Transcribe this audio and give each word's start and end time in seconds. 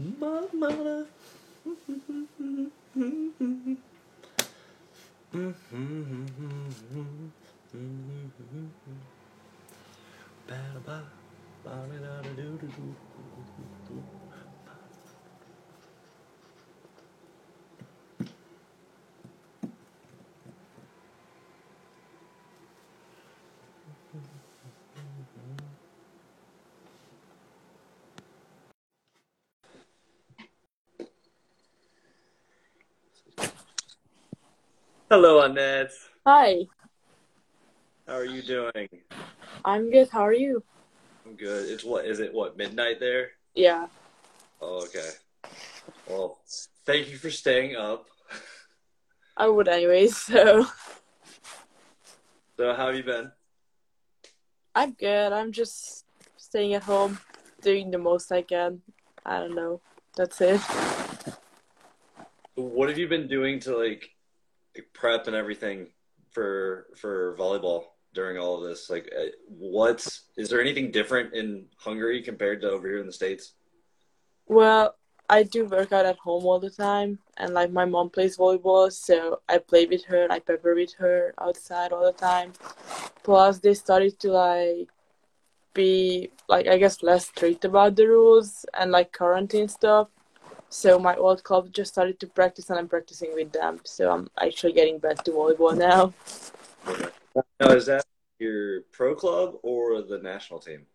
Mama. 0.00 1.06
Hello, 35.10 35.42
Annette. 35.42 35.90
Hi, 36.24 36.66
How 38.06 38.14
are 38.14 38.24
you 38.24 38.42
doing? 38.42 38.88
I'm 39.64 39.90
good. 39.90 40.08
How 40.08 40.20
are 40.20 40.32
you? 40.32 40.62
I'm 41.26 41.34
good. 41.34 41.68
It's 41.68 41.82
what 41.84 42.04
is 42.04 42.20
it? 42.20 42.32
What 42.32 42.56
midnight 42.56 43.00
there? 43.00 43.32
Yeah, 43.54 43.88
Oh, 44.60 44.84
okay. 44.84 45.10
Well, 46.08 46.38
thank 46.86 47.10
you 47.10 47.16
for 47.16 47.28
staying 47.30 47.74
up. 47.74 48.06
I 49.36 49.48
would 49.48 49.66
anyways. 49.68 50.16
So 50.30 50.66
So, 52.56 52.74
how 52.74 52.86
have 52.88 52.96
you 52.96 53.02
been? 53.02 53.32
I'm 54.76 54.92
good. 54.92 55.32
I'm 55.32 55.50
just 55.50 56.04
staying 56.36 56.74
at 56.74 56.84
home, 56.84 57.18
doing 57.62 57.90
the 57.90 57.98
most 57.98 58.30
I 58.30 58.42
can. 58.42 58.82
I 59.26 59.40
don't 59.40 59.56
know. 59.56 59.80
That's 60.16 60.40
it. 60.40 60.60
What 62.54 62.88
have 62.88 62.98
you 62.98 63.08
been 63.08 63.26
doing 63.26 63.58
to 63.60 63.76
like 63.76 64.10
prep 64.94 65.26
and 65.26 65.36
everything 65.36 65.88
for 66.30 66.86
for 66.96 67.36
volleyball 67.36 67.84
during 68.14 68.38
all 68.38 68.56
of 68.62 68.68
this? 68.68 68.90
Like, 68.90 69.10
uh, 69.16 69.26
what's 69.48 70.24
is 70.36 70.48
there 70.48 70.60
anything 70.60 70.90
different 70.90 71.34
in 71.34 71.66
Hungary 71.76 72.22
compared 72.22 72.60
to 72.62 72.70
over 72.70 72.88
here 72.88 72.98
in 72.98 73.06
the 73.06 73.12
States? 73.12 73.54
Well, 74.46 74.96
I 75.28 75.44
do 75.44 75.64
work 75.64 75.92
out 75.92 76.06
at 76.06 76.18
home 76.18 76.44
all 76.44 76.58
the 76.58 76.70
time, 76.70 77.20
and 77.36 77.54
like 77.54 77.70
my 77.70 77.84
mom 77.84 78.10
plays 78.10 78.36
volleyball, 78.36 78.92
so 78.92 79.40
I 79.48 79.58
play 79.58 79.86
with 79.86 80.04
her. 80.06 80.26
I 80.28 80.40
prepare 80.40 80.74
with 80.74 80.94
her 80.94 81.34
outside 81.40 81.92
all 81.92 82.04
the 82.04 82.12
time. 82.12 82.52
Plus, 83.22 83.58
they 83.60 83.74
started 83.74 84.18
to 84.20 84.32
like 84.32 84.88
be 85.72 86.30
like 86.48 86.66
I 86.66 86.78
guess 86.78 87.02
less 87.02 87.26
strict 87.26 87.64
about 87.64 87.94
the 87.94 88.08
rules 88.08 88.66
and 88.74 88.90
like 88.90 89.16
quarantine 89.16 89.68
stuff. 89.68 90.08
So 90.70 90.98
my 91.00 91.16
old 91.16 91.42
club 91.42 91.72
just 91.72 91.92
started 91.92 92.20
to 92.20 92.28
practice, 92.28 92.70
and 92.70 92.78
I'm 92.78 92.88
practicing 92.88 93.34
with 93.34 93.52
them. 93.52 93.80
So 93.84 94.10
I'm 94.10 94.30
actually 94.40 94.72
getting 94.72 94.98
back 94.98 95.24
to 95.24 95.32
volleyball 95.32 95.76
now. 95.76 96.14
Now, 97.60 97.70
is 97.70 97.86
that 97.86 98.04
your 98.38 98.82
pro 98.92 99.14
club 99.16 99.56
or 99.62 100.00
the 100.02 100.18
national 100.18 100.60
team? 100.60 100.86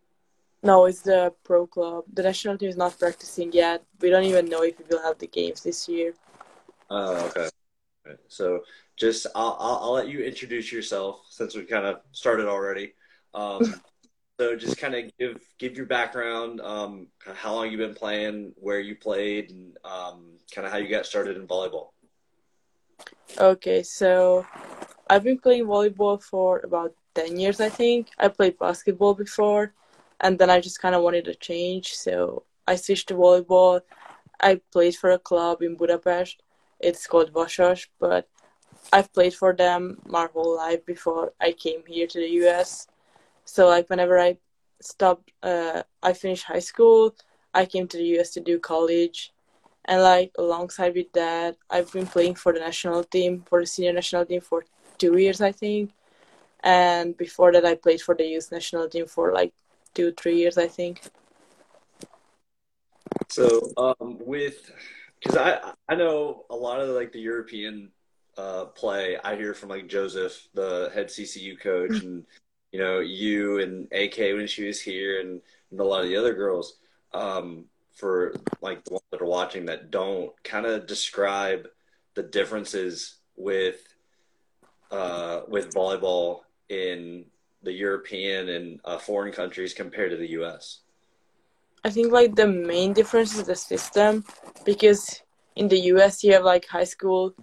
No, 0.62 0.86
it's 0.86 1.02
the 1.02 1.32
pro 1.44 1.66
club. 1.66 2.04
The 2.12 2.22
national 2.22 2.56
team 2.56 2.70
is 2.70 2.76
not 2.76 2.98
practicing 2.98 3.52
yet. 3.52 3.84
We 4.00 4.08
don't 4.08 4.24
even 4.24 4.46
know 4.46 4.62
if 4.62 4.78
we 4.78 4.86
will 4.88 5.02
have 5.02 5.18
the 5.18 5.26
games 5.26 5.62
this 5.62 5.88
year. 5.88 6.14
Oh, 6.88 7.26
okay. 7.26 7.48
Okay. 8.06 8.16
So 8.28 8.60
just 8.96 9.26
I'll, 9.34 9.56
I'll 9.60 9.78
I'll 9.82 9.92
let 9.92 10.08
you 10.08 10.20
introduce 10.20 10.72
yourself 10.72 11.26
since 11.28 11.54
we 11.54 11.64
kind 11.64 11.84
of 11.84 12.00
started 12.12 12.46
already. 12.46 12.94
Um, 13.34 13.74
so 14.38 14.54
just 14.54 14.78
kind 14.78 14.94
of 14.94 15.04
give 15.18 15.40
give 15.58 15.76
your 15.76 15.86
background, 15.86 16.60
um, 16.60 17.08
how 17.34 17.54
long 17.54 17.70
you've 17.70 17.78
been 17.78 17.94
playing, 17.94 18.52
where 18.56 18.80
you 18.80 18.94
played, 18.94 19.50
and 19.50 19.76
um, 19.84 20.32
kind 20.54 20.66
of 20.66 20.72
how 20.72 20.78
you 20.78 20.88
got 20.88 21.06
started 21.06 21.36
in 21.36 21.46
volleyball. 21.46 21.88
Okay, 23.38 23.82
so 23.82 24.46
I've 25.08 25.24
been 25.24 25.38
playing 25.38 25.64
volleyball 25.64 26.22
for 26.22 26.60
about 26.60 26.94
10 27.14 27.38
years, 27.38 27.60
I 27.60 27.68
think. 27.68 28.08
I 28.18 28.28
played 28.28 28.58
basketball 28.58 29.14
before, 29.14 29.72
and 30.20 30.38
then 30.38 30.50
I 30.50 30.60
just 30.60 30.80
kind 30.80 30.94
of 30.94 31.02
wanted 31.02 31.28
a 31.28 31.34
change, 31.34 31.94
so 31.94 32.44
I 32.66 32.76
switched 32.76 33.08
to 33.08 33.14
volleyball. 33.14 33.80
I 34.40 34.60
played 34.70 34.96
for 34.96 35.10
a 35.12 35.18
club 35.18 35.62
in 35.62 35.76
Budapest. 35.76 36.42
It's 36.78 37.06
called 37.06 37.32
Vasas, 37.32 37.86
but 37.98 38.28
I've 38.92 39.12
played 39.14 39.34
for 39.34 39.54
them 39.54 39.98
my 40.06 40.28
whole 40.32 40.56
life 40.56 40.84
before 40.84 41.32
I 41.40 41.52
came 41.52 41.82
here 41.86 42.06
to 42.06 42.18
the 42.18 42.28
US. 42.46 42.86
So 43.46 43.68
like 43.68 43.88
whenever 43.88 44.18
I 44.18 44.36
stopped, 44.82 45.32
uh, 45.42 45.82
I 46.02 46.12
finished 46.12 46.44
high 46.44 46.60
school, 46.60 47.14
I 47.54 47.64
came 47.64 47.88
to 47.88 47.96
the 47.96 48.18
US 48.18 48.30
to 48.32 48.40
do 48.40 48.58
college, 48.58 49.32
and 49.86 50.02
like 50.02 50.32
alongside 50.36 50.94
with 50.94 51.12
that, 51.14 51.56
I've 51.70 51.90
been 51.92 52.06
playing 52.06 52.34
for 52.34 52.52
the 52.52 52.60
national 52.60 53.04
team, 53.04 53.44
for 53.48 53.60
the 53.60 53.66
senior 53.66 53.92
national 53.92 54.26
team 54.26 54.40
for 54.40 54.64
two 54.98 55.16
years, 55.16 55.40
I 55.40 55.52
think. 55.52 55.92
And 56.60 57.16
before 57.16 57.52
that, 57.52 57.64
I 57.64 57.76
played 57.76 58.02
for 58.02 58.14
the 58.14 58.26
youth 58.26 58.50
national 58.50 58.88
team 58.88 59.06
for 59.06 59.32
like 59.32 59.52
two, 59.94 60.12
three 60.12 60.36
years, 60.36 60.58
I 60.58 60.66
think. 60.68 61.00
So 63.28 63.72
um, 63.76 64.18
with 64.20 64.70
because 65.20 65.36
I 65.36 65.72
I 65.88 65.94
know 65.94 66.44
a 66.50 66.56
lot 66.56 66.80
of 66.80 66.88
like 66.90 67.12
the 67.12 67.20
European 67.20 67.90
uh, 68.36 68.66
play. 68.66 69.16
I 69.22 69.36
hear 69.36 69.54
from 69.54 69.70
like 69.70 69.86
Joseph, 69.86 70.48
the 70.54 70.90
head 70.92 71.08
CCU 71.08 71.58
coach, 71.60 72.02
and 72.02 72.24
you 72.72 72.78
know 72.78 73.00
you 73.00 73.60
and 73.60 73.88
AK 73.92 74.18
when 74.36 74.46
she 74.46 74.66
was 74.66 74.80
here, 74.80 75.20
and, 75.20 75.40
and 75.70 75.80
a 75.80 75.84
lot 75.84 76.02
of 76.02 76.08
the 76.08 76.16
other 76.16 76.34
girls. 76.34 76.78
Um, 77.12 77.66
for 77.96 78.34
like 78.60 78.84
the 78.84 78.92
ones 78.92 79.04
that 79.10 79.22
are 79.22 79.26
watching 79.26 79.64
that 79.66 79.90
don't 79.90 80.30
kind 80.44 80.66
of 80.66 80.86
describe 80.86 81.66
the 82.14 82.22
differences 82.22 83.16
with 83.36 83.80
uh, 84.90 85.40
with 85.48 85.74
volleyball 85.74 86.40
in 86.68 87.24
the 87.62 87.72
European 87.72 88.48
and 88.50 88.80
uh, 88.84 88.98
foreign 88.98 89.32
countries 89.32 89.74
compared 89.74 90.10
to 90.10 90.16
the 90.16 90.30
U.S. 90.40 90.80
I 91.84 91.90
think 91.90 92.12
like 92.12 92.34
the 92.34 92.46
main 92.46 92.92
difference 92.92 93.36
is 93.36 93.44
the 93.44 93.56
system 93.56 94.24
because 94.64 95.22
in 95.56 95.68
the 95.68 95.78
US 95.92 96.22
you 96.22 96.32
have 96.32 96.44
like 96.44 96.66
high 96.66 96.84
school 96.84 97.34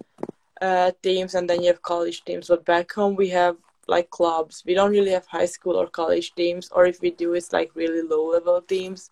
uh, 0.60 0.92
teams 1.02 1.34
and 1.34 1.48
then 1.48 1.62
you 1.62 1.68
have 1.68 1.82
college 1.82 2.24
teams, 2.24 2.48
but 2.48 2.64
back 2.64 2.92
home 2.92 3.16
we 3.16 3.28
have 3.30 3.56
like 3.88 4.10
clubs. 4.10 4.62
We 4.66 4.74
don't 4.74 4.90
really 4.90 5.10
have 5.12 5.26
high 5.26 5.46
school 5.46 5.76
or 5.76 5.86
college 5.86 6.34
teams, 6.34 6.68
or 6.70 6.86
if 6.86 7.00
we 7.00 7.10
do, 7.10 7.34
it's 7.34 7.52
like 7.52 7.70
really 7.74 8.02
low 8.02 8.30
level 8.30 8.60
teams. 8.62 9.10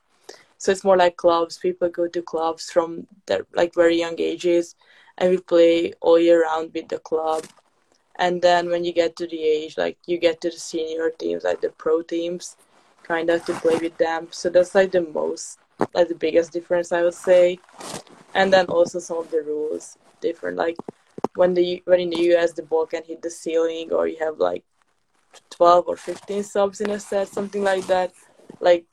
So 0.59 0.71
it's 0.71 0.85
more 0.85 0.97
like 0.97 1.17
clubs. 1.17 1.59
People 1.59 1.89
go 1.89 2.07
to 2.09 2.23
clubs 2.23 2.71
from 2.71 3.07
their 3.27 3.47
like 3.55 3.75
very 3.75 3.99
young 3.99 4.21
ages, 4.21 4.77
and 5.19 5.31
we 5.31 5.39
play 5.39 5.93
all 6.01 6.19
year 6.19 6.43
round 6.43 6.73
with 6.75 6.89
the 6.89 6.99
club. 6.99 7.45
And 8.17 8.41
then 8.43 8.69
when 8.69 8.85
you 8.85 8.93
get 8.93 9.17
to 9.17 9.27
the 9.27 9.43
age, 9.43 9.77
like 9.79 9.99
you 10.07 10.19
get 10.19 10.41
to 10.43 10.51
the 10.51 10.59
senior 10.59 11.11
teams, 11.11 11.45
like 11.45 11.61
the 11.61 11.71
pro 11.71 12.03
teams, 12.03 12.57
kind 13.03 13.31
of 13.31 13.45
to 13.47 13.55
play 13.55 13.79
with 13.79 13.97
them. 13.99 14.29
So 14.31 14.51
that's 14.51 14.75
like 14.75 14.93
the 14.93 15.01
most, 15.01 15.59
like 15.95 16.09
the 16.09 16.15
biggest 16.15 16.53
difference 16.53 16.93
I 16.93 17.03
would 17.03 17.15
say. 17.15 17.59
And 18.35 18.53
then 18.53 18.67
also 18.67 18.99
some 18.99 19.19
of 19.19 19.31
the 19.31 19.43
rules 19.43 19.99
different. 20.21 20.57
Like 20.57 20.77
when 21.35 21.55
the 21.55 21.83
when 21.85 22.01
in 22.01 22.11
the 22.11 22.35
US 22.35 22.53
the 22.53 22.63
ball 22.63 22.87
can 22.87 23.05
hit 23.05 23.23
the 23.23 23.31
ceiling, 23.31 23.93
or 23.93 24.07
you 24.07 24.19
have 24.21 24.39
like 24.39 24.65
twelve 25.51 25.87
or 25.89 25.97
fifteen 25.97 26.43
subs 26.43 26.81
in 26.81 26.91
a 26.91 27.01
set, 27.01 27.29
something 27.29 27.63
like 27.63 27.87
that. 27.87 28.13
Like 28.61 28.87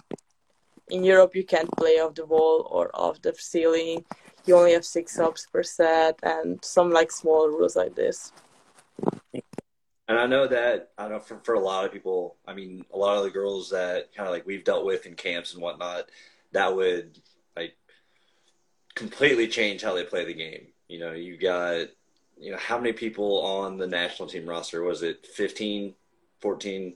in 0.89 1.03
Europe, 1.03 1.35
you 1.35 1.45
can't 1.45 1.71
play 1.77 1.99
off 1.99 2.15
the 2.15 2.25
wall 2.25 2.67
or 2.71 2.89
off 2.93 3.21
the 3.21 3.33
ceiling. 3.37 4.05
You 4.45 4.55
only 4.55 4.73
have 4.73 4.85
six 4.85 5.13
subs 5.13 5.47
per 5.51 5.63
set, 5.63 6.19
and 6.23 6.63
some 6.63 6.91
like 6.91 7.11
small 7.11 7.47
rules 7.47 7.75
like 7.75 7.95
this. 7.95 8.31
And 10.09 10.17
I 10.17 10.25
know 10.25 10.47
that 10.47 10.89
I 10.97 11.07
know 11.07 11.19
for, 11.19 11.39
for 11.43 11.53
a 11.53 11.59
lot 11.59 11.85
of 11.85 11.91
people, 11.91 12.37
I 12.47 12.55
mean, 12.55 12.83
a 12.91 12.97
lot 12.97 13.17
of 13.17 13.23
the 13.23 13.29
girls 13.29 13.69
that 13.69 14.11
kind 14.15 14.27
of 14.27 14.33
like 14.33 14.47
we've 14.47 14.63
dealt 14.63 14.83
with 14.83 15.05
in 15.05 15.13
camps 15.13 15.53
and 15.53 15.61
whatnot, 15.61 16.09
that 16.51 16.75
would 16.75 17.19
like 17.55 17.75
completely 18.95 19.47
change 19.47 19.83
how 19.83 19.93
they 19.93 20.03
play 20.03 20.25
the 20.25 20.33
game. 20.33 20.69
You 20.87 20.99
know, 20.99 21.11
you 21.11 21.37
got, 21.37 21.89
you 22.39 22.51
know, 22.51 22.57
how 22.57 22.77
many 22.77 22.93
people 22.93 23.41
on 23.41 23.77
the 23.77 23.87
national 23.87 24.29
team 24.29 24.47
roster? 24.47 24.81
Was 24.81 25.03
it 25.03 25.25
15, 25.25 25.93
14? 26.39 26.95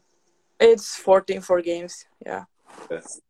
It's 0.59 0.95
14 0.95 1.41
for 1.41 1.61
games. 1.61 2.05
Yeah. 2.25 2.45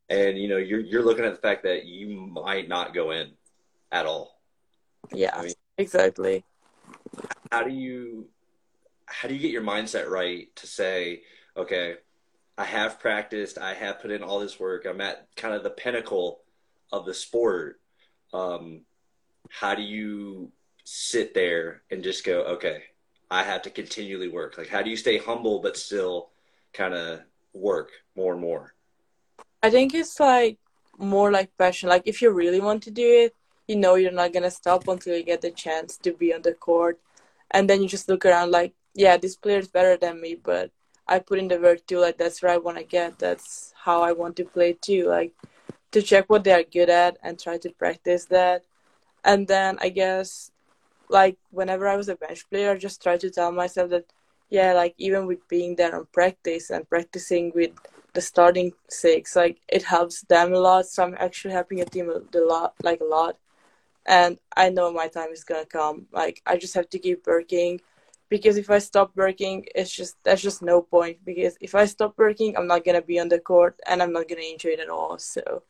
And, 0.10 0.38
you 0.38 0.48
know, 0.48 0.58
you're, 0.58 0.80
you're 0.80 1.04
looking 1.04 1.26
at 1.26 1.34
the 1.34 1.42
fact 1.42 1.64
that 1.64 1.86
you 1.86 2.16
might 2.16 2.70
not 2.70 2.94
go 2.94 3.12
in 3.12 3.32
at 3.92 4.06
all. 4.06 4.40
Yeah. 5.12 5.32
I 5.36 5.44
mean- 5.44 5.54
exactly. 5.78 6.44
How 7.52 7.64
do 7.64 7.72
you, 7.72 8.28
how 9.06 9.28
do 9.28 9.34
you 9.34 9.40
get 9.40 9.52
your 9.52 9.64
mindset 9.64 10.08
right 10.08 10.56
to 10.58 10.68
say, 10.68 11.24
okay, 11.58 11.96
I 12.58 12.66
have 12.66 13.00
practiced, 13.00 13.58
I 13.58 13.74
have 13.74 14.00
put 14.02 14.12
in 14.12 14.22
all 14.22 14.40
this 14.40 14.60
work, 14.60 14.86
I'm 14.86 15.02
at 15.02 15.28
kind 15.36 15.56
of 15.56 15.64
the 15.64 15.72
pinnacle 15.72 16.42
of 16.92 17.06
the 17.06 17.14
sport. 17.14 17.80
Um, 18.32 18.82
how 19.50 19.76
do 19.76 19.82
you 19.82 20.52
sit 20.84 21.34
there 21.34 21.82
and 21.90 22.04
just 22.04 22.24
go, 22.24 22.42
okay, 22.44 22.84
I 23.30 23.44
have 23.44 23.62
to 23.64 23.70
continually 23.70 24.30
work? 24.30 24.58
Like, 24.58 24.68
how 24.68 24.82
do 24.82 24.90
you 24.90 24.98
stay 24.98 25.18
humble 25.18 25.60
but 25.60 25.78
still 25.78 26.30
kind 26.74 26.94
of 26.94 27.22
work 27.54 27.92
more 28.16 28.34
and 28.34 28.42
more? 28.42 28.74
I 29.62 29.70
think 29.70 29.94
it's 29.94 30.20
like 30.20 30.58
more 30.98 31.32
like 31.32 31.58
passion. 31.58 31.90
Like 31.90 32.04
if 32.06 32.22
you 32.22 32.32
really 32.32 32.60
want 32.60 32.84
to 32.84 32.92
do 32.92 33.08
it, 33.08 33.36
you 33.68 33.76
know 33.76 33.96
you're 33.96 34.12
not 34.12 34.34
gonna 34.34 34.52
stop 34.52 34.88
until 34.88 35.16
you 35.16 35.24
get 35.24 35.42
the 35.42 35.52
chance 35.52 35.98
to 35.98 36.12
be 36.14 36.34
on 36.34 36.42
the 36.42 36.54
court, 36.54 37.00
and 37.52 37.70
then 37.70 37.82
you 37.82 37.88
just 37.88 38.10
look 38.10 38.26
around 38.26 38.52
like, 38.52 38.74
yeah, 38.94 39.18
this 39.18 39.36
player 39.36 39.60
is 39.60 39.68
better 39.68 39.98
than 39.98 40.20
me, 40.20 40.36
but 40.36 40.72
I 41.08 41.20
put 41.20 41.40
in 41.40 41.48
the 41.48 41.60
work 41.60 41.86
too. 41.88 42.00
Like 42.00 42.18
that's 42.18 42.42
where 42.42 42.52
I 42.52 42.58
want 42.58 42.78
to 42.78 42.84
get. 42.84 43.20
That's 43.20 43.74
how 43.76 44.02
I 44.02 44.12
want 44.12 44.36
to 44.38 44.46
play 44.46 44.74
too. 44.74 45.08
Like 45.08 45.34
to 45.92 46.02
check 46.02 46.30
what 46.30 46.44
they 46.44 46.54
are 46.54 46.64
good 46.64 46.90
at 46.90 47.18
and 47.24 47.40
try 47.40 47.58
to 47.60 47.70
practice 47.72 48.26
that. 48.26 48.66
And 49.24 49.48
then 49.48 49.78
I 49.82 49.90
guess 49.90 50.52
like 51.10 51.38
whenever 51.52 51.88
I 51.88 51.96
was 51.96 52.10
a 52.10 52.16
bench 52.16 52.50
player, 52.50 52.72
I 52.72 52.78
just 52.78 53.02
try 53.02 53.18
to 53.18 53.30
tell 53.30 53.52
myself 53.52 53.90
that 53.92 54.06
yeah, 54.50 54.74
like 54.74 54.94
even 54.98 55.26
with 55.26 55.48
being 55.48 55.76
there 55.76 55.96
on 55.96 56.08
practice 56.14 56.70
and 56.70 56.88
practicing 56.88 57.52
with 57.56 57.72
the 58.14 58.22
starting 58.22 58.72
six, 58.90 59.36
like 59.36 59.58
it 59.68 59.84
helps 59.84 60.22
them 60.22 60.54
a 60.54 60.60
lot. 60.60 60.86
So 60.86 61.04
I'm 61.04 61.16
actually 61.20 61.54
helping 61.54 61.82
a 61.82 61.86
team 61.86 62.10
a 62.10 62.38
lot, 62.40 62.76
like 62.84 63.02
a 63.02 63.06
lot. 63.06 63.38
And 64.06 64.38
I 64.56 64.70
know 64.70 64.92
my 64.92 65.08
time 65.08 65.32
is 65.32 65.44
gonna 65.44 65.66
come. 65.66 66.08
Like 66.12 66.42
I 66.46 66.58
just 66.58 66.76
have 66.76 66.90
to 66.90 67.00
keep 67.00 67.26
working 67.26 67.82
because 68.30 68.58
if 68.58 68.70
I 68.70 68.80
stop 68.80 69.12
working, 69.16 69.66
it's 69.76 69.92
just 69.92 70.18
there's 70.24 70.42
just 70.42 70.62
no 70.62 70.82
point. 70.82 71.18
Because 71.26 71.58
if 71.62 71.74
I 71.76 71.86
stop 71.86 72.14
working, 72.18 72.56
I'm 72.56 72.68
not 72.68 72.86
gonna 72.86 73.02
be 73.02 73.20
on 73.20 73.30
the 73.30 73.40
court 73.40 73.80
and 73.88 74.04
I'm 74.04 74.14
not 74.14 74.28
gonna 74.28 74.42
enjoy 74.42 74.70
it 74.70 74.80
at 74.80 74.90
all. 74.90 75.18
So 75.18 75.64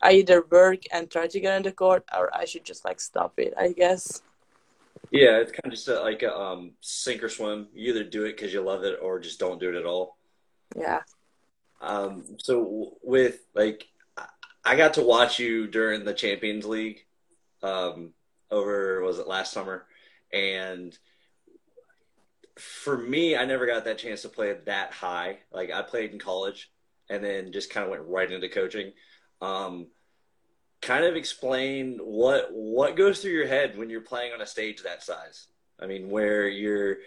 I 0.00 0.12
either 0.12 0.44
work 0.50 0.80
and 0.92 1.10
try 1.10 1.26
to 1.26 1.40
get 1.40 1.54
on 1.56 1.62
the 1.62 1.72
court, 1.72 2.04
or 2.16 2.34
I 2.34 2.44
should 2.44 2.64
just 2.64 2.84
like 2.84 3.00
stop 3.00 3.34
it. 3.38 3.54
I 3.58 3.72
guess. 3.72 4.22
Yeah, 5.10 5.38
it's 5.38 5.50
kind 5.50 5.66
of 5.66 5.72
just 5.72 5.88
a, 5.88 6.00
like 6.00 6.22
a 6.22 6.36
um, 6.36 6.72
sink 6.80 7.22
or 7.22 7.28
swim. 7.28 7.68
You 7.74 7.90
either 7.90 8.04
do 8.04 8.24
it 8.24 8.36
because 8.36 8.52
you 8.52 8.60
love 8.60 8.84
it, 8.84 8.98
or 9.02 9.18
just 9.18 9.40
don't 9.40 9.60
do 9.60 9.68
it 9.68 9.74
at 9.74 9.86
all. 9.86 10.16
Yeah. 10.76 11.00
Um, 11.80 12.36
so 12.38 12.98
with 13.02 13.40
like, 13.54 13.88
I 14.64 14.76
got 14.76 14.94
to 14.94 15.02
watch 15.02 15.38
you 15.38 15.66
during 15.66 16.04
the 16.04 16.14
Champions 16.14 16.64
League, 16.64 17.06
um, 17.62 18.12
over 18.50 19.00
was 19.02 19.18
it 19.18 19.26
last 19.26 19.52
summer, 19.52 19.86
and 20.32 20.96
for 22.56 22.96
me, 22.96 23.36
I 23.36 23.46
never 23.46 23.66
got 23.66 23.86
that 23.86 23.98
chance 23.98 24.22
to 24.22 24.28
play 24.28 24.54
that 24.66 24.92
high. 24.92 25.38
Like 25.52 25.72
I 25.72 25.82
played 25.82 26.12
in 26.12 26.18
college, 26.18 26.70
and 27.08 27.24
then 27.24 27.52
just 27.52 27.70
kind 27.70 27.84
of 27.84 27.90
went 27.90 28.04
right 28.06 28.30
into 28.30 28.48
coaching. 28.48 28.92
Um, 29.40 29.88
kind 30.82 31.04
of 31.04 31.16
explain 31.16 31.98
what 31.98 32.48
what 32.52 32.96
goes 32.96 33.20
through 33.20 33.32
your 33.32 33.46
head 33.46 33.76
when 33.76 33.90
you're 33.90 34.00
playing 34.00 34.32
on 34.32 34.40
a 34.40 34.46
stage 34.46 34.82
that 34.82 35.02
size. 35.02 35.46
I 35.80 35.86
mean, 35.86 36.10
where 36.10 36.48
you're, 36.48 36.98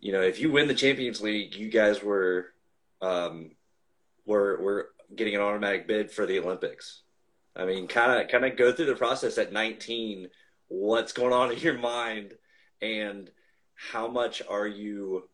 you 0.00 0.12
know, 0.12 0.22
if 0.22 0.40
you 0.40 0.50
win 0.50 0.68
the 0.68 0.74
Champions 0.74 1.20
League, 1.20 1.54
you 1.54 1.68
guys 1.68 2.02
were, 2.02 2.46
um, 3.00 3.52
were 4.26 4.60
were 4.60 4.88
getting 5.14 5.34
an 5.34 5.40
automatic 5.40 5.86
bid 5.86 6.10
for 6.10 6.26
the 6.26 6.38
Olympics. 6.38 7.02
I 7.54 7.64
mean, 7.64 7.86
kind 7.86 8.20
of 8.20 8.28
kind 8.28 8.44
of 8.44 8.56
go 8.56 8.72
through 8.72 8.86
the 8.86 8.96
process 8.96 9.38
at 9.38 9.52
19. 9.52 10.28
What's 10.68 11.12
going 11.12 11.32
on 11.32 11.52
in 11.52 11.58
your 11.58 11.78
mind, 11.78 12.34
and 12.80 13.30
how 13.74 14.08
much 14.08 14.42
are 14.48 14.66
you 14.66 15.28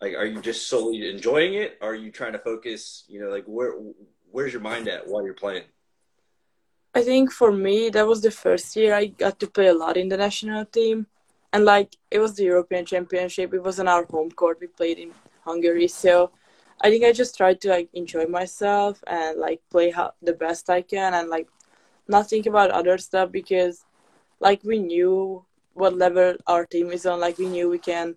like? 0.00 0.14
Are 0.14 0.26
you 0.26 0.40
just 0.40 0.68
solely 0.68 1.08
enjoying 1.08 1.54
it? 1.54 1.78
Are 1.80 1.94
you 1.94 2.10
trying 2.10 2.32
to 2.32 2.38
focus? 2.38 3.04
You 3.06 3.22
know, 3.22 3.30
like 3.30 3.44
where 3.46 3.74
where's 4.30 4.52
your 4.52 4.62
mind 4.62 4.88
at 4.88 5.06
while 5.06 5.24
you're 5.24 5.34
playing? 5.34 5.64
I 6.94 7.02
think 7.02 7.30
for 7.30 7.52
me, 7.52 7.88
that 7.90 8.06
was 8.06 8.20
the 8.20 8.30
first 8.30 8.74
year 8.74 8.94
I 8.94 9.06
got 9.06 9.38
to 9.40 9.46
play 9.46 9.68
a 9.68 9.74
lot 9.74 9.96
in 9.96 10.08
the 10.08 10.16
national 10.16 10.64
team. 10.64 11.06
And 11.52 11.64
like, 11.64 11.96
it 12.10 12.18
was 12.18 12.34
the 12.34 12.44
European 12.44 12.84
Championship. 12.84 13.54
It 13.54 13.62
was 13.62 13.78
on 13.78 13.88
our 13.88 14.04
home 14.04 14.30
court. 14.30 14.58
We 14.60 14.66
played 14.66 14.98
in 14.98 15.12
Hungary. 15.44 15.88
So 15.88 16.30
I 16.80 16.90
think 16.90 17.04
I 17.04 17.12
just 17.12 17.36
tried 17.36 17.60
to 17.62 17.68
like 17.68 17.88
enjoy 17.92 18.26
myself 18.26 19.02
and 19.06 19.38
like 19.38 19.60
play 19.70 19.90
how, 19.90 20.14
the 20.22 20.32
best 20.32 20.70
I 20.70 20.82
can 20.82 21.14
and 21.14 21.28
like 21.28 21.48
not 22.08 22.28
think 22.28 22.46
about 22.46 22.70
other 22.70 22.98
stuff 22.98 23.30
because 23.30 23.84
like 24.40 24.62
we 24.64 24.78
knew 24.78 25.44
what 25.74 25.96
level 25.96 26.34
our 26.46 26.66
team 26.66 26.90
is 26.90 27.06
on. 27.06 27.20
Like 27.20 27.38
we 27.38 27.46
knew 27.46 27.68
we 27.68 27.78
can 27.78 28.16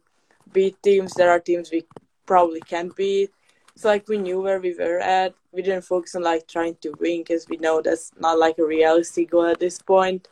beat 0.51 0.81
teams. 0.81 1.13
There 1.13 1.29
are 1.29 1.39
teams 1.39 1.71
we 1.71 1.85
probably 2.25 2.61
can't 2.61 2.95
beat. 2.95 3.31
So 3.75 3.89
like 3.89 4.07
we 4.07 4.17
knew 4.17 4.39
where 4.41 4.59
we 4.59 4.75
were 4.75 4.99
at. 4.99 5.33
We 5.51 5.61
didn't 5.61 5.85
focus 5.85 6.15
on 6.15 6.23
like 6.23 6.47
trying 6.47 6.75
to 6.81 6.93
win 6.99 7.21
because 7.21 7.47
we 7.49 7.57
know 7.57 7.81
that's 7.81 8.11
not 8.19 8.37
like 8.37 8.57
a 8.59 8.65
realistic 8.65 9.31
goal 9.31 9.45
at 9.45 9.59
this 9.59 9.79
point. 9.79 10.27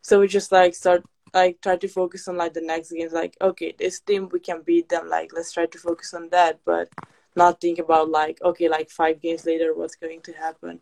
So 0.00 0.20
we 0.20 0.28
just 0.28 0.50
like 0.52 0.74
start 0.74 1.04
like 1.34 1.60
try 1.60 1.76
to 1.76 1.88
focus 1.88 2.26
on 2.28 2.36
like 2.36 2.54
the 2.54 2.62
next 2.62 2.92
games. 2.92 3.12
Like 3.12 3.36
okay, 3.40 3.74
this 3.78 4.00
team 4.00 4.28
we 4.32 4.40
can 4.40 4.62
beat 4.62 4.88
them. 4.88 5.08
Like 5.08 5.30
let's 5.34 5.52
try 5.52 5.66
to 5.66 5.78
focus 5.78 6.14
on 6.14 6.30
that, 6.30 6.60
but 6.64 6.88
not 7.34 7.60
think 7.60 7.78
about 7.78 8.08
like 8.08 8.40
okay, 8.42 8.68
like 8.68 8.90
five 8.90 9.20
games 9.20 9.44
later, 9.44 9.74
what's 9.74 9.96
going 9.96 10.22
to 10.22 10.32
happen. 10.32 10.80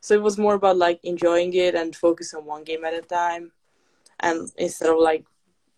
So 0.00 0.14
it 0.14 0.22
was 0.22 0.36
more 0.36 0.54
about 0.54 0.76
like 0.76 1.00
enjoying 1.02 1.54
it 1.54 1.74
and 1.74 1.96
focus 1.96 2.34
on 2.34 2.44
one 2.44 2.64
game 2.64 2.84
at 2.84 2.92
a 2.92 3.00
time, 3.00 3.52
and 4.20 4.50
instead 4.58 4.90
of 4.90 4.98
like 4.98 5.24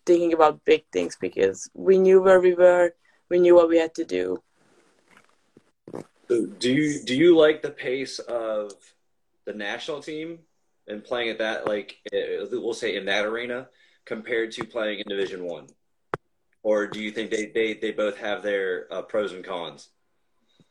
thinking 0.05 0.33
about 0.33 0.65
big 0.65 0.83
things 0.91 1.17
because 1.19 1.69
we 1.73 1.97
knew 1.97 2.21
where 2.21 2.41
we 2.41 2.53
were, 2.53 2.93
we 3.29 3.39
knew 3.39 3.55
what 3.55 3.69
we 3.69 3.77
had 3.77 3.93
to 3.95 4.05
do 4.05 4.41
do 6.27 6.71
you 6.71 7.03
do 7.03 7.15
you 7.15 7.37
like 7.37 7.61
the 7.61 7.69
pace 7.71 8.19
of 8.19 8.71
the 9.45 9.53
national 9.53 10.01
team 10.01 10.39
and 10.87 11.03
playing 11.03 11.29
at 11.29 11.37
that 11.39 11.65
like 11.65 11.97
eh, 12.13 12.43
we'll 12.51 12.73
say 12.73 12.95
in 12.95 13.05
that 13.05 13.25
arena 13.25 13.67
compared 14.05 14.51
to 14.53 14.63
playing 14.65 14.99
in 14.99 15.05
Division 15.07 15.43
One, 15.43 15.67
or 16.63 16.87
do 16.87 17.01
you 17.01 17.11
think 17.11 17.31
they 17.31 17.47
they 17.47 17.73
they 17.73 17.91
both 17.91 18.17
have 18.17 18.43
their 18.43 18.87
uh, 18.91 19.01
pros 19.01 19.33
and 19.33 19.43
cons? 19.43 19.89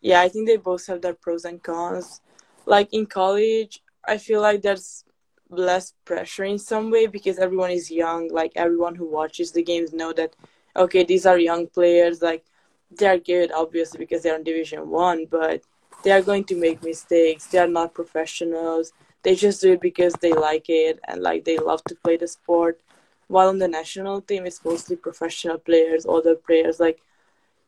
Yeah, 0.01 0.21
I 0.21 0.29
think 0.29 0.47
they 0.47 0.57
both 0.57 0.87
have 0.87 1.03
their 1.03 1.15
pros 1.15 1.45
and 1.45 1.63
cons. 1.63 2.21
Like 2.65 2.93
in 2.93 3.07
college, 3.07 3.83
I 4.07 4.19
feel 4.19 4.41
like 4.41 4.63
there's 4.63 5.05
less 5.49 5.95
pressure 6.05 6.45
in 6.45 6.59
some 6.59 6.91
way 6.91 7.07
because 7.07 7.39
everyone 7.39 7.71
is 7.71 7.91
young. 7.91 8.29
Like 8.29 8.53
everyone 8.57 8.95
who 8.95 9.09
watches 9.09 9.53
the 9.53 9.63
games 9.63 9.93
know 9.93 10.13
that 10.15 10.35
okay, 10.75 11.05
these 11.05 11.27
are 11.27 11.39
young 11.39 11.67
players. 11.67 12.23
Like 12.23 12.45
they're 12.91 13.19
good 13.19 13.51
obviously 13.53 13.99
because 13.99 14.23
they're 14.23 14.37
in 14.37 14.45
division 14.45 14.89
one 14.89 15.27
but 15.27 15.63
they 16.05 16.13
are 16.13 16.23
going 16.23 16.45
to 16.45 16.55
make 16.55 16.85
mistakes. 16.85 17.47
They 17.47 17.59
are 17.59 17.67
not 17.67 17.95
professionals. 17.95 18.93
They 19.23 19.35
just 19.35 19.61
do 19.61 19.73
it 19.73 19.81
because 19.81 20.13
they 20.15 20.33
like 20.33 20.67
it 20.69 21.01
and 21.09 21.21
like 21.21 21.45
they 21.45 21.59
love 21.59 21.83
to 21.85 21.97
play 21.97 22.17
the 22.17 22.29
sport. 22.29 22.81
While 23.29 23.49
on 23.49 23.59
the 23.59 23.69
national 23.69 24.21
team 24.21 24.47
it's 24.47 24.65
mostly 24.65 24.97
professional 24.97 25.59
players 25.59 26.07
other 26.07 26.37
players. 26.37 26.79
Like 26.79 27.01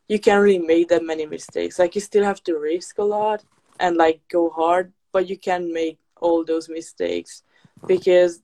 you 0.08 0.18
can't 0.20 0.42
really 0.42 0.58
make 0.64 0.88
that 0.88 1.04
many 1.04 1.26
mistakes. 1.26 1.78
Like 1.78 1.94
you 1.94 2.00
still 2.00 2.24
have 2.24 2.42
to 2.44 2.56
risk 2.58 2.98
a 2.98 3.02
lot 3.02 3.42
and 3.80 3.96
like 3.96 4.20
go 4.28 4.50
hard 4.50 4.92
but 5.12 5.28
you 5.28 5.36
can 5.36 5.72
make 5.72 5.98
all 6.20 6.44
those 6.44 6.68
mistakes 6.68 7.42
because 7.86 8.40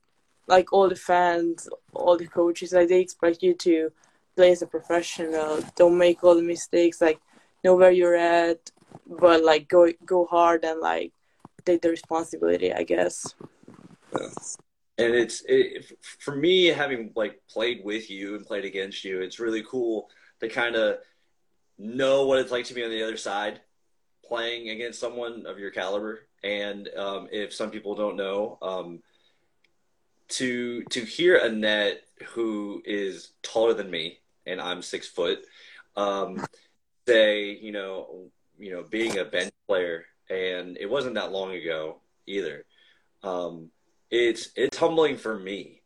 like 0.47 0.71
all 0.73 0.89
the 0.89 0.95
fans 0.95 1.69
all 1.93 2.17
the 2.17 2.27
coaches 2.27 2.73
like 2.73 2.87
they 2.87 3.01
expect 3.01 3.43
you 3.43 3.53
to 3.53 3.91
play 4.35 4.51
as 4.51 4.61
a 4.61 4.67
professional. 4.67 5.63
Don't 5.75 5.97
make 5.97 6.23
all 6.23 6.35
the 6.35 6.41
mistakes. 6.41 7.01
Like 7.01 7.19
know 7.63 7.75
where 7.75 7.91
you're 7.91 8.15
at, 8.15 8.71
but 9.07 9.43
like 9.43 9.67
go 9.67 9.91
go 10.05 10.25
hard 10.25 10.63
and 10.63 10.79
like 10.79 11.11
take 11.65 11.81
the 11.81 11.89
responsibility. 11.89 12.73
I 12.73 12.83
guess. 12.83 13.33
And 14.97 15.13
it's 15.13 15.43
it, 15.47 15.91
for 16.19 16.35
me 16.35 16.67
having 16.67 17.11
like 17.15 17.41
played 17.49 17.81
with 17.83 18.09
you 18.09 18.35
and 18.35 18.45
played 18.45 18.65
against 18.65 19.03
you. 19.03 19.21
It's 19.21 19.39
really 19.39 19.63
cool 19.63 20.09
to 20.39 20.47
kind 20.47 20.75
of 20.75 20.99
know 21.77 22.25
what 22.25 22.39
it's 22.39 22.51
like 22.51 22.65
to 22.65 22.73
be 22.73 22.83
on 22.83 22.89
the 22.89 23.03
other 23.03 23.17
side, 23.17 23.59
playing 24.23 24.69
against 24.69 24.99
someone 24.99 25.45
of 25.45 25.59
your 25.59 25.71
caliber. 25.71 26.27
And 26.43 26.87
um, 26.95 27.27
if 27.31 27.53
some 27.53 27.71
people 27.71 27.95
don't 27.95 28.15
know, 28.15 28.57
um, 28.61 29.01
to 30.27 30.83
to 30.85 31.01
hear 31.01 31.37
Annette, 31.37 32.01
who 32.27 32.81
is 32.85 33.31
taller 33.43 33.73
than 33.73 33.89
me, 33.89 34.19
and 34.45 34.61
I'm 34.61 34.81
six 34.81 35.07
foot, 35.07 35.45
um, 35.95 36.45
say, 37.07 37.51
you 37.51 37.71
know, 37.71 38.29
you 38.57 38.71
know, 38.71 38.83
being 38.83 39.17
a 39.17 39.25
bench 39.25 39.53
player, 39.67 40.05
and 40.29 40.77
it 40.77 40.89
wasn't 40.89 41.15
that 41.15 41.31
long 41.31 41.53
ago 41.53 42.01
either. 42.27 42.65
Um, 43.23 43.69
it's 44.11 44.49
it's 44.55 44.77
humbling 44.77 45.17
for 45.17 45.37
me. 45.37 45.81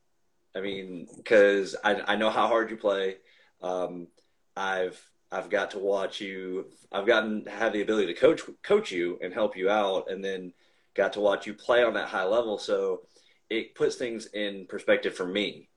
I 0.56 0.62
mean, 0.62 1.08
because 1.18 1.76
I 1.84 2.02
I 2.02 2.16
know 2.16 2.30
how 2.30 2.48
hard 2.48 2.70
you 2.70 2.78
play. 2.78 3.18
Um, 3.62 4.08
I've 4.56 5.02
I've 5.32 5.50
got 5.50 5.72
to 5.72 5.80
watch 5.80 6.22
you. 6.22 6.68
I've 6.92 7.08
gotten 7.08 7.46
have 7.46 7.74
the 7.74 7.82
ability 7.82 8.14
to 8.14 8.20
coach 8.20 8.42
coach 8.64 8.92
you 8.92 9.20
and 9.22 9.34
help 9.34 9.56
you 9.56 9.70
out, 9.70 10.10
and 10.10 10.24
then 10.24 10.54
got 10.96 11.14
to 11.14 11.20
watch 11.20 11.48
you 11.48 11.54
play 11.54 11.84
on 11.84 11.94
that 11.94 12.10
high 12.10 12.26
level. 12.26 12.58
So 12.58 13.02
it 13.50 13.76
puts 13.76 13.96
things 13.96 14.28
in 14.28 14.66
perspective 14.68 15.16
for 15.16 15.26
me 15.26 15.69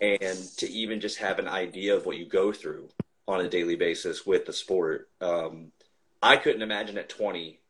and 0.00 0.38
to 0.58 0.70
even 0.70 1.00
just 1.00 1.18
have 1.18 1.38
an 1.38 1.48
idea 1.48 1.96
of 1.96 2.06
what 2.06 2.18
you 2.18 2.26
go 2.26 2.52
through 2.52 2.88
on 3.28 3.40
a 3.40 3.48
daily 3.48 3.76
basis 3.76 4.26
with 4.26 4.46
the 4.46 4.52
sport. 4.52 5.08
Um, 5.20 5.72
I 6.22 6.36
couldn't 6.36 6.62
imagine 6.62 6.98
at 6.98 7.08
20 7.08 7.60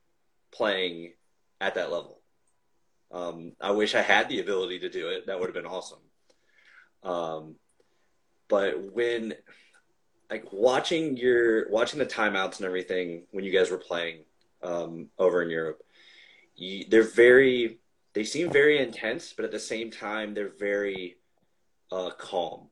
playing 0.52 1.12
at 1.61 1.75
that 1.75 1.90
level. 1.92 2.21
Um, 3.12 3.52
I 3.61 3.71
wish 3.71 3.95
I 3.95 4.02
had 4.02 4.28
the 4.28 4.40
ability 4.40 4.80
to 4.80 4.88
do 4.88 5.09
it. 5.09 5.26
That 5.26 5.38
would 5.38 5.47
have 5.47 5.54
been 5.54 5.66
awesome. 5.66 5.99
Um, 7.02 7.54
but 8.49 8.92
when 8.92 9.35
like 10.30 10.52
watching 10.52 11.16
your 11.16 11.71
watching 11.71 11.99
the 11.99 12.06
timeouts 12.06 12.56
and 12.56 12.66
everything 12.66 13.25
when 13.30 13.45
you 13.45 13.52
guys 13.52 13.71
were 13.71 13.78
playing 13.78 14.25
um, 14.62 15.09
over 15.18 15.42
in 15.42 15.50
Europe, 15.50 15.83
you, 16.56 16.85
they're 16.88 17.02
very 17.02 17.78
they 18.12 18.25
seem 18.25 18.50
very 18.50 18.78
intense, 18.78 19.33
but 19.35 19.45
at 19.45 19.52
the 19.52 19.61
same 19.61 19.90
time 19.90 20.35
they're 20.35 20.52
very 20.59 21.16
uh, 21.90 22.11
calm. 22.19 22.69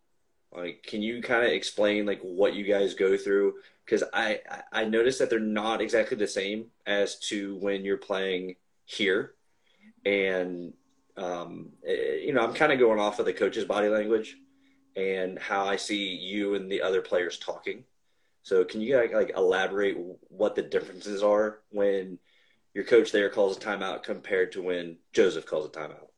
Like, 0.53 0.85
can 0.87 1.03
you 1.03 1.21
kind 1.21 1.45
of 1.45 1.51
explain 1.51 2.07
like 2.07 2.21
what 2.23 2.55
you 2.55 2.65
guys 2.65 2.95
go 2.95 3.17
through? 3.17 3.55
Because 3.85 4.05
I 4.13 4.41
I 4.73 4.85
noticed 4.85 5.19
that 5.19 5.31
they're 5.31 5.41
not 5.41 5.81
exactly 5.81 6.17
the 6.17 6.29
same 6.29 6.67
as 6.87 7.19
to 7.31 7.57
when 7.57 7.85
you're 7.85 7.97
playing 7.97 8.57
here, 8.85 9.35
and 10.07 10.73
um, 11.17 11.71
eh, 11.87 12.21
you 12.25 12.33
know 12.33 12.43
I'm 12.43 12.55
kind 12.55 12.73
of 12.73 12.79
going 12.79 13.01
off 13.01 13.19
of 13.19 13.27
the 13.27 13.33
coach's 13.33 13.65
body 13.65 13.89
language 13.89 14.37
and 14.97 15.39
how 15.39 15.67
I 15.67 15.77
see 15.77 16.15
you 16.15 16.55
and 16.55 16.71
the 16.71 16.83
other 16.83 17.03
players 17.03 17.39
talking. 17.39 17.85
So 18.43 18.65
can 18.65 18.81
you 18.81 18.97
like 19.13 19.33
elaborate 19.37 19.97
what 20.29 20.55
the 20.55 20.63
differences 20.63 21.23
are 21.23 21.61
when 21.71 22.19
your 22.75 22.85
coach 22.85 23.11
there 23.11 23.31
calls 23.31 23.57
a 23.57 23.61
timeout 23.61 24.03
compared 24.03 24.53
to 24.53 24.63
when 24.63 24.99
Joseph 25.13 25.47
calls 25.47 25.67
a 25.67 25.71
timeout? 25.71 26.09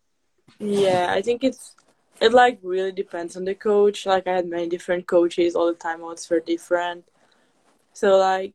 Yeah, 0.58 1.06
I 1.10 1.22
think 1.22 1.44
it's 1.44 1.74
it 2.20 2.32
like 2.32 2.58
really 2.62 2.92
depends 2.92 3.36
on 3.36 3.44
the 3.44 3.54
coach. 3.54 4.06
Like 4.06 4.26
I 4.26 4.36
had 4.36 4.48
many 4.48 4.68
different 4.68 5.06
coaches, 5.06 5.54
all 5.54 5.66
the 5.66 5.78
timeouts 5.78 6.30
were 6.30 6.40
different. 6.40 7.04
So 7.92 8.16
like 8.16 8.54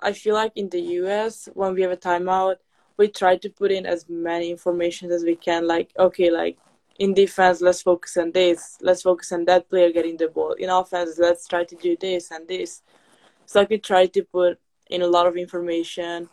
I 0.00 0.12
feel 0.12 0.34
like 0.34 0.52
in 0.56 0.68
the 0.68 0.80
US 1.00 1.48
when 1.54 1.74
we 1.74 1.82
have 1.82 1.92
a 1.92 1.96
timeout, 1.96 2.56
we 2.96 3.08
try 3.08 3.36
to 3.36 3.50
put 3.50 3.70
in 3.70 3.86
as 3.86 4.08
many 4.08 4.50
information 4.50 5.10
as 5.10 5.24
we 5.24 5.36
can. 5.36 5.66
Like 5.66 5.90
okay, 5.98 6.30
like 6.30 6.58
in 6.98 7.12
defense, 7.14 7.60
let's 7.60 7.82
focus 7.82 8.16
on 8.16 8.32
this. 8.32 8.78
Let's 8.80 9.02
focus 9.02 9.32
on 9.32 9.44
that 9.46 9.68
player 9.68 9.92
getting 9.92 10.16
the 10.16 10.28
ball. 10.28 10.52
In 10.52 10.70
offense, 10.70 11.18
let's 11.18 11.46
try 11.46 11.64
to 11.64 11.76
do 11.76 11.96
this 12.00 12.30
and 12.30 12.48
this. 12.48 12.82
So 13.44 13.60
like 13.60 13.70
we 13.70 13.78
try 13.78 14.06
to 14.06 14.22
put 14.22 14.58
in 14.88 15.02
a 15.02 15.06
lot 15.06 15.26
of 15.26 15.36
information 15.36 16.28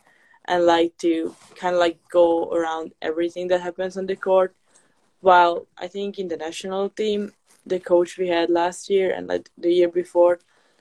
and 0.46 0.66
like 0.66 0.98
to 0.98 1.36
kind 1.56 1.76
of 1.76 1.80
like 1.80 2.00
go 2.12 2.52
around 2.52 2.94
everything 3.02 3.48
that 3.50 3.62
happens 3.62 3.98
on 3.98 4.06
the 4.06 4.16
court. 4.16 4.56
While 5.24 5.56
I 5.78 5.88
think 5.88 6.20
in 6.20 6.28
the 6.28 6.38
national 6.38 6.90
team, 6.90 7.32
the 7.66 7.80
coach 7.80 8.18
we 8.18 8.28
had 8.28 8.50
last 8.50 8.90
year 8.90 9.10
and 9.16 9.28
like 9.28 9.50
the 9.58 9.72
year 9.72 9.88
before, 9.88 10.40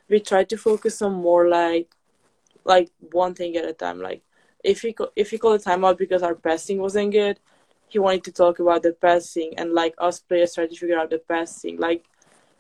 we 0.09 0.19
tried 0.21 0.49
to 0.51 0.57
focus 0.69 1.01
on 1.03 1.13
more 1.15 1.49
like 1.49 1.89
like 2.65 2.91
one 3.23 3.35
thing 3.35 3.57
at 3.57 3.65
a 3.65 3.73
time. 3.73 4.01
Like 4.01 4.23
if 4.65 4.83
we 4.83 4.95
if 5.17 5.33
we 5.33 5.39
call 5.39 5.55
a 5.55 5.59
timeout 5.59 5.99
because 5.99 6.23
our 6.23 6.35
passing 6.35 6.79
wasn't 6.81 7.13
good, 7.13 7.39
he 7.89 7.99
wanted 7.99 8.25
to 8.25 8.33
talk 8.33 8.59
about 8.59 8.83
the 8.83 8.93
passing 9.09 9.55
and 9.59 9.73
like 9.75 9.95
us 9.99 10.21
players 10.21 10.55
tried 10.55 10.71
to 10.71 10.77
figure 10.77 10.99
out 10.99 11.11
the 11.11 11.19
passing. 11.35 11.79
Like 11.79 12.05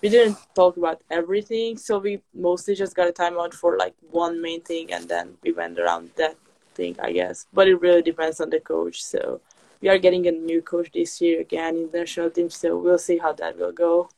we 0.02 0.08
didn't 0.08 0.38
talk 0.54 0.76
about 0.76 1.02
everything, 1.10 1.76
so 1.78 1.98
we 1.98 2.22
mostly 2.34 2.74
just 2.74 2.94
got 2.96 3.08
a 3.08 3.12
timeout 3.12 3.54
for 3.54 3.76
like 3.78 3.94
one 4.10 4.40
main 4.42 4.62
thing, 4.62 4.92
and 4.92 5.08
then 5.08 5.38
we 5.42 5.52
went 5.52 5.78
around 5.78 6.10
that 6.16 6.36
thing, 6.74 6.96
I 7.00 7.12
guess. 7.12 7.46
But 7.52 7.68
it 7.68 7.80
really 7.80 8.02
depends 8.02 8.40
on 8.40 8.50
the 8.50 8.60
coach. 8.60 9.02
So 9.02 9.40
we 9.82 9.88
are 9.88 9.98
getting 9.98 10.26
a 10.28 10.30
new 10.30 10.62
coach 10.62 10.90
this 10.94 11.20
year 11.20 11.40
again 11.40 11.76
in 11.76 11.90
the 11.90 11.98
national 11.98 12.30
team, 12.30 12.48
so 12.48 12.78
we'll 12.78 12.98
see 12.98 13.18
how 13.18 13.32
that 13.32 13.58
will 13.58 13.72
go. 13.72 14.08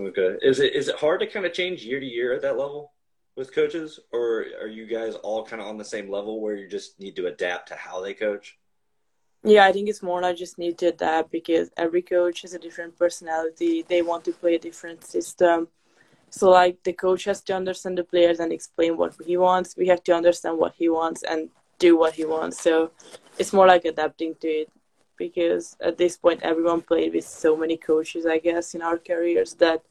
Okay. 0.00 0.36
Is 0.40 0.60
it 0.60 0.74
is 0.74 0.88
it 0.88 0.96
hard 0.96 1.20
to 1.20 1.26
kind 1.26 1.44
of 1.44 1.52
change 1.52 1.84
year 1.84 2.00
to 2.00 2.06
year 2.06 2.32
at 2.32 2.42
that 2.42 2.56
level 2.56 2.92
with 3.36 3.54
coaches, 3.54 3.98
or 4.12 4.46
are 4.60 4.68
you 4.68 4.86
guys 4.86 5.16
all 5.16 5.44
kind 5.44 5.60
of 5.60 5.68
on 5.68 5.76
the 5.76 5.84
same 5.84 6.10
level 6.10 6.40
where 6.40 6.54
you 6.54 6.68
just 6.68 6.98
need 7.00 7.16
to 7.16 7.26
adapt 7.26 7.68
to 7.68 7.74
how 7.74 8.00
they 8.00 8.14
coach? 8.14 8.58
Yeah, 9.44 9.66
I 9.66 9.72
think 9.72 9.88
it's 9.88 10.02
more 10.02 10.24
I 10.24 10.34
just 10.34 10.56
need 10.56 10.78
to 10.78 10.86
adapt 10.86 11.32
because 11.32 11.70
every 11.76 12.02
coach 12.02 12.42
has 12.42 12.54
a 12.54 12.58
different 12.60 12.96
personality. 12.96 13.84
They 13.88 14.02
want 14.02 14.24
to 14.26 14.32
play 14.32 14.54
a 14.54 14.58
different 14.58 15.04
system. 15.04 15.68
So 16.30 16.48
like 16.50 16.82
the 16.84 16.92
coach 16.92 17.24
has 17.24 17.42
to 17.42 17.54
understand 17.54 17.98
the 17.98 18.04
players 18.04 18.38
and 18.38 18.52
explain 18.52 18.96
what 18.96 19.14
he 19.26 19.36
wants. 19.36 19.76
We 19.76 19.88
have 19.88 20.04
to 20.04 20.14
understand 20.14 20.58
what 20.58 20.74
he 20.78 20.88
wants 20.88 21.24
and 21.24 21.50
do 21.78 21.98
what 21.98 22.14
he 22.14 22.24
wants. 22.24 22.62
So 22.62 22.92
it's 23.36 23.52
more 23.52 23.66
like 23.66 23.84
adapting 23.84 24.36
to 24.40 24.48
it 24.48 24.70
because 25.22 25.76
at 25.80 25.96
this 25.98 26.16
point 26.16 26.42
everyone 26.42 26.82
played 26.82 27.14
with 27.14 27.26
so 27.26 27.56
many 27.56 27.76
coaches, 27.76 28.26
I 28.26 28.38
guess, 28.38 28.74
in 28.74 28.82
our 28.82 28.98
careers 28.98 29.54
that 29.54 29.82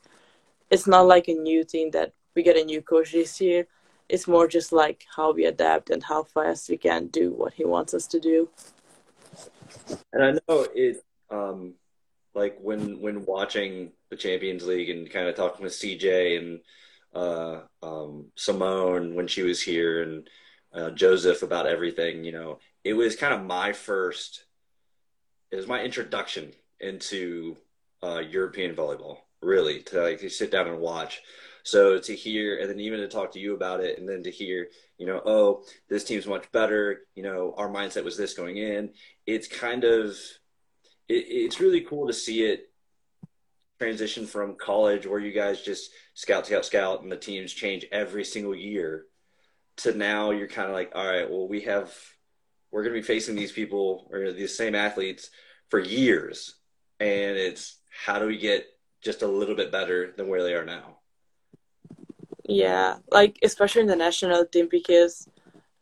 it's 0.70 0.88
not 0.88 1.08
like 1.08 1.28
a 1.28 1.34
new 1.34 1.64
thing 1.64 1.92
that 1.92 2.14
we 2.36 2.44
get 2.44 2.58
a 2.58 2.64
new 2.64 2.82
coach 2.82 3.12
this 3.12 3.40
year. 3.40 3.68
It's 4.10 4.28
more 4.28 4.48
just 4.48 4.72
like 4.72 5.06
how 5.16 5.32
we 5.32 5.46
adapt 5.46 5.90
and 5.90 6.04
how 6.04 6.24
fast 6.24 6.70
we 6.70 6.78
can 6.78 7.08
do 7.08 7.32
what 7.32 7.54
he 7.54 7.64
wants 7.66 7.94
us 7.94 8.08
to 8.08 8.20
do. 8.20 8.50
And 10.12 10.24
I 10.24 10.32
know 10.32 10.68
it, 10.76 11.04
um, 11.30 11.76
like 12.34 12.58
when 12.62 13.02
when 13.02 13.26
watching 13.26 13.92
the 14.10 14.18
Champions 14.18 14.66
League 14.66 14.90
and 14.90 15.10
kind 15.10 15.28
of 15.28 15.36
talking 15.36 15.64
with 15.64 15.74
CJ 15.74 16.38
and 16.40 16.60
uh, 17.14 17.62
um, 17.82 18.26
Simone 18.36 19.16
when 19.16 19.28
she 19.28 19.44
was 19.44 19.62
here 19.62 20.04
and 20.04 20.30
uh, 20.74 20.90
Joseph 20.92 21.44
about 21.44 21.68
everything. 21.68 22.24
You 22.24 22.32
know, 22.34 22.60
it 22.84 22.94
was 22.94 23.16
kind 23.16 23.34
of 23.34 23.44
my 23.44 23.74
first. 23.74 24.46
It 25.52 25.56
was 25.58 25.68
my 25.68 25.82
introduction 25.82 26.54
into 26.80 27.58
uh, 28.02 28.20
European 28.20 28.76
volleyball. 28.76 29.18
Really, 29.42 29.82
to 29.84 30.04
like 30.04 30.20
sit 30.30 30.52
down 30.52 30.68
and 30.68 30.80
watch. 30.80 31.22
So 31.64 31.98
to 31.98 32.16
hear, 32.16 32.60
and 32.60 32.70
then 32.70 32.80
even 32.80 33.00
to 33.00 33.08
talk 33.08 33.32
to 33.32 33.40
you 33.40 33.56
about 33.56 33.80
it, 33.80 33.98
and 33.98 34.08
then 34.08 34.22
to 34.24 34.32
hear, 34.32 34.68
you 35.00 35.08
know, 35.08 35.20
oh, 35.26 35.64
this 35.90 36.04
team's 36.04 36.28
much 36.28 36.52
better. 36.52 37.02
You 37.16 37.24
know, 37.24 37.56
our 37.58 37.68
mindset 37.68 38.04
was 38.04 38.16
this 38.16 38.36
going 38.36 38.58
in. 38.58 38.92
It's 39.26 39.48
kind 39.48 39.84
of, 39.84 40.10
it, 41.10 41.26
it's 41.28 41.60
really 41.60 41.82
cool 41.82 42.06
to 42.06 42.14
see 42.14 42.44
it 42.44 42.70
transition 43.80 44.28
from 44.28 44.58
college 44.58 45.08
where 45.08 45.20
you 45.20 45.32
guys 45.32 45.62
just 45.62 45.90
scout, 46.14 46.46
scout, 46.46 46.66
scout, 46.66 47.02
and 47.02 47.12
the 47.12 47.18
teams 47.18 47.52
change 47.52 47.84
every 47.92 48.24
single 48.24 48.56
year 48.56 49.06
to 49.78 49.98
now 49.98 50.30
you're 50.30 50.48
kind 50.48 50.68
of 50.68 50.76
like, 50.76 50.92
all 50.94 51.08
right, 51.08 51.28
well, 51.28 51.48
we 51.48 51.62
have, 51.62 51.92
we're 52.72 52.84
going 52.84 52.96
to 52.96 53.02
be 53.02 53.06
facing 53.06 53.36
these 53.36 53.52
people 53.52 54.08
or 54.12 54.32
these 54.32 54.56
same 54.56 54.76
athletes 54.76 55.30
for 55.70 55.80
years. 55.80 56.56
And 57.00 57.38
it's 57.38 57.80
how 58.06 58.20
do 58.20 58.28
we 58.28 58.38
get 58.38 58.66
just 59.02 59.22
a 59.22 59.28
little 59.28 59.56
bit 59.56 59.72
better 59.72 60.14
than 60.16 60.28
where 60.28 60.44
they 60.44 60.54
are 60.54 60.66
now? 60.66 60.98
Yeah, 62.46 62.98
like 63.12 63.38
especially 63.44 63.82
in 63.82 63.88
the 63.88 63.96
national 63.96 64.46
team 64.46 64.68
because 64.70 65.28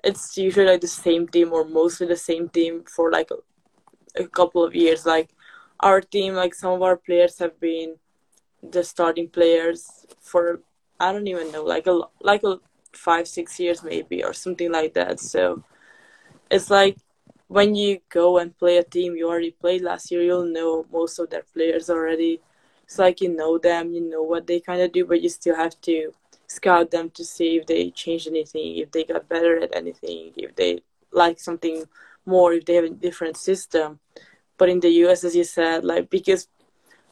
it's 0.03 0.37
usually 0.37 0.65
like 0.65 0.81
the 0.81 0.87
same 0.87 1.27
team 1.27 1.51
or 1.51 1.65
mostly 1.65 2.07
the 2.07 2.15
same 2.15 2.49
team 2.49 2.83
for 2.83 3.11
like 3.11 3.29
a, 3.31 4.23
a 4.23 4.27
couple 4.27 4.63
of 4.63 4.75
years. 4.75 5.05
Like 5.05 5.29
our 5.79 6.01
team, 6.01 6.33
like 6.33 6.53
some 6.53 6.73
of 6.73 6.81
our 6.81 6.97
players 6.97 7.39
have 7.39 7.59
been 7.59 7.95
the 8.61 8.83
starting 8.83 9.29
players 9.29 10.05
for 10.21 10.61
I 10.99 11.11
don't 11.11 11.27
even 11.27 11.51
know, 11.51 11.63
like 11.63 11.87
a 11.87 12.01
like 12.21 12.43
a 12.43 12.59
five 12.93 13.27
six 13.27 13.59
years 13.59 13.83
maybe 13.83 14.23
or 14.23 14.33
something 14.33 14.71
like 14.71 14.93
that. 14.93 15.19
So 15.19 15.63
it's 16.49 16.69
like 16.69 16.97
when 17.47 17.75
you 17.75 17.99
go 18.09 18.37
and 18.37 18.57
play 18.57 18.77
a 18.77 18.83
team 18.83 19.15
you 19.15 19.27
already 19.27 19.51
played 19.51 19.81
last 19.81 20.11
year, 20.11 20.21
you'll 20.21 20.45
know 20.45 20.85
most 20.91 21.19
of 21.19 21.29
their 21.29 21.43
players 21.53 21.89
already. 21.89 22.41
It's 22.83 22.99
like 22.99 23.21
you 23.21 23.29
know 23.29 23.57
them, 23.57 23.91
you 23.93 24.01
know 24.01 24.23
what 24.23 24.47
they 24.47 24.59
kind 24.59 24.81
of 24.81 24.91
do, 24.91 25.05
but 25.05 25.21
you 25.21 25.29
still 25.29 25.55
have 25.55 25.79
to 25.81 26.11
scout 26.47 26.91
them 26.91 27.11
to 27.11 27.23
see 27.23 27.57
if 27.57 27.67
they 27.67 27.91
changed 27.91 28.27
anything, 28.27 28.77
if 28.77 28.91
they 28.91 29.03
got 29.03 29.29
better 29.29 29.61
at 29.61 29.75
anything, 29.75 30.31
if 30.35 30.55
they 30.55 30.81
like 31.11 31.39
something 31.39 31.85
more, 32.25 32.53
if 32.53 32.65
they 32.65 32.75
have 32.75 32.85
a 32.85 32.89
different 32.89 33.37
system. 33.37 33.99
But 34.57 34.69
in 34.69 34.79
the 34.79 34.89
US, 35.05 35.23
as 35.23 35.35
you 35.35 35.43
said, 35.43 35.85
like 35.85 36.09
because 36.09 36.47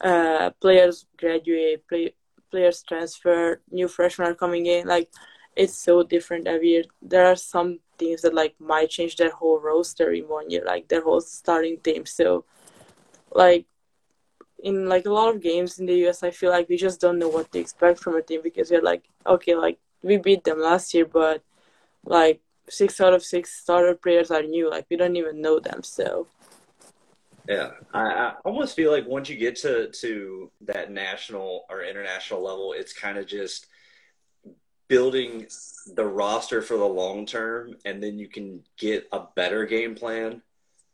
uh, 0.01 0.51
players 0.61 1.05
graduate, 1.17 1.87
play, 1.87 2.13
players 2.51 2.83
transfer, 2.83 3.61
new 3.71 3.87
freshmen 3.87 4.27
are 4.27 4.35
coming 4.35 4.65
in, 4.65 4.87
like 4.87 5.09
it's 5.57 5.77
so 5.77 6.03
different 6.03 6.47
every 6.47 6.69
year. 6.69 6.83
There 7.01 7.25
are 7.25 7.35
some 7.35 7.79
teams 7.97 8.21
that 8.21 8.33
like 8.33 8.55
might 8.59 8.89
change 8.89 9.15
their 9.15 9.31
whole 9.31 9.59
roster 9.59 10.11
in 10.11 10.25
one 10.25 10.49
year, 10.49 10.63
like 10.65 10.87
their 10.87 11.03
whole 11.03 11.21
starting 11.21 11.79
team. 11.79 12.05
So, 12.05 12.45
like 13.31 13.65
in 14.63 14.87
like 14.87 15.05
a 15.05 15.11
lot 15.11 15.33
of 15.33 15.41
games 15.41 15.79
in 15.79 15.87
the 15.87 16.07
US, 16.07 16.23
I 16.23 16.31
feel 16.31 16.51
like 16.51 16.69
we 16.69 16.77
just 16.77 17.01
don't 17.01 17.19
know 17.19 17.29
what 17.29 17.51
to 17.51 17.59
expect 17.59 17.99
from 17.99 18.15
a 18.15 18.21
team 18.21 18.41
because 18.43 18.69
we're 18.69 18.81
like, 18.81 19.03
okay, 19.25 19.55
like 19.55 19.79
we 20.03 20.17
beat 20.17 20.43
them 20.43 20.59
last 20.59 20.93
year, 20.93 21.05
but 21.05 21.43
like 22.05 22.39
six 22.69 23.01
out 23.01 23.13
of 23.13 23.23
six 23.23 23.53
starter 23.53 23.95
players 23.95 24.29
are 24.29 24.43
new. 24.43 24.69
Like 24.69 24.85
we 24.89 24.97
don't 24.97 25.15
even 25.15 25.41
know 25.41 25.59
them. 25.59 25.81
So 25.83 26.27
yeah, 27.49 27.71
I, 27.93 28.01
I 28.01 28.33
almost 28.45 28.75
feel 28.75 28.91
like 28.91 29.07
once 29.07 29.29
you 29.29 29.37
get 29.37 29.55
to 29.57 29.89
to 29.89 30.51
that 30.61 30.91
national 30.91 31.65
or 31.69 31.81
international 31.81 32.43
level, 32.43 32.73
it's 32.77 32.93
kind 32.93 33.17
of 33.17 33.25
just 33.25 33.67
building 34.87 35.47
the 35.95 36.05
roster 36.05 36.61
for 36.61 36.77
the 36.77 36.85
long 36.85 37.25
term, 37.25 37.75
and 37.85 38.01
then 38.01 38.17
you 38.19 38.27
can 38.27 38.63
get 38.77 39.07
a 39.11 39.21
better 39.35 39.65
game 39.65 39.95
plan. 39.95 40.41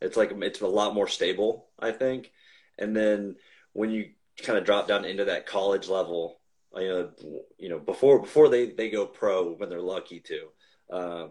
It's 0.00 0.16
like 0.16 0.32
it's 0.32 0.60
a 0.60 0.66
lot 0.66 0.94
more 0.94 1.08
stable, 1.08 1.66
I 1.78 1.92
think, 1.92 2.32
and 2.78 2.96
then 2.96 3.36
when 3.72 3.90
you 3.90 4.10
kind 4.42 4.58
of 4.58 4.64
drop 4.64 4.88
down 4.88 5.04
into 5.04 5.26
that 5.26 5.46
college 5.46 5.88
level, 5.88 6.40
you 6.76 6.88
know, 6.88 7.10
you 7.58 7.68
know, 7.68 7.78
before 7.78 8.20
before 8.20 8.48
they 8.48 8.70
they 8.70 8.90
go 8.90 9.06
pro 9.06 9.52
when 9.52 9.68
they're 9.68 9.80
lucky 9.80 10.20
to, 10.20 10.48
uh, 10.90 11.28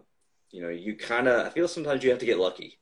you 0.52 0.62
know, 0.62 0.70
you 0.70 0.96
kind 0.96 1.28
of 1.28 1.46
I 1.46 1.50
feel 1.50 1.68
sometimes 1.68 2.04
you 2.04 2.10
have 2.12 2.20
to 2.20 2.26
get 2.26 2.40
lucky 2.40 2.80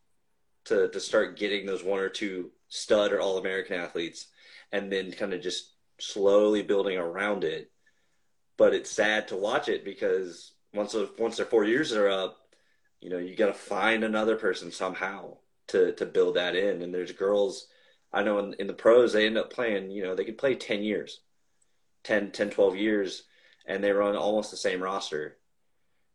to 0.65 0.89
to 0.89 0.99
start 0.99 1.37
getting 1.37 1.65
those 1.65 1.83
one 1.83 1.99
or 1.99 2.09
two 2.09 2.51
stud 2.69 3.11
or 3.11 3.19
all 3.19 3.37
American 3.37 3.79
athletes, 3.79 4.27
and 4.71 4.91
then 4.91 5.11
kind 5.11 5.33
of 5.33 5.41
just 5.41 5.73
slowly 5.99 6.61
building 6.61 6.97
around 6.97 7.43
it. 7.43 7.70
But 8.57 8.73
it's 8.73 8.91
sad 8.91 9.27
to 9.29 9.35
watch 9.35 9.69
it 9.69 9.83
because 9.83 10.53
once 10.73 10.95
once 11.17 11.37
their 11.37 11.45
four 11.45 11.63
years 11.63 11.93
are 11.93 12.09
up, 12.09 12.37
you 12.99 13.09
know, 13.09 13.17
you 13.17 13.35
got 13.35 13.47
to 13.47 13.53
find 13.53 14.03
another 14.03 14.35
person 14.35 14.71
somehow, 14.71 15.37
to 15.67 15.93
to 15.93 16.05
build 16.05 16.35
that 16.35 16.55
in. 16.55 16.81
And 16.81 16.93
there's 16.93 17.11
girls 17.11 17.67
I 18.13 18.23
know 18.23 18.39
in, 18.39 18.53
in 18.59 18.67
the 18.67 18.73
pros 18.73 19.13
they 19.13 19.25
end 19.25 19.37
up 19.37 19.51
playing. 19.51 19.91
You 19.91 20.03
know, 20.03 20.15
they 20.15 20.25
could 20.25 20.37
play 20.37 20.55
ten 20.55 20.83
years, 20.83 21.21
10, 22.03 22.31
10, 22.31 22.49
12 22.49 22.75
years, 22.75 23.23
and 23.65 23.83
they 23.83 23.91
run 23.91 24.15
almost 24.15 24.51
the 24.51 24.57
same 24.57 24.81
roster 24.81 25.37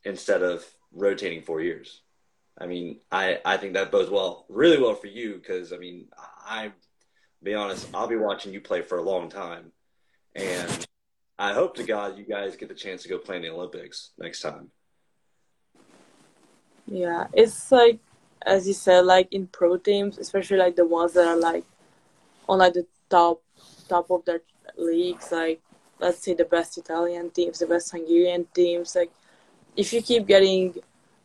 instead 0.04 0.42
of 0.42 0.64
rotating 0.92 1.42
four 1.42 1.60
years. 1.60 2.02
I 2.58 2.66
mean, 2.66 3.00
I 3.10 3.40
I 3.44 3.56
think 3.56 3.74
that 3.74 3.90
bodes 3.90 4.10
well, 4.10 4.46
really 4.48 4.80
well 4.80 4.94
for 4.94 5.08
you 5.08 5.34
because 5.34 5.72
I 5.72 5.78
mean, 5.78 6.08
I 6.46 6.72
be 7.42 7.54
honest, 7.54 7.88
I'll 7.94 8.08
be 8.08 8.16
watching 8.16 8.52
you 8.52 8.60
play 8.60 8.82
for 8.82 8.98
a 8.98 9.02
long 9.02 9.28
time, 9.28 9.72
and 10.34 10.86
I 11.38 11.52
hope 11.52 11.76
to 11.76 11.84
God 11.84 12.16
you 12.16 12.24
guys 12.24 12.56
get 12.56 12.68
the 12.68 12.74
chance 12.74 13.02
to 13.02 13.08
go 13.08 13.18
play 13.18 13.36
in 13.36 13.42
the 13.42 13.50
Olympics 13.50 14.10
next 14.18 14.40
time. 14.40 14.70
Yeah, 16.86 17.26
it's 17.32 17.70
like 17.70 17.98
as 18.42 18.66
you 18.66 18.74
said, 18.74 19.04
like 19.04 19.32
in 19.32 19.48
pro 19.48 19.76
teams, 19.76 20.18
especially 20.18 20.56
like 20.56 20.76
the 20.76 20.86
ones 20.86 21.12
that 21.14 21.26
are 21.26 21.36
like 21.36 21.64
on 22.48 22.58
like 22.58 22.74
the 22.74 22.86
top 23.10 23.42
top 23.88 24.10
of 24.10 24.24
their 24.24 24.40
leagues, 24.76 25.32
like 25.32 25.60
let's 25.98 26.18
say 26.18 26.34
the 26.34 26.44
best 26.44 26.78
Italian 26.78 27.30
teams, 27.30 27.58
the 27.58 27.66
best 27.66 27.90
Hungarian 27.90 28.46
teams, 28.54 28.94
like 28.94 29.10
if 29.76 29.92
you 29.92 30.00
keep 30.00 30.26
getting 30.26 30.74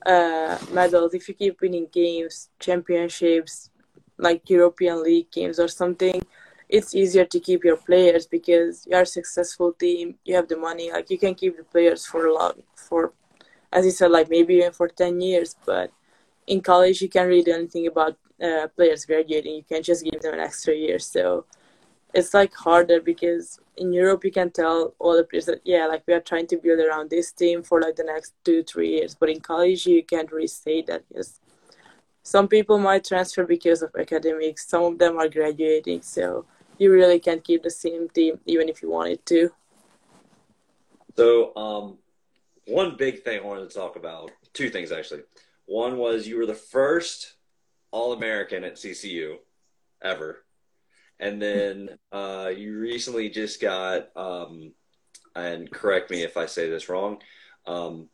uh, 0.05 0.57
medals, 0.71 1.13
if 1.13 1.27
you 1.27 1.33
keep 1.33 1.61
winning 1.61 1.87
games, 1.91 2.49
championships, 2.59 3.69
like 4.17 4.49
European 4.49 5.03
League 5.03 5.31
games 5.31 5.59
or 5.59 5.67
something, 5.67 6.21
it's 6.71 6.95
easier 6.95 7.25
to 7.25 7.39
keep 7.39 7.65
your 7.65 7.75
players 7.75 8.25
because 8.25 8.87
you 8.87 8.95
are 8.95 9.01
a 9.01 9.05
successful 9.05 9.73
team, 9.73 10.15
you 10.23 10.33
have 10.35 10.47
the 10.47 10.55
money, 10.55 10.89
like 10.91 11.09
you 11.09 11.19
can 11.19 11.35
keep 11.35 11.57
the 11.57 11.65
players 11.65 12.05
for 12.05 12.25
a 12.27 12.33
long, 12.33 12.53
for, 12.75 13.13
as 13.73 13.85
you 13.85 13.91
said, 13.91 14.09
like 14.09 14.29
maybe 14.29 14.55
even 14.55 14.71
for 14.71 14.87
10 14.87 15.19
years. 15.19 15.55
But 15.65 15.91
in 16.47 16.61
college, 16.61 17.01
you 17.01 17.09
can't 17.09 17.27
really 17.27 17.43
do 17.43 17.53
anything 17.53 17.87
about 17.87 18.17
uh, 18.41 18.67
players 18.75 19.05
graduating. 19.05 19.55
You 19.55 19.63
can 19.63 19.83
just 19.83 20.05
give 20.05 20.21
them 20.21 20.33
an 20.33 20.39
extra 20.39 20.73
year. 20.73 20.97
So 20.97 21.45
it's 22.13 22.33
like 22.33 22.53
harder 22.53 23.01
because 23.01 23.59
in 23.75 23.91
Europe 23.91 24.23
you 24.23 24.31
can 24.31 24.49
tell 24.49 24.93
all 24.97 25.17
the 25.17 25.25
players 25.25 25.47
that 25.47 25.61
yeah, 25.65 25.87
like 25.87 26.03
we 26.07 26.13
are 26.13 26.21
trying 26.21 26.47
to 26.47 26.57
build 26.57 26.79
around 26.79 27.09
this 27.09 27.33
team 27.33 27.63
for 27.63 27.81
like 27.81 27.97
the 27.97 28.03
next 28.03 28.33
two 28.45 28.63
three 28.63 28.91
years. 28.91 29.13
But 29.13 29.29
in 29.29 29.41
college 29.41 29.85
you 29.85 30.03
can't 30.03 30.31
really 30.31 30.47
say 30.47 30.81
that 30.83 31.03
because 31.09 31.39
some 32.23 32.47
people 32.47 32.77
might 32.77 33.03
transfer 33.05 33.45
because 33.45 33.81
of 33.81 33.91
academics. 33.97 34.67
Some 34.67 34.83
of 34.83 34.99
them 34.99 35.17
are 35.17 35.27
graduating, 35.27 36.01
so 36.01 36.45
you 36.81 36.91
really 36.91 37.19
can't 37.19 37.43
keep 37.43 37.61
the 37.61 37.69
same 37.69 38.09
team 38.09 38.39
even 38.47 38.67
if 38.67 38.81
you 38.81 38.89
wanted 38.89 39.23
to. 39.27 39.51
So, 41.15 41.55
um, 41.55 41.97
one 42.65 42.95
big 42.97 43.21
thing 43.23 43.39
I 43.39 43.43
wanted 43.45 43.69
to 43.69 43.75
talk 43.75 43.97
about, 43.97 44.31
two 44.53 44.71
things 44.71 44.91
actually. 44.91 45.21
One 45.67 45.97
was 45.97 46.27
you 46.27 46.37
were 46.37 46.47
the 46.47 46.55
first 46.55 47.35
All 47.91 48.13
American 48.13 48.63
at 48.63 48.77
CCU 48.77 49.35
ever 50.01 50.43
and 51.19 51.39
then 51.39 51.89
uh, 52.11 52.51
you 52.55 52.79
recently 52.79 53.29
just 53.29 53.61
got, 53.61 54.09
um, 54.17 54.73
and 55.35 55.69
correct 55.71 56.09
me 56.09 56.23
if 56.23 56.35
I 56.35 56.47
say 56.47 56.67
this 56.67 56.89
wrong, 56.89 57.19
um, 57.67 58.09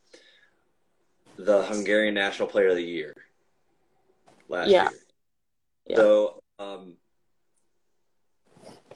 the 1.38 1.64
Hungarian 1.64 2.16
National 2.16 2.50
Player 2.50 2.68
of 2.68 2.76
the 2.76 2.84
Year 2.84 3.14
last 4.50 4.70
yeah. 4.70 4.90
year. 4.90 5.00
Yeah. 5.88 5.96
So, 5.96 6.44
um, 6.60 6.96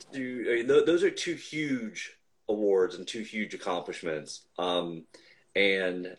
do, 0.05 0.63
those 0.63 1.03
are 1.03 1.11
two 1.11 1.35
huge 1.35 2.17
awards 2.49 2.95
and 2.95 3.07
two 3.07 3.21
huge 3.21 3.53
accomplishments. 3.53 4.41
Um, 4.57 5.03
and 5.55 6.15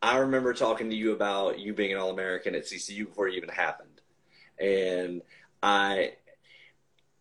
I 0.00 0.18
remember 0.18 0.52
talking 0.54 0.90
to 0.90 0.96
you 0.96 1.12
about 1.12 1.58
you 1.58 1.74
being 1.74 1.92
an 1.92 1.98
All 1.98 2.10
American 2.10 2.54
at 2.54 2.64
CCU 2.64 3.06
before 3.06 3.28
it 3.28 3.34
even 3.34 3.48
happened. 3.48 4.00
And 4.58 5.22
I 5.62 6.12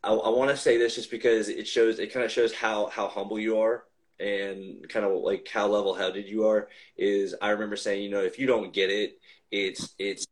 I, 0.04 0.14
I 0.14 0.30
want 0.30 0.50
to 0.50 0.58
say 0.58 0.78
this 0.78 0.96
just 0.96 1.12
because 1.12 1.50
it 1.50 1.68
shows 1.68 2.00
it 2.00 2.14
kind 2.14 2.26
of 2.26 2.32
shows 2.32 2.54
how 2.54 2.88
how 2.88 3.08
humble 3.08 3.40
you 3.40 3.60
are 3.60 3.86
and 4.20 4.88
kind 4.90 5.06
of 5.06 5.22
like 5.22 5.48
how 5.48 5.68
level 5.68 5.94
headed 5.94 6.28
you 6.28 6.48
are. 6.48 6.70
Is 6.98 7.36
I 7.42 7.50
remember 7.50 7.76
saying, 7.76 8.04
you 8.04 8.10
know, 8.10 8.22
if 8.22 8.40
you 8.40 8.48
don't 8.48 8.74
get 8.74 8.90
it, 8.90 9.20
it's 9.52 9.94
it's, 10.00 10.26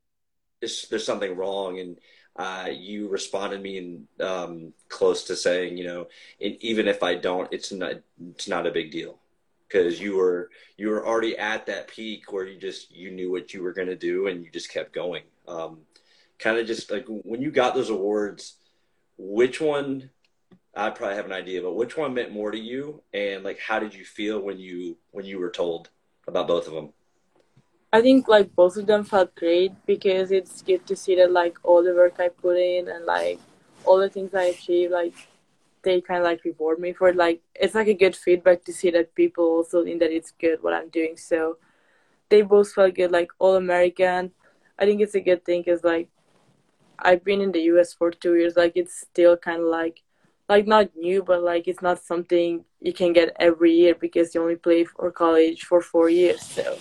it's 0.61 0.87
there's 0.87 1.05
something 1.05 1.35
wrong, 1.35 1.79
and 1.79 1.99
uh, 2.39 2.69
you 2.71 3.09
responded 3.09 3.61
me 3.61 3.77
in 3.77 4.07
um, 4.25 4.73
close 4.87 5.25
to 5.25 5.35
saying, 5.35 5.77
you 5.77 5.83
know, 5.83 6.07
even 6.39 6.87
if 6.87 7.03
I 7.03 7.15
don't, 7.15 7.51
it's 7.51 7.73
not 7.73 7.95
it's 8.29 8.47
not 8.47 8.65
a 8.65 8.71
big 8.71 8.91
deal 8.91 9.19
because 9.67 9.99
you 9.99 10.15
were 10.15 10.49
you 10.77 10.87
were 10.87 11.05
already 11.05 11.37
at 11.37 11.65
that 11.65 11.89
peak 11.89 12.31
where 12.31 12.45
you 12.45 12.57
just 12.57 12.95
you 12.95 13.11
knew 13.11 13.29
what 13.29 13.53
you 13.53 13.61
were 13.61 13.73
going 13.73 13.89
to 13.89 13.95
do 13.97 14.27
and 14.27 14.41
you 14.41 14.49
just 14.49 14.71
kept 14.71 14.93
going. 14.93 15.23
Um, 15.49 15.81
kind 16.39 16.57
of 16.57 16.65
just 16.65 16.89
like 16.89 17.05
when 17.07 17.41
you 17.41 17.51
got 17.51 17.75
those 17.75 17.89
awards 17.89 18.55
which 19.17 19.59
one 19.59 20.09
I 20.73 20.91
probably 20.91 21.17
have 21.17 21.25
an 21.25 21.33
idea, 21.33 21.61
but 21.61 21.75
which 21.75 21.97
one 21.97 22.13
meant 22.13 22.31
more 22.31 22.51
to 22.51 22.57
you, 22.57 23.03
and 23.13 23.43
like 23.43 23.59
how 23.59 23.79
did 23.79 23.93
you 23.93 24.05
feel 24.05 24.39
when 24.39 24.57
you 24.57 24.97
when 25.11 25.25
you 25.25 25.39
were 25.39 25.51
told 25.51 25.89
about 26.25 26.47
both 26.47 26.67
of 26.67 26.73
them? 26.73 26.93
I 27.91 28.01
think 28.01 28.27
like 28.27 28.55
both 28.55 28.77
of 28.77 28.85
them 28.85 29.03
felt 29.03 29.33
great 29.35 29.71
because 29.87 30.31
it's 30.31 30.61
good 30.61 30.85
to 30.87 30.95
see 30.95 31.15
that 31.15 31.31
like 31.31 31.57
all 31.63 31.83
the 31.83 31.93
work 31.95 32.19
I 32.19 32.29
put 32.29 32.57
in 32.57 32.87
and 32.87 33.05
like 33.05 33.39
all 33.83 33.97
the 33.97 34.09
things 34.09 34.35
I 34.35 34.43
achieved, 34.43 34.91
like 34.91 35.15
they 35.81 35.99
kind 36.01 36.19
of 36.19 36.25
like 36.25 36.43
reward 36.43 36.79
me 36.79 36.93
for 36.93 37.09
it. 37.09 37.15
Like 37.15 37.41
it's 37.55 37.73
like 37.73 37.87
a 37.87 37.95
good 37.95 38.15
feedback 38.15 38.63
to 38.65 38.73
see 38.73 38.91
that 38.91 39.15
people 39.15 39.45
also 39.45 39.83
think 39.83 39.99
that 40.01 40.11
it's 40.11 40.31
good 40.31 40.61
what 40.61 40.73
I'm 40.73 40.89
doing. 40.89 41.17
So 41.17 41.57
they 42.29 42.43
both 42.43 42.71
felt 42.73 42.93
good, 42.93 43.11
like 43.11 43.31
all 43.39 43.55
American. 43.55 44.31
I 44.77 44.85
think 44.85 45.01
it's 45.01 45.15
a 45.15 45.19
good 45.19 45.43
thing 45.43 45.63
because 45.65 45.83
like 45.83 46.09
I've 46.99 47.23
been 47.23 47.41
in 47.41 47.51
the 47.51 47.61
US 47.73 47.93
for 47.93 48.11
two 48.11 48.35
years. 48.35 48.55
Like 48.55 48.73
it's 48.75 48.99
still 48.99 49.35
kind 49.35 49.61
of 49.61 49.67
like, 49.67 50.03
like 50.47 50.67
not 50.67 50.95
new, 50.95 51.23
but 51.23 51.41
like 51.41 51.67
it's 51.67 51.81
not 51.81 52.03
something 52.03 52.65
you 52.81 52.93
can 52.93 53.13
get 53.13 53.35
every 53.39 53.73
year 53.73 53.95
because 53.95 54.35
you 54.35 54.43
only 54.43 54.57
play 54.57 54.83
for 54.83 55.11
college 55.11 55.63
for 55.63 55.81
four 55.81 56.09
years. 56.09 56.41
So 56.41 56.77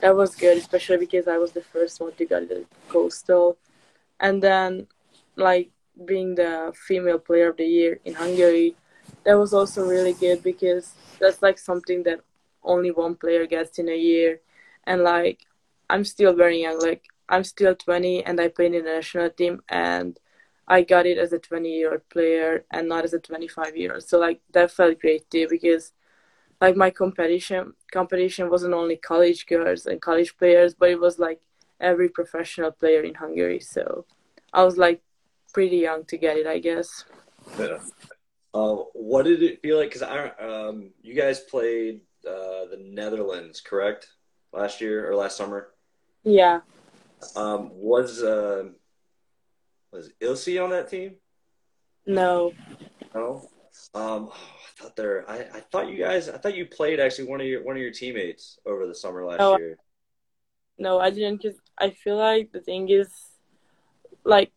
that 0.00 0.16
was 0.16 0.34
good, 0.34 0.58
especially 0.58 0.98
because 0.98 1.28
I 1.28 1.38
was 1.38 1.52
the 1.52 1.62
first 1.62 2.00
one 2.00 2.12
to 2.12 2.24
get 2.24 2.48
the 2.48 2.64
coastal, 2.88 3.58
and 4.20 4.42
then 4.42 4.86
like 5.36 5.70
being 6.04 6.34
the 6.34 6.72
female 6.74 7.18
player 7.18 7.50
of 7.50 7.56
the 7.56 7.64
year 7.64 8.00
in 8.04 8.14
Hungary, 8.14 8.76
that 9.24 9.38
was 9.38 9.52
also 9.52 9.84
really 9.84 10.12
good 10.12 10.42
because 10.42 10.94
that's 11.20 11.42
like 11.42 11.58
something 11.58 12.02
that 12.04 12.20
only 12.62 12.90
one 12.90 13.14
player 13.14 13.46
gets 13.46 13.78
in 13.78 13.88
a 13.88 13.96
year, 13.96 14.40
and 14.84 15.02
like 15.02 15.46
I'm 15.90 16.04
still 16.04 16.34
very 16.34 16.62
young. 16.62 16.78
Like 16.80 17.04
I'm 17.28 17.44
still 17.44 17.74
20 17.74 18.24
and 18.24 18.40
I 18.40 18.48
play 18.48 18.66
in 18.66 18.72
the 18.72 18.82
national 18.82 19.30
team 19.30 19.62
and 19.68 20.18
I 20.66 20.82
got 20.82 21.06
it 21.06 21.18
as 21.18 21.32
a 21.32 21.38
20 21.38 21.68
year 21.68 21.92
old 21.92 22.08
player 22.10 22.64
and 22.70 22.88
not 22.88 23.04
as 23.04 23.14
a 23.14 23.18
25 23.18 23.76
year 23.76 23.94
old. 23.94 24.02
So 24.04 24.18
like 24.18 24.40
that 24.52 24.70
felt 24.70 25.00
great 25.00 25.30
too 25.30 25.46
because 25.48 25.92
like 26.60 26.76
my 26.76 26.90
competition 26.90 27.74
competition 27.92 28.50
wasn't 28.50 28.74
only 28.74 28.96
college 28.96 29.46
girls 29.46 29.86
and 29.86 30.00
college 30.00 30.36
players, 30.36 30.74
but 30.74 30.90
it 30.90 31.00
was 31.00 31.18
like 31.18 31.40
every 31.80 32.08
professional 32.08 32.72
player 32.72 33.02
in 33.02 33.14
Hungary. 33.14 33.60
So 33.60 34.04
I 34.52 34.64
was 34.64 34.76
like 34.76 35.02
pretty 35.52 35.78
young 35.78 36.04
to 36.06 36.16
get 36.16 36.36
it, 36.36 36.46
I 36.46 36.58
guess. 36.58 37.04
Yeah. 37.58 37.78
Uh, 38.52 38.76
what 38.94 39.24
did 39.24 39.42
it 39.42 39.60
feel 39.62 39.78
like? 39.78 39.90
Because 39.90 40.02
I, 40.02 40.28
um, 40.44 40.90
you 41.02 41.14
guys 41.14 41.40
played 41.40 42.00
uh, 42.26 42.66
the 42.70 42.78
Netherlands, 42.80 43.60
correct? 43.60 44.08
Last 44.52 44.80
year 44.80 45.08
or 45.08 45.14
last 45.14 45.36
summer? 45.36 45.68
Yeah. 46.24 46.60
Um, 47.36 47.70
was 47.72 48.22
uh, 48.22 48.70
was 49.92 50.10
Ilse 50.20 50.56
on 50.58 50.70
that 50.70 50.90
team? 50.90 51.16
No. 52.06 52.52
No. 53.14 53.48
Um, 53.94 54.30
I 54.34 54.82
thought 54.82 54.96
there. 54.96 55.28
I, 55.28 55.38
I 55.54 55.60
thought 55.60 55.90
you 55.90 55.98
guys. 55.98 56.28
I 56.28 56.38
thought 56.38 56.56
you 56.56 56.66
played 56.66 57.00
actually 57.00 57.28
one 57.28 57.40
of 57.40 57.46
your 57.46 57.64
one 57.64 57.76
of 57.76 57.82
your 57.82 57.90
teammates 57.90 58.58
over 58.64 58.86
the 58.86 58.94
summer 58.94 59.24
last 59.24 59.40
oh, 59.40 59.58
year. 59.58 59.76
No, 60.78 61.00
I 61.00 61.10
didn't. 61.10 61.42
Cause 61.42 61.56
I 61.76 61.90
feel 61.90 62.16
like 62.16 62.52
the 62.52 62.60
thing 62.60 62.88
is, 62.88 63.08
like, 64.24 64.52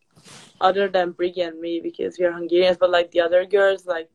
other 0.60 0.88
than 0.88 1.10
Brigi 1.12 1.40
and 1.40 1.60
me, 1.60 1.80
because 1.80 2.18
we 2.18 2.24
are 2.24 2.32
Hungarians, 2.32 2.76
but 2.78 2.90
like 2.90 3.10
the 3.10 3.20
other 3.20 3.44
girls, 3.44 3.84
like 3.84 4.08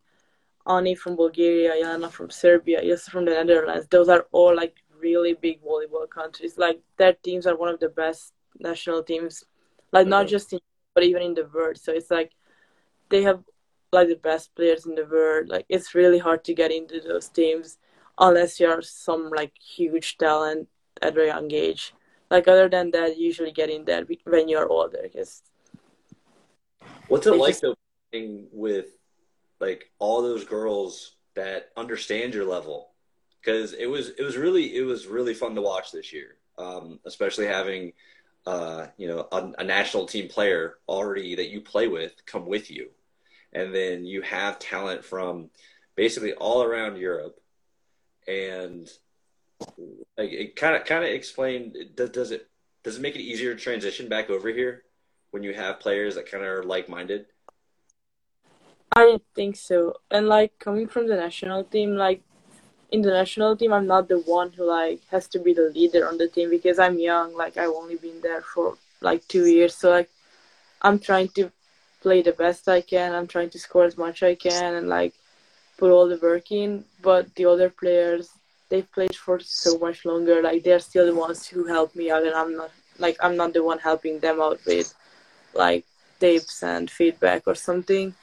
Ani 0.66 0.96
from 0.96 1.18
Bulgaria, 1.18 1.74
Yana 1.74 2.10
from 2.10 2.30
Serbia, 2.30 2.82
Ilse 2.82 3.10
from 3.10 3.26
the 3.26 3.32
Netherlands, 3.32 3.88
those 3.90 4.08
are 4.08 4.28
all 4.32 4.56
like 4.56 4.76
really 5.00 5.34
big 5.34 5.62
volleyball 5.62 6.10
countries. 6.10 6.58
Like 6.58 6.80
their 6.98 7.14
teams 7.14 7.46
are 7.46 7.58
one 7.58 7.70
of 7.70 7.80
the 7.80 7.90
best 7.90 8.34
national 8.60 9.04
teams, 9.04 9.44
like 9.92 10.08
not 10.08 10.28
just 10.28 10.54
in 10.54 10.60
but 10.94 11.04
even 11.04 11.22
in 11.22 11.36
the 11.36 11.48
world. 11.54 11.78
So 11.78 11.92
it's 11.92 12.10
like 12.10 12.32
they 13.10 13.22
have 13.22 13.44
like 13.98 14.10
the 14.10 14.16
best 14.16 14.54
players 14.56 14.86
in 14.86 14.96
the 14.96 15.06
world. 15.06 15.50
Like 15.50 15.66
it's 15.70 15.96
really 15.96 16.20
hard 16.20 16.44
to 16.46 16.54
get 16.54 16.72
into 16.72 17.00
those 17.02 17.30
teams 17.30 17.78
unless 18.18 18.60
you're 18.60 18.82
some 18.82 19.30
like 19.30 19.54
huge 19.60 20.18
talent 20.18 20.68
at 21.02 21.18
a 21.18 21.26
young 21.26 21.52
age. 21.52 21.94
Like 22.30 22.48
other 22.48 22.70
than 22.70 22.92
that, 22.92 23.18
you 23.18 23.26
usually 23.26 23.52
get 23.52 23.70
in 23.70 23.86
there 23.86 24.06
when 24.26 24.50
you're 24.50 24.68
older. 24.68 25.00
Because 25.04 25.44
what's 27.08 27.28
it 27.28 27.36
like 27.36 27.52
just... 27.52 27.62
though 27.62 27.76
with 28.52 28.88
like 29.60 29.92
all 30.00 30.22
those 30.22 30.46
girls 30.46 31.16
that 31.36 31.70
understand 31.78 32.34
your 32.34 32.46
level? 32.46 32.92
Because 33.42 33.74
it 33.74 33.88
was 33.88 34.10
it 34.10 34.24
was 34.24 34.36
really 34.36 34.76
it 34.76 34.84
was 34.84 35.08
really 35.08 35.34
fun 35.34 35.56
to 35.56 35.62
watch 35.62 35.92
this 35.92 36.12
year, 36.12 36.38
um, 36.58 37.00
especially 37.06 37.48
having 37.48 37.94
uh, 38.48 38.88
you 38.96 39.10
know, 39.10 39.28
a, 39.34 39.52
a, 39.58 39.64
national 39.64 40.06
team 40.06 40.30
player 40.30 40.76
already 40.88 41.36
that 41.36 41.50
you 41.50 41.60
play 41.60 41.90
with 41.90 42.14
come 42.26 42.46
with 42.46 42.72
you, 42.72 42.90
and 43.58 43.74
then 43.74 44.06
you 44.06 44.22
have 44.22 44.60
talent 44.60 45.04
from 45.04 45.50
basically 45.96 46.34
all 46.34 46.62
around 46.62 46.98
Europe, 46.98 47.40
and 48.28 48.88
like, 50.16 50.32
it 50.32 50.56
kind 50.56 50.76
of 50.76 50.86
kind 50.86 51.04
of 51.04 51.10
explain 51.10 51.74
does, 51.96 52.12
does 52.12 52.32
it 52.32 52.48
does 52.84 52.98
it 52.98 53.02
make 53.02 53.16
it 53.16 53.22
easier 53.22 53.56
to 53.56 53.60
transition 53.60 54.08
back 54.08 54.30
over 54.30 54.50
here 54.50 54.84
when 55.32 55.42
you 55.42 55.54
have 55.56 55.80
players 55.80 56.14
that 56.16 56.30
kind 56.30 56.44
of 56.44 56.50
are 56.52 56.64
like 56.64 56.88
minded? 56.88 57.26
I 58.96 59.20
think 59.34 59.56
so, 59.56 59.96
and 60.12 60.28
like 60.28 60.60
coming 60.60 60.88
from 60.88 61.08
the 61.08 61.16
national 61.16 61.64
team, 61.64 61.96
like 61.96 62.22
in 62.92 63.02
the 63.02 63.10
national 63.10 63.58
team, 63.58 63.74
I'm 63.74 63.88
not 63.88 64.08
the 64.08 64.20
one 64.20 64.52
who 64.52 64.66
like 64.66 65.02
has 65.10 65.28
to 65.30 65.40
be 65.40 65.54
the 65.54 65.72
leader 65.74 66.08
on 66.08 66.20
the 66.20 66.28
team 66.28 66.52
because 66.52 66.78
I'm 66.78 67.00
young. 67.00 67.36
Like 67.36 67.58
I've 67.58 67.72
only 67.82 67.96
been 67.96 68.22
there 68.22 68.42
for 68.42 68.78
like 69.02 69.28
two 69.28 69.48
years, 69.48 69.76
so 69.76 69.90
like 69.90 70.12
I'm 70.84 71.00
trying 71.00 71.30
to 71.30 71.52
play 72.02 72.22
the 72.22 72.32
best 72.32 72.68
I 72.68 72.82
can. 72.82 73.14
I'm 73.14 73.28
trying 73.28 73.50
to 73.52 73.60
score 73.60 73.86
as 73.86 73.98
much 73.98 74.24
I 74.24 74.36
can 74.36 74.76
and 74.76 74.88
like 74.88 75.14
put 75.78 75.92
all 75.92 76.08
the 76.08 76.18
work 76.18 76.52
in. 76.52 76.86
But 77.02 77.34
the 77.36 77.46
other 77.46 77.70
players, 77.70 78.30
they've 78.70 78.92
played 78.92 79.16
for 79.16 79.40
so 79.40 79.78
much 79.78 80.06
longer. 80.06 80.42
Like 80.42 80.64
they're 80.64 80.80
still 80.80 81.06
the 81.06 81.16
ones 81.16 81.48
who 81.48 81.66
help 81.66 81.96
me 81.96 82.12
out, 82.12 82.24
and 82.24 82.36
I'm 82.36 82.56
not 82.56 82.72
like 83.00 83.18
I'm 83.22 83.38
not 83.38 83.54
the 83.54 83.64
one 83.64 83.80
helping 83.80 84.20
them 84.20 84.42
out 84.42 84.60
with 84.66 84.94
like 85.54 85.86
tips 86.20 86.64
and 86.64 86.90
feedback 86.90 87.44
or 87.48 87.56
something. 87.56 88.14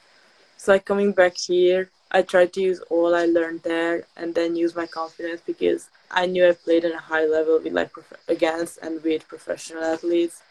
So 0.57 0.73
like 0.73 0.85
coming 0.85 1.11
back 1.11 1.37
here, 1.37 1.89
I 2.11 2.21
tried 2.21 2.53
to 2.53 2.61
use 2.61 2.79
all 2.89 3.13
I 3.15 3.25
learned 3.25 3.63
there 3.63 4.03
and 4.15 4.33
then 4.33 4.55
use 4.55 4.75
my 4.75 4.85
confidence 4.85 5.41
because 5.45 5.89
I 6.11 6.25
knew 6.27 6.47
I 6.47 6.53
played 6.53 6.85
in 6.85 6.93
a 6.93 6.99
high 6.99 7.25
level 7.25 7.59
with 7.61 7.73
like 7.73 7.91
prof- 7.91 8.23
against 8.27 8.79
and 8.81 9.03
with 9.03 9.27
professional 9.27 9.83
athletes, 9.83 10.41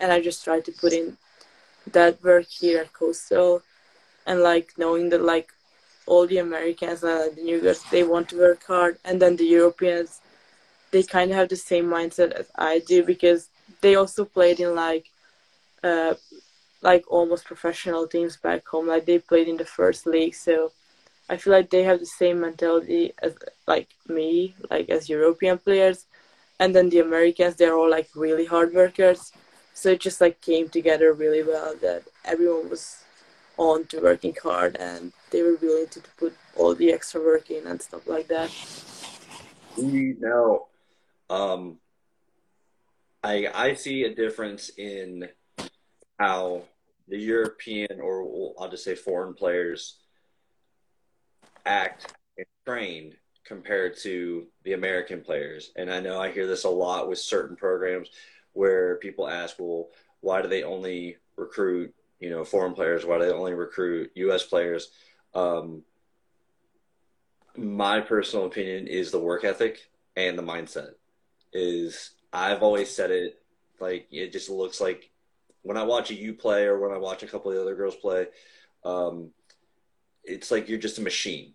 and 0.00 0.12
I 0.12 0.20
just 0.20 0.44
tried 0.44 0.64
to 0.66 0.72
put 0.72 0.92
in 0.92 1.16
that 1.90 2.22
work 2.22 2.46
here 2.46 2.80
at 2.80 2.92
Coastal, 2.92 3.62
and 4.26 4.40
like 4.40 4.72
knowing 4.78 5.10
that 5.10 5.22
like 5.22 5.52
all 6.06 6.26
the 6.26 6.38
Americans 6.38 7.02
and 7.02 7.36
the 7.36 7.42
New 7.42 7.56
Yorkers 7.56 7.82
they 7.90 8.02
want 8.02 8.28
to 8.30 8.38
work 8.38 8.64
hard, 8.64 8.98
and 9.04 9.20
then 9.20 9.36
the 9.36 9.44
Europeans 9.44 10.20
they 10.90 11.02
kind 11.02 11.30
of 11.30 11.36
have 11.36 11.48
the 11.48 11.56
same 11.56 11.86
mindset 11.86 12.32
as 12.32 12.46
I 12.54 12.80
do 12.80 13.02
because 13.02 13.48
they 13.80 13.94
also 13.96 14.24
played 14.24 14.60
in 14.60 14.74
like 14.74 15.10
uh, 15.82 16.14
like 16.82 17.04
almost 17.08 17.44
professional 17.44 18.06
teams 18.06 18.36
back 18.36 18.66
home. 18.66 18.86
Like 18.86 19.06
they 19.06 19.18
played 19.18 19.48
in 19.48 19.56
the 19.56 19.64
first 19.64 20.06
league, 20.06 20.34
so 20.34 20.72
I 21.28 21.36
feel 21.36 21.52
like 21.52 21.70
they 21.70 21.82
have 21.84 22.00
the 22.00 22.06
same 22.06 22.40
mentality 22.40 23.12
as 23.22 23.34
like 23.66 23.88
me, 24.08 24.54
like 24.70 24.90
as 24.90 25.08
European 25.08 25.58
players, 25.58 26.06
and 26.60 26.74
then 26.74 26.90
the 26.90 27.00
Americans 27.00 27.56
they're 27.56 27.74
all 27.76 27.90
like 27.90 28.08
really 28.14 28.46
hard 28.46 28.74
workers. 28.74 29.32
So 29.74 29.90
it 29.90 30.00
just 30.00 30.20
like 30.20 30.40
came 30.40 30.68
together 30.68 31.12
really 31.12 31.42
well 31.42 31.74
that 31.80 32.04
everyone 32.24 32.68
was 32.70 33.02
on 33.56 33.84
to 33.86 34.00
working 34.00 34.34
hard 34.42 34.76
and 34.76 35.12
they 35.30 35.42
were 35.42 35.56
willing 35.60 35.88
to, 35.88 36.00
put 36.18 36.34
all 36.56 36.74
the 36.74 36.92
extra 36.92 37.20
work 37.20 37.50
in 37.50 37.66
and 37.66 37.80
stuff 37.80 38.06
like 38.06 38.28
that. 38.28 38.50
Know, 39.76 40.66
um, 41.30 41.78
I 43.22 43.48
I 43.54 43.74
see 43.74 44.04
a 44.04 44.14
difference 44.14 44.70
in 44.76 45.28
how 46.18 46.62
the 47.08 47.18
European 47.18 48.00
or 48.00 48.54
I'll 48.58 48.68
just 48.68 48.84
say 48.84 48.94
foreign 48.94 49.34
players 49.34 49.98
act 51.64 52.14
and 52.36 52.46
trained 52.66 53.16
compared 53.44 53.96
to 53.98 54.46
the 54.64 54.74
American 54.74 55.20
players. 55.20 55.72
And 55.76 55.92
I 55.92 56.00
know 56.00 56.20
I 56.20 56.30
hear 56.30 56.46
this 56.46 56.64
a 56.64 56.70
lot 56.70 57.08
with 57.08 57.18
certain 57.18 57.56
programs 57.56 58.08
where 58.52 58.96
people 58.96 59.28
ask, 59.28 59.56
well, 59.58 59.88
why 60.20 60.42
do 60.42 60.48
they 60.48 60.62
only 60.62 61.16
recruit, 61.36 61.94
you 62.20 62.30
know, 62.30 62.44
foreign 62.44 62.74
players? 62.74 63.04
Why 63.04 63.18
do 63.18 63.26
they 63.26 63.32
only 63.32 63.54
recruit 63.54 64.12
U.S. 64.14 64.44
players? 64.44 64.90
Um, 65.34 65.82
my 67.56 68.00
personal 68.00 68.46
opinion 68.46 68.86
is 68.86 69.10
the 69.10 69.18
work 69.18 69.44
ethic 69.44 69.78
and 70.16 70.38
the 70.38 70.42
mindset. 70.42 70.90
Is 71.52 72.12
I've 72.32 72.62
always 72.62 72.90
said 72.90 73.10
it 73.10 73.42
like 73.80 74.06
it 74.10 74.32
just 74.32 74.48
looks 74.48 74.80
like 74.80 75.10
when 75.62 75.76
I 75.76 75.82
watch 75.82 76.10
a 76.10 76.14
U 76.14 76.34
play 76.34 76.64
or 76.64 76.78
when 76.78 76.92
I 76.92 76.98
watch 76.98 77.22
a 77.22 77.26
couple 77.26 77.50
of 77.50 77.56
the 77.56 77.62
other 77.62 77.74
girls 77.74 77.96
play, 77.96 78.26
um, 78.84 79.30
it's 80.24 80.50
like 80.50 80.68
you're 80.68 80.78
just 80.78 80.98
a 80.98 81.02
machine. 81.02 81.54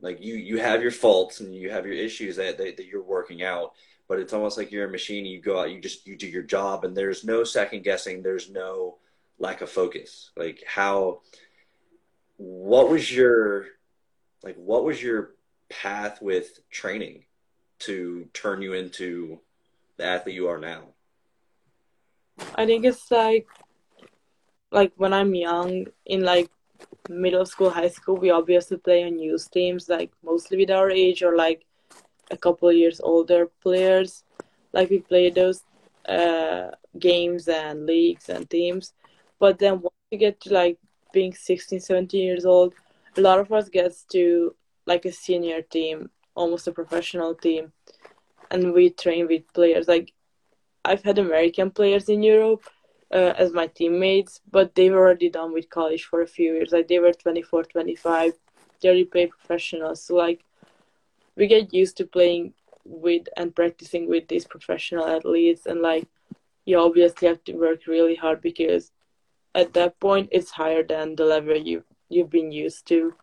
Like 0.00 0.22
you, 0.22 0.34
you 0.34 0.58
have 0.58 0.82
your 0.82 0.90
faults 0.90 1.40
and 1.40 1.54
you 1.54 1.70
have 1.70 1.86
your 1.86 1.94
issues 1.94 2.36
that, 2.36 2.56
that, 2.58 2.76
that 2.78 2.86
you're 2.86 3.02
working 3.02 3.42
out, 3.42 3.72
but 4.10 4.18
it's 4.18 4.32
almost 4.32 4.58
like 4.58 4.72
you're 4.72 4.88
a 4.88 4.90
machine. 4.90 5.24
You 5.24 5.40
go 5.40 5.60
out, 5.60 5.70
you 5.70 5.80
just 5.80 6.04
you 6.04 6.16
do 6.16 6.26
your 6.26 6.42
job, 6.42 6.84
and 6.84 6.96
there's 6.96 7.22
no 7.22 7.44
second 7.44 7.84
guessing. 7.84 8.24
There's 8.24 8.50
no 8.50 8.96
lack 9.38 9.60
of 9.60 9.70
focus. 9.70 10.32
Like 10.36 10.64
how, 10.66 11.20
what 12.36 12.90
was 12.90 13.14
your, 13.14 13.66
like 14.42 14.56
what 14.56 14.82
was 14.82 15.00
your 15.00 15.36
path 15.68 16.20
with 16.20 16.58
training 16.70 17.22
to 17.86 18.28
turn 18.34 18.62
you 18.62 18.72
into 18.72 19.38
the 19.96 20.06
athlete 20.06 20.34
you 20.34 20.48
are 20.48 20.58
now? 20.58 20.82
I 22.56 22.66
think 22.66 22.84
it's 22.84 23.08
like 23.12 23.46
like 24.72 24.92
when 24.96 25.12
I'm 25.12 25.36
young 25.36 25.86
in 26.04 26.24
like 26.24 26.50
middle 27.08 27.46
school, 27.46 27.70
high 27.70 27.90
school, 27.90 28.16
we 28.16 28.30
obviously 28.30 28.76
play 28.76 29.04
on 29.04 29.20
youth 29.20 29.48
teams, 29.52 29.88
like 29.88 30.10
mostly 30.24 30.56
with 30.56 30.72
our 30.72 30.90
age 30.90 31.22
or 31.22 31.36
like 31.36 31.64
a 32.30 32.36
couple 32.36 32.72
years 32.72 33.00
older 33.00 33.46
players. 33.62 34.24
Like 34.72 34.90
we 34.90 35.00
play 35.00 35.30
those 35.30 35.62
uh, 36.08 36.70
games 36.98 37.48
and 37.48 37.86
leagues 37.86 38.28
and 38.28 38.48
teams. 38.48 38.92
But 39.38 39.58
then 39.58 39.80
once 39.80 39.94
you 40.10 40.18
get 40.18 40.40
to 40.42 40.52
like 40.52 40.78
being 41.12 41.34
16, 41.34 41.80
17 41.80 42.24
years 42.24 42.44
old, 42.44 42.74
a 43.16 43.20
lot 43.20 43.38
of 43.38 43.52
us 43.52 43.68
gets 43.68 44.04
to 44.12 44.54
like 44.86 45.04
a 45.04 45.12
senior 45.12 45.62
team, 45.62 46.10
almost 46.34 46.66
a 46.68 46.72
professional 46.72 47.34
team. 47.34 47.72
And 48.50 48.72
we 48.72 48.90
train 48.90 49.26
with 49.28 49.52
players. 49.52 49.88
Like 49.88 50.12
I've 50.84 51.02
had 51.02 51.18
American 51.18 51.70
players 51.70 52.08
in 52.08 52.22
Europe 52.22 52.64
uh, 53.12 53.34
as 53.36 53.52
my 53.52 53.66
teammates, 53.66 54.40
but 54.50 54.74
they 54.74 54.90
were 54.90 54.98
already 54.98 55.30
done 55.30 55.52
with 55.52 55.70
college 55.70 56.04
for 56.04 56.22
a 56.22 56.26
few 56.26 56.54
years. 56.54 56.72
Like 56.72 56.88
they 56.88 56.98
were 56.98 57.12
24, 57.12 57.64
25. 57.64 58.32
They 58.80 58.88
already 58.88 59.04
play 59.04 59.26
professionals. 59.26 60.02
So 60.02 60.14
like 60.14 60.44
we 61.36 61.46
get 61.46 61.72
used 61.72 61.96
to 61.96 62.06
playing 62.06 62.54
with 62.84 63.28
and 63.36 63.54
practicing 63.54 64.08
with 64.08 64.28
these 64.28 64.46
professional 64.46 65.06
athletes 65.06 65.66
and 65.66 65.80
like 65.80 66.06
you 66.64 66.78
obviously 66.78 67.28
have 67.28 67.42
to 67.44 67.54
work 67.54 67.86
really 67.86 68.14
hard 68.14 68.40
because 68.40 68.92
at 69.54 69.72
that 69.74 69.98
point 70.00 70.28
it's 70.32 70.50
higher 70.50 70.82
than 70.82 71.16
the 71.16 71.24
level 71.24 71.56
you 71.56 71.84
you've 72.08 72.30
been 72.30 72.52
used 72.52 72.86
to. 72.88 73.14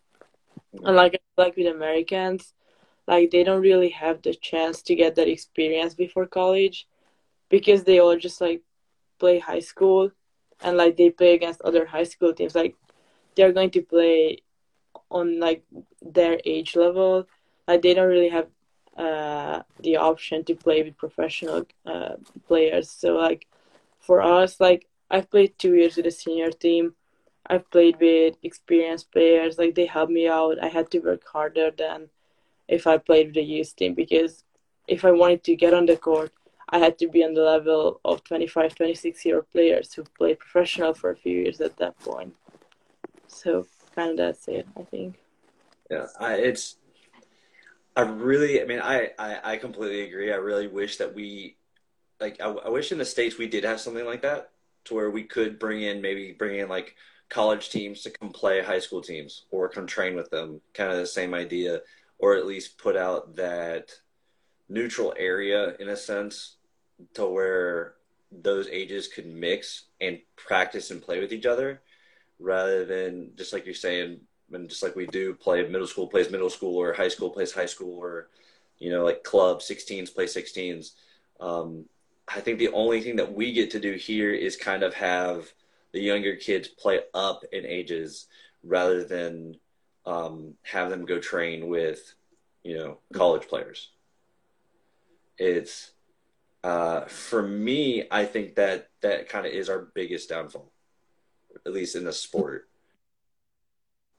And 0.84 0.96
like 0.96 1.22
like 1.38 1.56
with 1.56 1.68
Americans, 1.68 2.54
like 3.08 3.32
they 3.32 3.44
don't 3.44 3.62
really 3.62 3.90
have 3.90 4.22
the 4.22 4.34
chance 4.34 4.82
to 4.84 4.96
get 4.96 5.16
that 5.16 5.28
experience 5.28 5.94
before 5.94 6.26
college 6.26 6.88
because 7.50 7.84
they 7.84 8.00
all 8.00 8.18
just 8.18 8.42
like 8.42 8.62
play 9.20 9.40
high 9.40 9.60
school 9.60 10.12
and 10.62 10.78
like 10.78 10.98
they 10.98 11.10
play 11.10 11.34
against 11.34 11.62
other 11.62 11.86
high 11.86 12.04
school 12.04 12.34
teams 12.34 12.56
like 12.56 12.76
they're 13.36 13.54
going 13.54 13.70
to 13.72 13.82
play 13.82 14.40
on 15.10 15.40
like 15.40 15.64
their 16.02 16.40
age 16.46 16.76
level 16.76 17.28
like 17.68 17.82
they 17.82 17.94
don't 17.94 18.08
really 18.10 18.30
have 18.30 18.48
uh, 18.98 19.62
the 19.82 19.98
option 19.98 20.44
to 20.44 20.56
play 20.56 20.82
with 20.84 20.98
professional 20.98 21.66
uh, 21.86 22.16
players 22.48 22.90
so 22.90 23.16
like 23.16 23.48
for 24.00 24.22
us 24.22 24.60
like 24.60 24.88
i've 25.12 25.30
played 25.30 25.58
two 25.58 25.76
years 25.76 25.96
with 25.96 26.06
a 26.06 26.12
senior 26.12 26.52
team 26.52 26.94
i've 27.48 27.70
played 27.70 27.98
with 28.00 28.36
experienced 28.44 29.12
players 29.12 29.58
like 29.58 29.76
they 29.76 29.86
helped 29.86 30.12
me 30.12 30.28
out 30.28 30.64
i 30.64 30.68
had 30.68 30.90
to 30.90 31.00
work 31.00 31.22
harder 31.32 31.70
than 31.72 32.10
if 32.68 32.88
i 32.88 32.98
played 32.98 33.28
with 33.28 33.36
the 33.36 33.44
youth 33.44 33.76
team 33.76 33.94
because 33.94 34.44
if 34.88 35.06
i 35.06 35.12
wanted 35.12 35.44
to 35.44 35.56
get 35.56 35.74
on 35.74 35.86
the 35.86 35.98
court 35.98 36.32
I 36.70 36.80
had 36.80 36.98
to 37.00 37.08
be 37.08 37.24
on 37.24 37.34
the 37.34 37.44
level 37.44 38.02
of 38.04 38.24
25, 38.26 38.76
26 38.76 39.26
year 39.26 39.42
players 39.42 39.94
who 39.94 40.04
played 40.04 40.40
professional 40.40 40.94
for 40.94 41.12
a 41.12 41.16
few 41.16 41.40
years 41.40 41.62
at 41.62 41.78
that 41.78 41.98
point. 42.00 42.36
So 43.28 43.68
kind 43.96 44.12
of 44.12 44.18
that's 44.18 44.48
it, 44.48 44.68
I 44.78 44.84
think. 44.84 45.20
Yeah, 45.90 46.08
I, 46.20 46.36
it's. 46.36 46.78
I 47.98 48.02
really, 48.02 48.62
I 48.62 48.66
mean, 48.66 48.80
I, 48.80 49.10
I, 49.18 49.54
I 49.54 49.58
completely 49.58 50.04
agree. 50.04 50.32
I 50.32 50.36
really 50.36 50.68
wish 50.68 50.98
that 50.98 51.16
we, 51.16 51.58
like, 52.22 52.40
I, 52.40 52.46
I 52.46 52.70
wish 52.70 52.92
in 52.92 53.00
the 53.00 53.06
states 53.06 53.40
we 53.40 53.48
did 53.48 53.64
have 53.64 53.82
something 53.82 54.06
like 54.06 54.22
that, 54.22 54.52
to 54.86 54.94
where 54.94 55.10
we 55.10 55.24
could 55.24 55.58
bring 55.58 55.82
in 55.82 56.00
maybe 56.00 56.32
bring 56.32 56.60
in 56.60 56.70
like 56.70 56.96
college 57.28 57.70
teams 57.70 58.04
to 58.04 58.12
come 58.12 58.30
play 58.30 58.62
high 58.62 58.80
school 58.80 59.02
teams 59.02 59.46
or 59.50 59.68
come 59.68 59.88
train 59.88 60.16
with 60.16 60.30
them, 60.30 60.62
kind 60.76 60.92
of 60.92 60.98
the 60.98 61.08
same 61.08 61.34
idea, 61.34 61.82
or 62.20 62.36
at 62.36 62.46
least 62.46 62.78
put 62.78 62.96
out 62.96 63.36
that 63.36 63.92
neutral 64.70 65.16
area 65.18 65.76
in 65.80 65.90
a 65.90 65.98
sense 65.98 66.58
to 67.16 67.26
where 67.26 67.96
those 68.32 68.68
ages 68.68 69.08
could 69.08 69.26
mix 69.26 69.86
and 70.02 70.20
practice 70.36 70.92
and 70.92 71.02
play 71.02 71.20
with 71.20 71.34
each 71.34 71.48
other 71.48 71.82
rather 72.40 72.86
than 72.86 73.32
just 73.36 73.54
like 73.54 73.66
you're 73.66 73.74
saying 73.74 74.20
and 74.54 74.70
just 74.70 74.84
like 74.84 74.96
we 74.96 75.08
do 75.08 75.34
play 75.34 75.68
middle 75.68 75.88
school 75.88 76.08
plays 76.08 76.32
middle 76.32 76.50
school 76.50 76.78
or 76.78 76.94
high 76.94 77.08
school 77.08 77.30
plays 77.30 77.54
high 77.54 77.66
school 77.66 77.98
or 77.98 78.30
you 78.80 78.90
know 78.90 79.04
like 79.04 79.24
club 79.24 79.60
16s 79.60 80.14
play 80.14 80.26
16s 80.26 80.92
um, 81.40 81.86
I 82.28 82.42
think 82.42 82.60
the 82.60 82.70
only 82.70 83.02
thing 83.02 83.16
that 83.18 83.34
we 83.34 83.54
get 83.54 83.72
to 83.72 83.80
do 83.80 83.94
here 83.94 84.34
is 84.34 84.58
kind 84.58 84.84
of 84.84 84.94
have 84.96 85.52
the 85.94 86.02
younger 86.02 86.36
kids 86.36 86.68
play 86.68 87.02
up 87.14 87.44
in 87.52 87.66
ages 87.66 88.28
rather 88.64 89.04
than 89.04 89.56
um, 90.06 90.56
have 90.64 90.90
them 90.90 91.06
go 91.06 91.20
train 91.20 91.68
with, 91.70 92.14
you 92.64 92.78
know, 92.78 93.00
college 93.14 93.48
players. 93.48 93.92
It's 95.38 95.92
uh, 96.64 97.02
for 97.02 97.42
me, 97.42 98.04
I 98.12 98.26
think 98.26 98.56
that 98.56 98.90
that 99.02 99.30
kind 99.30 99.46
of 99.46 99.54
is 99.54 99.70
our 99.70 99.80
biggest 99.94 100.30
downfall, 100.30 100.72
at 101.66 101.72
least 101.72 101.96
in 101.96 102.04
the 102.04 102.14
sport. 102.14 102.68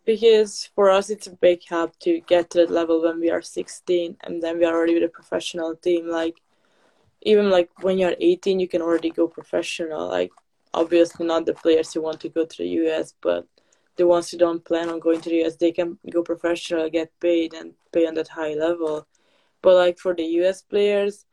Because 0.09 0.71
for 0.75 0.88
us, 0.88 1.11
it's 1.11 1.27
a 1.27 1.37
big 1.37 1.61
help 1.68 1.99
to 1.99 2.21
get 2.21 2.49
to 2.49 2.61
that 2.61 2.71
level 2.71 3.03
when 3.03 3.21
we 3.21 3.29
are 3.31 3.42
16 3.42 4.16
and 4.23 4.42
then 4.42 4.57
we 4.57 4.64
are 4.64 4.75
already 4.75 4.94
with 4.94 5.03
a 5.03 5.09
professional 5.09 5.77
team. 5.77 6.09
Like, 6.09 6.40
even 7.21 7.51
like 7.51 7.68
when 7.83 7.99
you're 7.99 8.14
18, 8.18 8.59
you 8.59 8.68
can 8.68 8.81
already 8.81 9.11
go 9.11 9.29
professional. 9.29 10.09
Like, 10.09 10.31
obviously, 10.73 11.27
not 11.27 11.44
the 11.44 11.53
players 11.53 11.92
who 11.92 12.01
want 12.01 12.21
to 12.21 12.31
go 12.31 12.47
to 12.47 12.57
the 12.57 12.68
US, 12.81 13.12
but 13.21 13.47
the 13.97 14.07
ones 14.07 14.31
who 14.31 14.38
don't 14.38 14.64
plan 14.64 14.88
on 14.88 14.99
going 14.99 15.21
to 15.21 15.29
the 15.29 15.44
US, 15.44 15.57
they 15.57 15.73
can 15.73 15.99
go 16.11 16.23
professional, 16.23 16.88
get 16.88 17.12
paid, 17.21 17.53
and 17.53 17.75
play 17.92 18.07
on 18.07 18.14
that 18.14 18.29
high 18.29 18.55
level. 18.55 19.07
But 19.61 19.75
like 19.75 19.99
for 19.99 20.14
the 20.14 20.25
US 20.40 20.62
players, 20.62 21.27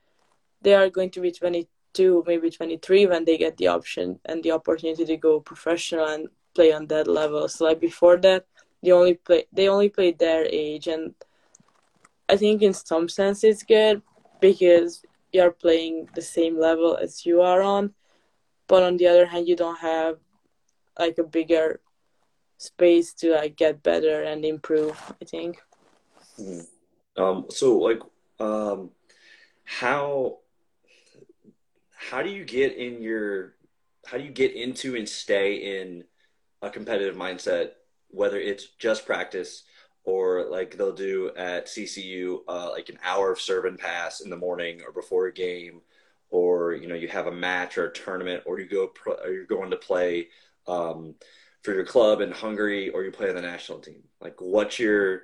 they 0.64 0.74
are 0.74 0.90
going 0.90 1.12
to 1.12 1.22
be 1.22 1.32
22, 1.32 2.26
maybe 2.28 2.50
23 2.50 3.06
when 3.06 3.24
they 3.24 3.38
get 3.38 3.56
the 3.56 3.68
option 3.68 4.20
and 4.26 4.44
the 4.44 4.52
opportunity 4.52 5.06
to 5.06 5.16
go 5.16 5.40
professional 5.40 6.08
and 6.08 6.28
play 6.54 6.74
on 6.74 6.88
that 6.88 7.08
level. 7.08 7.48
So 7.48 7.64
like 7.64 7.80
before 7.80 8.18
that, 8.18 8.46
they 8.86 8.92
only 8.92 9.16
play 9.16 9.46
they 9.52 9.68
only 9.68 9.90
play 9.90 10.12
their 10.12 10.46
age, 10.46 10.88
and 10.88 11.14
I 12.30 12.38
think 12.38 12.62
in 12.62 12.74
some 12.74 13.10
sense 13.10 13.44
it's 13.44 13.64
good 13.64 14.02
because 14.40 15.04
you're 15.32 15.52
playing 15.52 16.08
the 16.16 16.22
same 16.22 16.60
level 16.60 16.96
as 16.96 17.26
you 17.26 17.42
are 17.42 17.62
on, 17.62 17.94
but 18.68 18.84
on 18.84 18.98
the 18.98 19.08
other 19.08 19.26
hand, 19.26 19.48
you 19.48 19.56
don't 19.56 19.80
have 19.80 20.18
like 20.98 21.18
a 21.18 21.24
bigger 21.24 21.82
space 22.58 23.14
to 23.14 23.34
like 23.34 23.56
get 23.58 23.84
better 23.84 24.24
and 24.24 24.46
improve. 24.46 24.98
I 25.22 25.26
think. 25.26 25.58
Mm. 26.40 26.66
Um. 27.18 27.46
So 27.50 27.78
like, 27.78 28.02
um, 28.40 28.92
how 29.64 30.40
how 31.96 32.22
do 32.22 32.30
you 32.30 32.46
get 32.46 32.76
in 32.78 33.02
your 33.02 33.56
how 34.06 34.18
do 34.18 34.24
you 34.24 34.32
get 34.32 34.54
into 34.54 34.96
and 34.96 35.10
stay 35.10 35.80
in 35.82 36.04
a 36.62 36.70
competitive 36.70 37.16
mindset 37.16 37.72
whether 38.16 38.38
it's 38.38 38.68
just 38.80 39.06
practice 39.06 39.64
or 40.04 40.46
like 40.50 40.78
they'll 40.78 40.94
do 40.94 41.32
at 41.36 41.68
CCU 41.68 42.40
uh, 42.48 42.70
like 42.72 42.90
an 42.90 43.00
hour 43.04 43.32
of 43.32 43.42
serve 43.42 43.66
and 43.66 43.78
pass 43.80 44.22
in 44.22 44.30
the 44.30 44.38
morning 44.38 44.82
or 44.86 44.92
before 44.92 45.28
a 45.28 45.34
game 45.34 45.82
or 46.30 46.74
you 46.74 46.88
know 46.88 46.96
you 46.96 47.08
have 47.08 47.28
a 47.28 47.32
match 47.32 47.78
or 47.78 47.88
a 47.88 47.94
tournament 47.94 48.44
or 48.46 48.60
you 48.60 48.68
go 48.68 48.88
pro- 48.88 49.16
or 49.16 49.32
you're 49.32 49.46
going 49.46 49.72
to 49.72 49.78
play 49.78 50.28
um, 50.68 51.16
for 51.64 51.74
your 51.74 51.86
club 51.86 52.22
in 52.22 52.32
Hungary 52.32 52.90
or 52.90 53.04
you 53.04 53.12
play 53.12 53.30
on 53.30 53.36
the 53.36 53.42
national 53.42 53.80
team 53.80 54.04
like 54.22 54.36
what's 54.40 54.80
your 54.80 55.24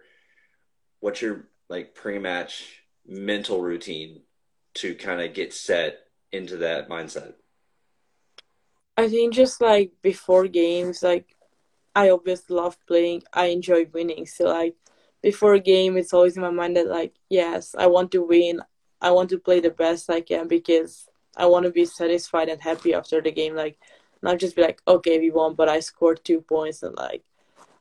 what's 0.99 1.21
your 1.21 1.45
like 1.69 1.95
pre-match 1.95 2.83
mental 3.07 3.61
routine 3.61 4.21
to 4.73 4.95
kind 4.95 5.21
of 5.21 5.33
get 5.33 5.53
set 5.53 5.99
into 6.31 6.57
that 6.57 6.89
mindset? 6.89 7.33
I 8.97 9.09
think 9.09 9.33
just 9.33 9.61
like 9.61 9.91
before 10.01 10.47
games, 10.47 11.03
like 11.03 11.35
I 11.95 12.09
obviously 12.09 12.55
love 12.55 12.77
playing. 12.87 13.23
I 13.33 13.47
enjoy 13.47 13.87
winning. 13.93 14.25
So 14.25 14.45
like 14.45 14.75
before 15.21 15.53
a 15.53 15.59
game, 15.59 15.97
it's 15.97 16.13
always 16.13 16.35
in 16.35 16.41
my 16.41 16.49
mind 16.51 16.77
that 16.77 16.87
like 16.87 17.13
yes, 17.29 17.75
I 17.77 17.87
want 17.87 18.11
to 18.11 18.23
win. 18.23 18.61
I 19.01 19.11
want 19.11 19.29
to 19.31 19.39
play 19.39 19.59
the 19.59 19.71
best 19.71 20.09
I 20.09 20.21
can 20.21 20.47
because 20.47 21.07
I 21.35 21.47
want 21.47 21.65
to 21.65 21.71
be 21.71 21.85
satisfied 21.85 22.49
and 22.49 22.61
happy 22.61 22.93
after 22.93 23.21
the 23.21 23.31
game. 23.31 23.55
Like 23.55 23.77
not 24.21 24.39
just 24.39 24.55
be 24.55 24.61
like 24.61 24.81
okay 24.87 25.19
we 25.19 25.31
won, 25.31 25.55
but 25.55 25.69
I 25.69 25.79
scored 25.79 26.23
two 26.23 26.41
points 26.41 26.83
and 26.83 26.95
like 26.95 27.23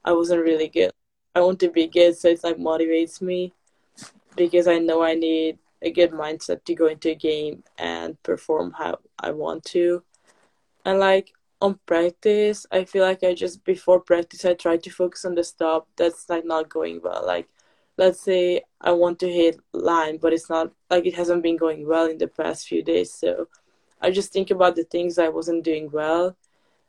I 0.05 0.13
wasn't 0.13 0.43
really 0.43 0.69
good. 0.69 0.93
I 1.35 1.41
want 1.41 1.61
to 1.61 1.71
be 1.71 1.87
good, 1.87 2.17
so 2.17 2.29
it's 2.29 2.45
like 2.45 2.57
motivates 2.57 3.21
me 3.21 3.53
because 4.37 4.67
I 4.67 4.79
know 4.79 5.03
I 5.03 5.15
need 5.15 5.59
a 5.83 5.91
good 5.91 6.13
mindset 6.13 6.65
to 6.65 6.75
go 6.75 6.87
into 6.87 7.11
a 7.11 7.15
game 7.15 7.63
and 7.79 8.21
perform 8.23 8.73
how 8.77 8.99
I 9.19 9.31
want 9.31 9.65
to. 9.67 10.03
And 10.85 10.99
like 10.99 11.33
on 11.61 11.79
practice, 11.87 12.67
I 12.73 12.85
feel 12.85 13.05
like 13.05 13.23
I 13.25 13.35
just 13.35 13.65
before 13.65 14.01
practice 14.01 14.45
I 14.45 14.55
try 14.55 14.77
to 14.79 14.91
focus 14.91 15.25
on 15.25 15.35
the 15.35 15.45
stop 15.45 15.89
that's 15.97 16.29
like 16.29 16.45
not 16.45 16.69
going 16.69 17.01
well. 17.03 17.25
Like 17.27 17.49
let's 17.97 18.21
say 18.21 18.63
I 18.81 18.93
want 18.93 19.19
to 19.21 19.29
hit 19.31 19.61
line, 19.73 20.19
but 20.19 20.33
it's 20.33 20.51
not 20.51 20.73
like 20.91 21.07
it 21.07 21.15
hasn't 21.15 21.43
been 21.43 21.57
going 21.57 21.87
well 21.87 22.07
in 22.07 22.19
the 22.19 22.29
past 22.29 22.67
few 22.69 22.83
days. 22.83 23.13
So 23.13 23.49
I 24.01 24.11
just 24.11 24.33
think 24.33 24.51
about 24.51 24.77
the 24.77 24.85
things 24.85 25.19
I 25.19 25.29
wasn't 25.29 25.65
doing 25.65 25.91
well 25.91 26.37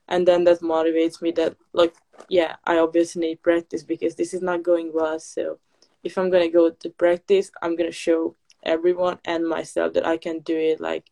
and 0.07 0.27
then 0.27 0.43
that 0.43 0.59
motivates 0.59 1.21
me 1.21 1.31
that 1.31 1.55
like 1.73 1.95
yeah, 2.29 2.55
I 2.65 2.77
obviously 2.77 3.21
need 3.21 3.41
practice 3.41 3.83
because 3.83 4.15
this 4.15 4.33
is 4.33 4.41
not 4.41 4.63
going 4.63 4.91
well. 4.93 5.19
So 5.19 5.59
if 6.03 6.17
I'm 6.17 6.29
gonna 6.29 6.49
go 6.49 6.69
to 6.69 6.89
practice, 6.89 7.51
I'm 7.61 7.75
gonna 7.75 7.91
show 7.91 8.35
everyone 8.63 9.19
and 9.25 9.47
myself 9.47 9.93
that 9.93 10.05
I 10.05 10.17
can 10.17 10.39
do 10.39 10.57
it. 10.57 10.79
Like 10.79 11.10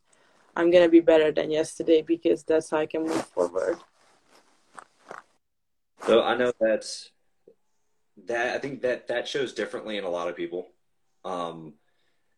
I'm 0.59 0.71
gonna 0.71 0.89
be 0.89 0.99
better 0.99 1.31
than 1.31 1.51
yesterday 1.51 2.01
because 2.01 2.43
that's 2.43 2.69
how 2.69 2.79
I 2.79 2.85
can 2.85 3.03
move 3.03 3.25
forward. 3.27 3.77
So 6.05 6.21
I 6.21 6.35
know 6.35 6.51
that's 6.59 7.11
that. 8.25 8.57
I 8.57 8.59
think 8.59 8.81
that 8.81 9.07
that 9.07 9.25
shows 9.25 9.53
differently 9.53 9.95
in 9.95 10.03
a 10.03 10.09
lot 10.09 10.27
of 10.27 10.35
people. 10.35 10.67
Um, 11.23 11.75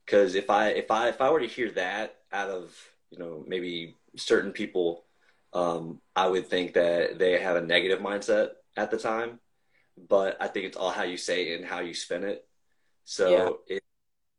because 0.05 0.36
if 0.36 0.51
I 0.51 0.67
if 0.69 0.91
I 0.91 1.10
if 1.10 1.19
I 1.19 1.31
were 1.31 1.39
to 1.39 1.47
hear 1.47 1.71
that 1.71 2.17
out 2.31 2.51
of 2.51 2.77
you 3.10 3.17
know 3.17 3.43
maybe 3.47 3.95
certain 4.17 4.51
people, 4.51 5.03
um, 5.51 5.99
I 6.15 6.27
would 6.27 6.47
think 6.47 6.73
that 6.75 7.17
they 7.17 7.39
have 7.39 7.55
a 7.55 7.62
negative 7.62 8.01
mindset 8.01 8.49
at 8.77 8.91
the 8.91 8.99
time. 8.99 9.39
But 9.97 10.38
I 10.39 10.47
think 10.47 10.67
it's 10.67 10.77
all 10.77 10.91
how 10.91 11.03
you 11.03 11.17
say 11.17 11.47
it 11.47 11.60
and 11.60 11.67
how 11.67 11.79
you 11.79 11.95
spin 11.95 12.23
it. 12.23 12.45
So 13.03 13.62
yeah. 13.67 13.77
it, 13.77 13.84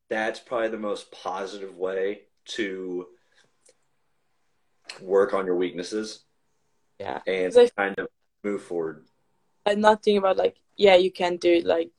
that's 0.09 0.39
probably 0.39 0.69
the 0.69 0.79
most 0.79 1.11
positive 1.11 1.75
way 1.75 2.23
to 2.45 3.09
work 5.01 5.35
on 5.35 5.47
your 5.47 5.57
weaknesses. 5.57 6.25
Yeah. 6.99 7.21
And 7.27 7.57
I, 7.57 7.69
kind 7.77 7.99
of 7.99 8.09
move 8.45 8.63
forward. 8.63 9.05
I'm 9.67 9.81
not 9.81 10.03
thinking 10.03 10.19
about 10.19 10.37
like, 10.37 10.57
yeah, 10.77 10.97
you 10.97 11.11
can 11.11 11.37
do 11.37 11.53
it. 11.53 11.65
Like, 11.65 11.91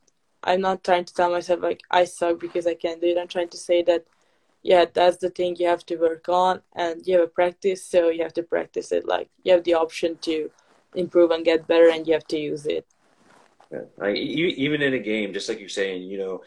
I'm 0.44 0.62
not 0.62 0.84
trying 0.84 1.06
to 1.06 1.14
tell 1.14 1.32
myself 1.32 1.62
like 1.62 1.82
I 1.90 2.06
suck 2.06 2.40
because 2.40 2.68
I 2.68 2.74
can't 2.74 3.02
do 3.02 3.08
it. 3.08 3.18
I'm 3.18 3.28
trying 3.28 3.50
to 3.50 3.58
say 3.58 3.82
that, 3.84 4.06
yeah, 4.62 4.86
that's 4.92 5.18
the 5.18 5.30
thing 5.30 5.58
you 5.58 5.68
have 5.68 5.86
to 5.88 5.98
work 5.98 6.30
on, 6.30 6.62
and 6.74 7.06
you 7.06 7.16
have 7.16 7.26
a 7.26 7.28
practice, 7.28 7.86
so 7.86 8.10
you 8.10 8.24
have 8.24 8.34
to 8.36 8.44
practice 8.44 8.94
it. 8.94 9.06
Like, 9.06 9.30
you 9.44 9.52
have 9.52 9.66
the 9.66 9.74
option 9.74 10.18
to 10.22 10.50
improve 10.96 11.32
and 11.32 11.44
get 11.44 11.68
better, 11.68 11.90
and 11.90 12.08
you 12.08 12.14
have 12.14 12.28
to 12.28 12.40
use 12.40 12.66
it. 12.66 12.88
Yeah. 13.72 13.82
Like, 13.98 14.16
even 14.16 14.82
in 14.82 14.94
a 14.94 15.00
game, 15.00 15.34
just 15.34 15.50
like 15.50 15.60
you're 15.60 15.68
saying, 15.68 16.04
you 16.04 16.18
know, 16.18 16.44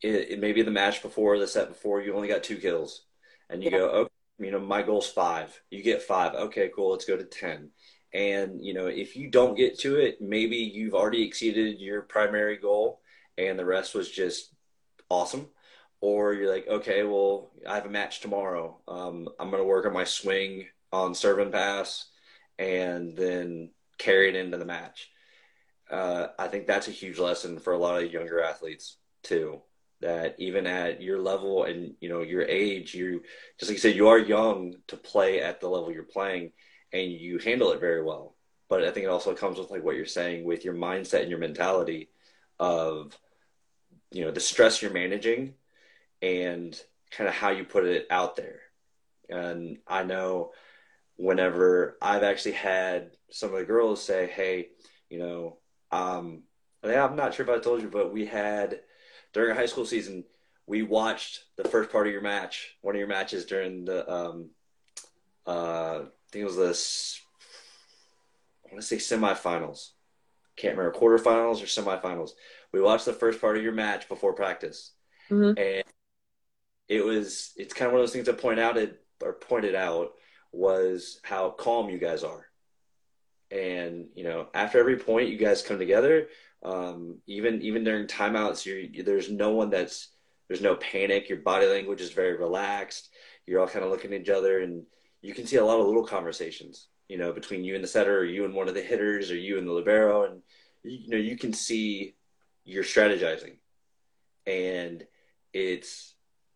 it, 0.00 0.32
it 0.32 0.40
maybe 0.40 0.62
the 0.62 0.72
match 0.72 1.02
before, 1.02 1.38
the 1.38 1.46
set 1.46 1.68
before, 1.68 2.00
you 2.00 2.14
only 2.16 2.26
got 2.26 2.42
two 2.42 2.56
kills, 2.56 3.02
and 3.48 3.62
you 3.62 3.70
yeah. 3.70 3.78
go, 3.78 3.88
okay, 3.90 4.11
you 4.44 4.50
know, 4.50 4.60
my 4.60 4.82
goal's 4.82 5.08
five. 5.08 5.60
You 5.70 5.82
get 5.82 6.02
five. 6.02 6.34
Okay, 6.34 6.70
cool. 6.74 6.90
Let's 6.90 7.04
go 7.04 7.16
to 7.16 7.24
ten. 7.24 7.70
And 8.14 8.64
you 8.64 8.74
know, 8.74 8.86
if 8.86 9.16
you 9.16 9.28
don't 9.30 9.56
get 9.56 9.78
to 9.80 9.96
it, 9.96 10.20
maybe 10.20 10.56
you've 10.56 10.94
already 10.94 11.22
exceeded 11.22 11.80
your 11.80 12.02
primary 12.02 12.56
goal, 12.56 13.00
and 13.38 13.58
the 13.58 13.64
rest 13.64 13.94
was 13.94 14.10
just 14.10 14.52
awesome. 15.08 15.48
Or 16.00 16.34
you're 16.34 16.52
like, 16.52 16.66
okay, 16.66 17.04
well, 17.04 17.52
I 17.66 17.76
have 17.76 17.86
a 17.86 17.90
match 17.90 18.20
tomorrow. 18.20 18.80
Um, 18.88 19.28
I'm 19.38 19.50
going 19.50 19.62
to 19.62 19.66
work 19.66 19.86
on 19.86 19.92
my 19.92 20.04
swing 20.04 20.66
on 20.92 21.14
serve 21.14 21.38
and 21.38 21.52
pass, 21.52 22.06
and 22.58 23.16
then 23.16 23.70
carry 23.98 24.28
it 24.28 24.36
into 24.36 24.58
the 24.58 24.64
match. 24.64 25.10
Uh, 25.90 26.28
I 26.38 26.48
think 26.48 26.66
that's 26.66 26.88
a 26.88 26.92
huge 26.92 27.18
lesson 27.18 27.58
for 27.58 27.72
a 27.72 27.78
lot 27.78 28.02
of 28.02 28.12
younger 28.12 28.42
athletes 28.42 28.96
too 29.22 29.62
that 30.02 30.34
even 30.38 30.66
at 30.66 31.00
your 31.00 31.20
level 31.20 31.64
and 31.64 31.94
you 32.00 32.08
know 32.08 32.20
your 32.20 32.42
age 32.42 32.92
you 32.92 33.22
just 33.58 33.70
like 33.70 33.76
you 33.76 33.80
said 33.80 33.96
you 33.96 34.08
are 34.08 34.18
young 34.18 34.74
to 34.88 34.96
play 34.96 35.40
at 35.40 35.60
the 35.60 35.68
level 35.68 35.90
you're 35.90 36.02
playing 36.02 36.52
and 36.92 37.10
you 37.10 37.38
handle 37.38 37.72
it 37.72 37.80
very 37.80 38.02
well. 38.02 38.36
But 38.68 38.84
i 38.84 38.90
think 38.90 39.04
it 39.04 39.10
also 39.10 39.34
comes 39.34 39.58
with 39.58 39.70
like 39.70 39.84
what 39.84 39.96
you're 39.96 40.06
saying 40.06 40.44
with 40.44 40.64
your 40.64 40.74
mindset 40.74 41.22
and 41.22 41.30
your 41.30 41.38
mentality 41.38 42.10
of 42.58 43.16
you 44.10 44.24
know 44.24 44.30
the 44.30 44.40
stress 44.40 44.82
you're 44.82 44.92
managing 44.92 45.54
and 46.20 46.78
kind 47.10 47.28
of 47.28 47.34
how 47.34 47.50
you 47.50 47.64
put 47.64 47.84
it 47.84 48.06
out 48.10 48.36
there. 48.36 48.60
And 49.30 49.78
i 49.86 50.02
know 50.02 50.52
whenever 51.16 51.96
i've 52.02 52.22
actually 52.22 52.52
had 52.52 53.10
some 53.30 53.52
of 53.52 53.58
the 53.58 53.64
girls 53.64 54.02
say 54.02 54.26
hey 54.26 54.68
you 55.10 55.18
know 55.18 55.58
um 55.92 56.42
i'm 56.82 57.16
not 57.16 57.34
sure 57.34 57.44
if 57.44 57.50
i 57.50 57.62
told 57.62 57.82
you 57.82 57.88
but 57.88 58.12
we 58.12 58.26
had 58.26 58.80
during 59.32 59.56
high 59.56 59.66
school 59.66 59.84
season, 59.84 60.24
we 60.66 60.82
watched 60.82 61.44
the 61.56 61.68
first 61.68 61.90
part 61.90 62.06
of 62.06 62.12
your 62.12 62.22
match, 62.22 62.76
one 62.82 62.94
of 62.94 62.98
your 62.98 63.08
matches 63.08 63.44
during 63.44 63.84
the, 63.84 64.10
um, 64.10 64.50
uh, 65.46 66.00
I 66.00 66.30
think 66.30 66.42
it 66.42 66.44
was 66.44 66.56
this, 66.56 67.20
I 68.64 68.72
want 68.72 68.82
to 68.82 68.86
say 68.86 68.96
semifinals. 68.96 69.90
Can't 70.56 70.76
remember 70.76 70.98
quarterfinals 70.98 71.62
or 71.62 71.66
semifinals. 71.66 72.30
We 72.72 72.80
watched 72.80 73.06
the 73.06 73.12
first 73.12 73.40
part 73.40 73.56
of 73.56 73.62
your 73.62 73.72
match 73.72 74.08
before 74.08 74.34
practice, 74.34 74.92
mm-hmm. 75.30 75.58
and 75.58 75.84
it 76.88 77.04
was 77.04 77.52
it's 77.56 77.72
kind 77.72 77.86
of 77.86 77.92
one 77.92 78.00
of 78.00 78.06
those 78.06 78.12
things 78.12 78.26
to 78.26 78.34
point 78.34 78.60
out. 78.60 78.76
It 78.76 79.02
or 79.22 79.32
pointed 79.32 79.74
out 79.74 80.12
was 80.52 81.20
how 81.22 81.50
calm 81.50 81.88
you 81.88 81.98
guys 81.98 82.22
are. 82.22 82.46
And 83.50 84.08
you 84.14 84.24
know, 84.24 84.48
after 84.54 84.78
every 84.78 84.98
point, 84.98 85.28
you 85.28 85.38
guys 85.38 85.62
come 85.62 85.78
together. 85.78 86.28
Um, 86.64 87.18
even 87.26 87.62
even 87.62 87.84
during 87.84 88.06
timeouts, 88.06 88.64
you 88.64 89.02
there's 89.02 89.30
no 89.30 89.50
one 89.50 89.70
that's 89.70 90.08
there's 90.48 90.60
no 90.60 90.76
panic. 90.76 91.28
Your 91.28 91.38
body 91.38 91.66
language 91.66 92.00
is 92.00 92.12
very 92.12 92.36
relaxed. 92.36 93.08
You're 93.46 93.60
all 93.60 93.68
kind 93.68 93.84
of 93.84 93.90
looking 93.90 94.12
at 94.12 94.20
each 94.20 94.28
other, 94.28 94.60
and 94.60 94.84
you 95.20 95.34
can 95.34 95.46
see 95.46 95.56
a 95.56 95.64
lot 95.64 95.80
of 95.80 95.86
little 95.86 96.06
conversations. 96.06 96.88
You 97.08 97.18
know, 97.18 97.32
between 97.32 97.64
you 97.64 97.74
and 97.74 97.82
the 97.82 97.88
setter, 97.88 98.18
or 98.18 98.24
you 98.24 98.44
and 98.44 98.54
one 98.54 98.68
of 98.68 98.74
the 98.74 98.82
hitters, 98.82 99.30
or 99.30 99.36
you 99.36 99.58
and 99.58 99.66
the 99.66 99.72
libero, 99.72 100.24
and 100.24 100.42
you 100.82 101.08
know 101.10 101.16
you 101.16 101.36
can 101.36 101.52
see 101.52 102.14
you're 102.64 102.84
strategizing, 102.84 103.56
and 104.46 105.04
it's 105.52 106.14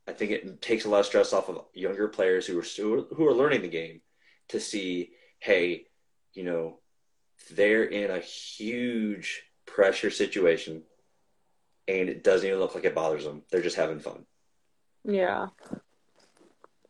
I 0.08 0.12
think 0.12 0.30
it 0.30 0.62
takes 0.62 0.84
a 0.84 0.88
lot 0.88 1.00
of 1.00 1.06
stress 1.06 1.32
off 1.32 1.48
of 1.48 1.64
younger 1.74 2.08
players 2.08 2.46
who 2.46 2.58
are 2.58 2.64
still, 2.64 3.06
who 3.14 3.26
are 3.26 3.34
learning 3.34 3.62
the 3.62 3.68
game 3.68 4.00
to 4.48 4.60
see, 4.60 5.10
hey, 5.40 5.86
you 6.32 6.44
know, 6.44 6.78
they're 7.50 7.84
in 7.84 8.10
a 8.10 8.20
huge 8.20 9.42
pressure 9.76 10.10
situation 10.10 10.82
and 11.86 12.08
it 12.08 12.24
doesn't 12.24 12.48
even 12.48 12.58
look 12.58 12.74
like 12.74 12.84
it 12.84 12.94
bothers 12.94 13.24
them. 13.24 13.42
They're 13.50 13.60
just 13.60 13.76
having 13.76 14.00
fun. 14.00 14.24
Yeah. 15.04 15.48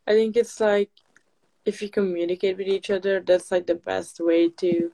I 0.07 0.13
think 0.13 0.37
it's 0.37 0.61
like 0.61 0.91
if 1.65 1.83
you 1.83 1.89
communicate 1.89 2.57
with 2.57 2.69
each 2.69 2.91
other, 2.91 3.19
that's 3.19 3.51
like 3.51 3.67
the 3.67 3.75
best 3.75 4.21
way 4.21 4.51
to 4.51 4.93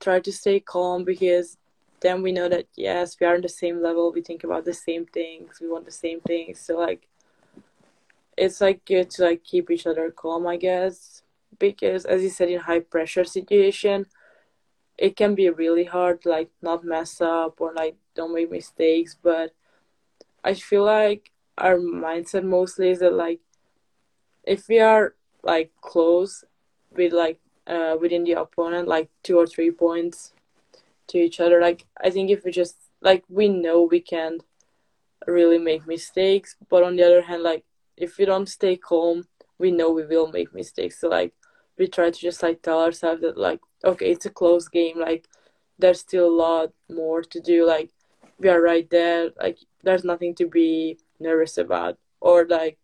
try 0.00 0.18
to 0.18 0.32
stay 0.32 0.58
calm 0.58 1.04
because 1.04 1.56
then 2.00 2.20
we 2.20 2.32
know 2.32 2.48
that 2.48 2.66
yes, 2.76 3.16
we 3.20 3.26
are 3.28 3.36
on 3.36 3.42
the 3.42 3.48
same 3.48 3.80
level, 3.80 4.12
we 4.12 4.20
think 4.20 4.42
about 4.42 4.64
the 4.64 4.74
same 4.74 5.06
things, 5.06 5.60
we 5.60 5.68
want 5.68 5.84
the 5.84 5.92
same 6.04 6.20
things. 6.20 6.58
So 6.58 6.76
like 6.76 7.06
it's 8.36 8.60
like 8.60 8.84
good 8.84 9.08
to 9.10 9.22
like 9.22 9.44
keep 9.44 9.70
each 9.70 9.86
other 9.86 10.10
calm, 10.10 10.48
I 10.48 10.56
guess. 10.56 11.22
Because 11.60 12.04
as 12.06 12.24
you 12.24 12.30
said 12.30 12.48
in 12.48 12.58
high 12.58 12.80
pressure 12.80 13.24
situation, 13.24 14.06
it 14.96 15.16
can 15.16 15.34
be 15.34 15.48
really 15.50 15.84
hard 15.84 16.24
like 16.24 16.50
not 16.62 16.84
mess 16.84 17.20
up 17.20 17.60
or 17.60 17.72
like 17.74 17.96
don't 18.14 18.34
make 18.34 18.50
mistakes 18.50 19.16
but 19.20 19.54
i 20.44 20.54
feel 20.54 20.84
like 20.84 21.30
our 21.58 21.76
mindset 21.76 22.44
mostly 22.44 22.90
is 22.90 23.00
that 23.00 23.12
like 23.12 23.40
if 24.44 24.68
we 24.68 24.78
are 24.78 25.14
like 25.42 25.72
close 25.80 26.44
with 26.92 27.12
like 27.12 27.40
uh 27.66 27.96
within 28.00 28.24
the 28.24 28.32
opponent 28.32 28.88
like 28.88 29.08
two 29.22 29.38
or 29.38 29.46
three 29.46 29.70
points 29.70 30.32
to 31.06 31.18
each 31.18 31.40
other 31.40 31.60
like 31.60 31.86
i 32.02 32.10
think 32.10 32.30
if 32.30 32.44
we 32.44 32.50
just 32.50 32.76
like 33.00 33.24
we 33.28 33.48
know 33.48 33.82
we 33.82 34.00
can't 34.00 34.42
really 35.26 35.58
make 35.58 35.86
mistakes 35.86 36.56
but 36.68 36.82
on 36.82 36.96
the 36.96 37.02
other 37.02 37.22
hand 37.22 37.42
like 37.42 37.64
if 37.96 38.18
we 38.18 38.24
don't 38.24 38.48
stay 38.48 38.76
calm 38.76 39.24
we 39.58 39.70
know 39.70 39.90
we 39.90 40.04
will 40.04 40.30
make 40.30 40.54
mistakes. 40.54 41.00
So 41.00 41.08
like 41.08 41.32
we 41.78 41.86
try 41.86 42.10
to 42.10 42.18
just 42.18 42.42
like 42.42 42.62
tell 42.62 42.80
ourselves 42.80 43.22
that 43.22 43.36
like 43.36 43.60
okay 43.84 44.10
it's 44.10 44.26
a 44.26 44.30
close 44.30 44.68
game 44.68 44.98
like 44.98 45.28
there's 45.78 46.00
still 46.00 46.26
a 46.26 46.38
lot 46.46 46.72
more 46.88 47.22
to 47.22 47.40
do 47.40 47.66
like 47.66 47.90
we 48.38 48.48
are 48.48 48.60
right 48.60 48.88
there 48.90 49.30
like 49.40 49.58
there's 49.82 50.04
nothing 50.04 50.34
to 50.34 50.46
be 50.46 50.98
nervous 51.20 51.58
about. 51.58 51.98
Or 52.20 52.46
like 52.46 52.78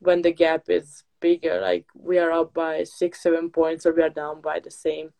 when 0.00 0.22
the 0.22 0.32
gap 0.32 0.68
is 0.68 1.04
bigger 1.20 1.60
like 1.60 1.86
we 1.94 2.18
are 2.18 2.32
up 2.32 2.52
by 2.52 2.82
six 2.82 3.22
seven 3.22 3.48
points 3.50 3.86
or 3.86 3.92
we 3.92 4.02
are 4.02 4.10
down 4.10 4.40
by 4.40 4.60
the 4.60 4.70
same. 4.70 5.12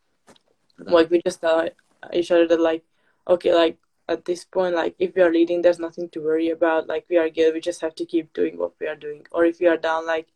Like 0.79 1.11
we 1.11 1.23
just 1.23 1.41
tell 1.41 1.69
each 2.13 2.31
other 2.31 2.49
that 2.49 2.61
like 2.61 2.83
okay 3.29 3.55
like 3.55 3.79
at 4.09 4.25
this 4.25 4.45
point 4.45 4.75
like 4.75 4.97
if 4.99 5.15
we 5.15 5.23
are 5.23 5.31
leading 5.31 5.63
there's 5.63 5.79
nothing 5.79 6.09
to 6.11 6.21
worry 6.21 6.51
about. 6.51 6.89
Like 6.89 7.05
we 7.09 7.19
are 7.19 7.29
good 7.29 7.55
we 7.55 7.61
just 7.61 7.83
have 7.83 7.95
to 7.97 8.07
keep 8.07 8.33
doing 8.33 8.59
what 8.59 8.73
we 8.81 8.89
are 8.89 8.97
doing. 8.97 9.27
Or 9.31 9.45
if 9.45 9.61
we 9.61 9.67
are 9.67 9.77
down 9.77 10.07
like 10.07 10.29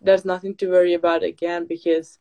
there's 0.00 0.24
nothing 0.24 0.54
to 0.56 0.70
worry 0.70 0.94
about 0.94 1.22
again 1.22 1.66
because 1.66 2.18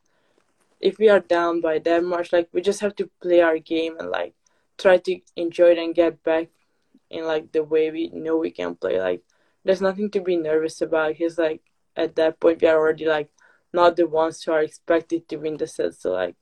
if 0.80 0.98
we 0.98 1.10
are 1.10 1.20
down 1.20 1.62
by 1.62 1.80
that 1.80 2.04
much, 2.04 2.32
like 2.32 2.50
we 2.54 2.62
just 2.62 2.80
have 2.82 2.96
to 2.98 3.10
play 3.22 3.42
our 3.42 3.58
game 3.60 3.98
and 4.00 4.10
like 4.10 4.34
try 4.78 4.98
to 4.98 5.20
enjoy 5.36 5.72
it 5.72 5.78
and 5.78 5.96
get 5.96 6.24
back 6.24 6.48
in 7.10 7.26
like 7.26 7.52
the 7.52 7.64
way 7.64 7.92
we 7.92 8.10
know 8.10 8.38
we 8.38 8.52
can 8.52 8.76
play. 8.76 9.00
Like 9.00 9.22
there's 9.64 9.82
nothing 9.82 10.10
to 10.12 10.22
be 10.22 10.38
nervous 10.38 10.82
about 10.82 11.10
because 11.10 11.38
like 11.38 11.62
at 11.96 12.16
that 12.16 12.40
point 12.40 12.62
we 12.62 12.68
are 12.68 12.78
already 12.78 13.06
like 13.06 13.30
not 13.74 13.96
the 13.96 14.08
ones 14.08 14.42
who 14.42 14.52
are 14.52 14.62
expected 14.62 15.28
to 15.30 15.38
win 15.38 15.58
the 15.58 15.68
set. 15.68 15.96
So 15.96 16.12
like 16.12 16.36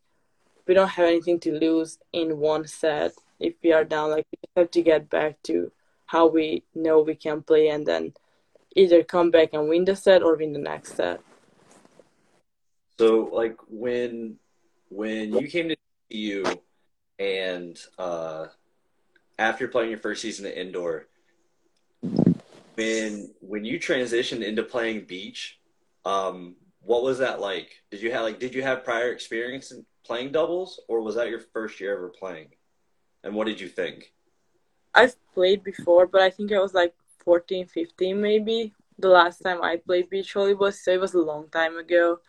we 0.68 0.74
don't 0.74 0.90
have 0.90 1.08
anything 1.08 1.40
to 1.42 1.58
lose 1.58 1.98
in 2.14 2.38
one 2.38 2.68
set 2.68 3.14
if 3.40 3.56
we 3.64 3.74
are 3.74 3.84
down. 3.84 4.12
Like 4.12 4.28
we 4.32 4.62
have 4.62 4.72
to 4.72 4.82
get 4.82 5.10
back 5.10 5.42
to 5.44 5.72
how 6.06 6.28
we 6.28 6.64
know 6.76 7.02
we 7.02 7.16
can 7.16 7.42
play 7.42 7.70
and 7.70 7.86
then 7.86 8.14
either 8.76 9.04
come 9.04 9.32
back 9.32 9.50
and 9.54 9.68
win 9.68 9.86
the 9.86 9.96
set 9.96 10.22
or 10.22 10.36
win 10.36 10.54
the 10.54 10.60
next 10.60 10.96
set. 10.96 11.22
So 13.00 13.30
like 13.32 13.58
when 13.68 14.38
when 14.90 15.34
you 15.34 15.48
came 15.48 15.70
to 15.70 15.76
you 16.10 16.44
and 17.20 17.78
uh, 18.00 18.48
after 19.38 19.68
playing 19.68 19.92
your 19.92 20.00
first 20.00 20.22
season 20.22 20.46
at 20.48 20.58
indoor, 20.58 21.08
when 22.76 23.34
when 23.40 23.66
you 23.66 23.80
transitioned 23.80 24.44
into 24.44 24.64
playing 24.64 25.06
beach, 25.06 25.60
um, 26.06 26.56
what 26.82 27.04
was 27.04 27.20
that 27.20 27.40
like? 27.40 27.84
Did 27.92 28.02
you 28.02 28.12
have 28.12 28.24
like 28.24 28.40
did 28.40 28.56
you 28.56 28.64
have 28.64 28.84
prior 28.84 29.12
experience 29.12 29.72
in 29.72 29.86
playing 30.04 30.32
doubles, 30.32 30.80
or 30.88 31.02
was 31.02 31.16
that 31.16 31.30
your 31.30 31.40
first 31.40 31.80
year 31.80 31.96
ever 31.96 32.10
playing? 32.10 32.48
And 33.24 33.36
what 33.36 33.46
did 33.46 33.60
you 33.60 33.68
think? 33.68 34.12
I've 34.96 35.16
played 35.36 35.64
before, 35.64 36.08
but 36.08 36.22
I 36.22 36.32
think 36.32 36.52
I 36.52 36.60
was 36.60 36.74
like 36.74 36.96
14, 37.20 37.68
15 37.68 38.20
maybe. 38.20 38.74
The 38.98 39.10
last 39.10 39.40
time 39.40 39.62
I 39.62 39.78
played 39.78 40.10
beach 40.10 40.34
volleyball, 40.34 40.74
so 40.74 40.92
it 40.92 41.00
was 41.00 41.14
a 41.14 41.20
long 41.20 41.50
time 41.50 41.78
ago 41.78 42.20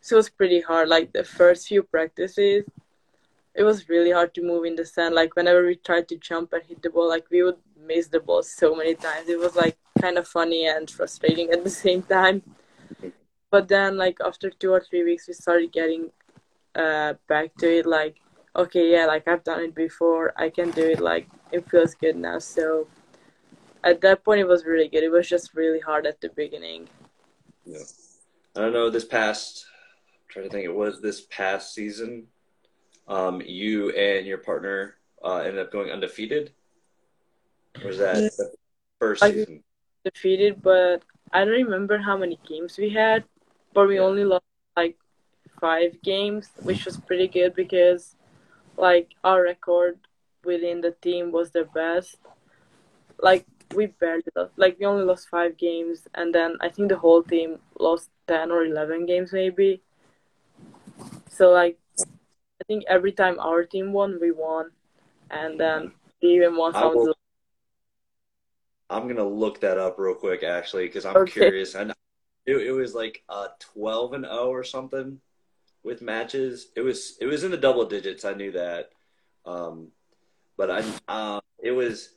so 0.00 0.16
it 0.16 0.18
was 0.18 0.30
pretty 0.30 0.60
hard. 0.60 0.88
Like 0.88 1.12
the 1.12 1.24
first 1.24 1.68
few 1.68 1.82
practices, 1.82 2.64
it 3.54 3.62
was 3.62 3.88
really 3.88 4.12
hard 4.12 4.34
to 4.34 4.42
move 4.42 4.64
in 4.64 4.76
the 4.76 4.86
sand. 4.86 5.14
Like 5.14 5.36
whenever 5.36 5.66
we 5.66 5.76
tried 5.76 6.08
to 6.08 6.16
jump 6.16 6.52
and 6.52 6.62
hit 6.62 6.82
the 6.82 6.90
ball, 6.90 7.08
like 7.08 7.26
we 7.30 7.42
would 7.42 7.58
miss 7.86 8.08
the 8.08 8.20
ball 8.20 8.42
so 8.42 8.74
many 8.74 8.94
times. 8.94 9.28
It 9.28 9.38
was 9.38 9.56
like 9.56 9.76
kind 10.00 10.18
of 10.18 10.26
funny 10.26 10.66
and 10.66 10.90
frustrating 10.90 11.50
at 11.50 11.64
the 11.64 11.70
same 11.84 12.02
time. 12.02 12.42
But 13.50 13.68
then, 13.68 13.96
like 13.96 14.18
after 14.24 14.48
two 14.48 14.72
or 14.72 14.80
three 14.80 15.04
weeks, 15.04 15.26
we 15.26 15.34
started 15.34 15.72
getting 15.72 16.10
uh, 16.74 17.14
back 17.28 17.54
to 17.56 17.78
it. 17.78 17.84
Like, 17.84 18.16
okay, 18.54 18.92
yeah, 18.92 19.06
like 19.06 19.26
I've 19.26 19.44
done 19.44 19.60
it 19.60 19.74
before. 19.74 20.32
I 20.36 20.50
can 20.50 20.70
do 20.70 20.88
it. 20.88 21.00
Like 21.00 21.28
it 21.50 21.68
feels 21.68 21.94
good 21.94 22.16
now. 22.16 22.38
So 22.38 22.86
at 23.82 24.00
that 24.02 24.24
point, 24.24 24.40
it 24.40 24.46
was 24.46 24.64
really 24.64 24.88
good. 24.88 25.02
It 25.02 25.10
was 25.10 25.28
just 25.28 25.54
really 25.54 25.80
hard 25.80 26.06
at 26.06 26.20
the 26.20 26.28
beginning. 26.28 26.88
Yeah, 27.64 27.78
I 28.54 28.60
don't 28.60 28.72
know. 28.72 28.88
This 28.88 29.04
past 29.04 29.66
trying 30.30 30.46
to 30.46 30.50
think, 30.50 30.64
it 30.64 30.74
was 30.74 31.00
this 31.00 31.22
past 31.22 31.74
season. 31.74 32.26
Um, 33.08 33.42
you 33.44 33.90
and 33.90 34.26
your 34.26 34.38
partner 34.38 34.96
uh, 35.24 35.38
ended 35.38 35.58
up 35.58 35.72
going 35.72 35.90
undefeated. 35.90 36.52
Or 37.82 37.88
was 37.88 37.98
that 37.98 38.16
the 38.36 38.52
first 38.98 39.22
I 39.22 39.32
season? 39.32 39.64
Defeated, 40.04 40.62
but 40.62 41.02
I 41.32 41.44
don't 41.44 41.54
remember 41.54 41.98
how 41.98 42.16
many 42.16 42.38
games 42.48 42.78
we 42.78 42.90
had. 42.90 43.24
But 43.74 43.88
we 43.88 43.96
yeah. 43.96 44.02
only 44.02 44.24
lost 44.24 44.44
like 44.76 44.96
five 45.60 46.00
games, 46.02 46.50
which 46.62 46.84
was 46.84 46.96
pretty 46.96 47.28
good 47.28 47.54
because 47.54 48.16
like 48.76 49.14
our 49.22 49.42
record 49.42 49.98
within 50.44 50.80
the 50.80 50.92
team 51.02 51.32
was 51.32 51.50
the 51.50 51.64
best. 51.74 52.16
Like 53.20 53.46
we 53.74 53.86
barely 53.86 54.24
lost. 54.34 54.52
Like 54.56 54.78
we 54.78 54.86
only 54.86 55.04
lost 55.04 55.28
five 55.28 55.56
games, 55.56 56.08
and 56.14 56.34
then 56.34 56.56
I 56.60 56.68
think 56.68 56.88
the 56.88 56.98
whole 56.98 57.22
team 57.22 57.58
lost 57.78 58.10
ten 58.26 58.50
or 58.50 58.64
eleven 58.64 59.06
games 59.06 59.32
maybe. 59.32 59.82
So 61.30 61.50
like, 61.50 61.78
I 61.98 62.64
think 62.66 62.84
every 62.88 63.12
time 63.12 63.38
our 63.40 63.64
team 63.64 63.92
won, 63.92 64.18
we 64.20 64.32
won, 64.32 64.70
and 65.30 65.58
then 65.58 65.92
even 66.20 66.56
won 66.56 66.74
some. 66.74 66.94
Will, 66.94 67.14
I'm 68.90 69.08
gonna 69.08 69.24
look 69.24 69.60
that 69.60 69.78
up 69.78 69.98
real 69.98 70.14
quick, 70.14 70.42
actually, 70.42 70.86
because 70.86 71.06
I'm 71.06 71.16
okay. 71.16 71.30
curious. 71.30 71.74
And 71.74 71.94
it, 72.44 72.56
it 72.56 72.72
was 72.72 72.94
like 72.94 73.22
a 73.28 73.46
12 73.60 74.12
and 74.14 74.24
0 74.24 74.48
or 74.48 74.64
something 74.64 75.20
with 75.82 76.02
matches. 76.02 76.68
It 76.76 76.82
was 76.82 77.16
it 77.20 77.26
was 77.26 77.44
in 77.44 77.50
the 77.50 77.56
double 77.56 77.86
digits. 77.86 78.24
I 78.24 78.34
knew 78.34 78.52
that, 78.52 78.90
um, 79.46 79.88
but 80.56 80.70
I 80.70 80.84
uh, 81.08 81.40
it 81.58 81.72
was 81.72 82.10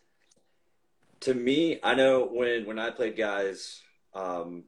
to 1.22 1.34
me. 1.34 1.80
I 1.84 1.94
know 1.94 2.26
when 2.26 2.66
when 2.66 2.80
I 2.80 2.90
played 2.90 3.16
guys 3.16 3.82
um, 4.14 4.64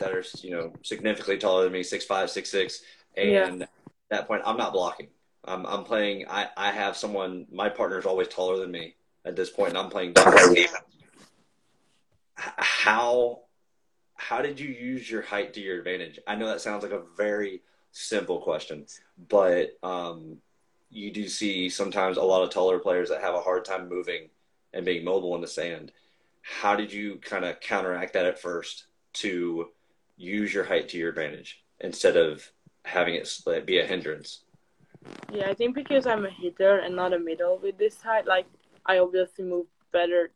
that 0.00 0.12
are 0.12 0.24
you 0.42 0.50
know 0.50 0.72
significantly 0.82 1.38
taller 1.38 1.64
than 1.64 1.72
me, 1.72 1.82
six 1.82 2.04
five, 2.04 2.30
six 2.30 2.50
six 2.50 2.82
and 3.18 3.60
yeah. 3.60 3.64
at 3.64 3.70
that 4.10 4.28
point, 4.28 4.42
I'm 4.44 4.56
not 4.56 4.72
blocking. 4.72 5.08
I'm, 5.44 5.66
I'm 5.66 5.84
playing. 5.84 6.26
I, 6.28 6.48
I 6.56 6.70
have 6.72 6.96
someone. 6.96 7.46
My 7.50 7.68
partner 7.68 7.98
is 7.98 8.06
always 8.06 8.28
taller 8.28 8.58
than 8.58 8.70
me 8.70 8.94
at 9.24 9.36
this 9.36 9.50
point, 9.50 9.70
and 9.70 9.78
I'm 9.78 9.90
playing. 9.90 10.14
How 12.36 13.40
how 14.14 14.42
did 14.42 14.60
you 14.60 14.68
use 14.68 15.10
your 15.10 15.22
height 15.22 15.54
to 15.54 15.60
your 15.60 15.78
advantage? 15.78 16.18
I 16.26 16.34
know 16.34 16.48
that 16.48 16.60
sounds 16.60 16.82
like 16.82 16.92
a 16.92 17.02
very 17.16 17.62
simple 17.92 18.40
question, 18.40 18.86
but 19.28 19.78
um, 19.82 20.38
you 20.90 21.10
do 21.12 21.28
see 21.28 21.68
sometimes 21.68 22.16
a 22.16 22.22
lot 22.22 22.42
of 22.42 22.50
taller 22.50 22.78
players 22.78 23.08
that 23.08 23.20
have 23.20 23.34
a 23.34 23.40
hard 23.40 23.64
time 23.64 23.88
moving 23.88 24.28
and 24.72 24.84
being 24.84 25.04
mobile 25.04 25.34
in 25.34 25.40
the 25.40 25.46
sand. 25.46 25.92
How 26.42 26.74
did 26.74 26.92
you 26.92 27.16
kind 27.16 27.44
of 27.44 27.60
counteract 27.60 28.14
that 28.14 28.26
at 28.26 28.40
first 28.40 28.86
to 29.14 29.68
use 30.16 30.52
your 30.52 30.64
height 30.64 30.88
to 30.90 30.98
your 30.98 31.10
advantage 31.10 31.64
instead 31.80 32.16
of 32.16 32.50
having 32.88 33.14
it 33.14 33.66
be 33.66 33.78
a 33.78 33.86
hindrance. 33.86 34.44
Yeah, 35.32 35.48
I 35.48 35.54
think 35.54 35.74
because 35.74 36.06
I'm 36.06 36.24
a 36.24 36.30
hitter 36.30 36.78
and 36.78 36.96
not 36.96 37.12
a 37.12 37.18
middle 37.18 37.58
with 37.58 37.78
this 37.78 38.00
height, 38.00 38.26
like 38.26 38.46
I 38.86 38.98
obviously 38.98 39.44
move 39.44 39.66
better 39.92 40.30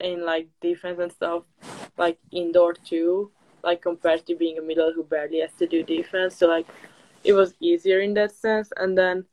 in 0.00 0.24
like 0.24 0.48
defense 0.60 0.98
and 1.00 1.12
stuff, 1.12 1.44
like 1.96 2.18
indoor 2.32 2.74
too, 2.74 3.30
like 3.62 3.80
compared 3.82 4.26
to 4.26 4.34
being 4.34 4.58
a 4.58 4.62
middle 4.62 4.92
who 4.92 5.04
barely 5.04 5.40
has 5.40 5.52
to 5.58 5.66
do 5.66 5.82
defense. 5.82 6.36
So 6.36 6.46
like 6.48 6.66
it 7.22 7.32
was 7.32 7.54
easier 7.60 8.00
in 8.00 8.14
that 8.14 8.32
sense. 8.32 8.70
And 8.76 8.98
then, 8.98 9.24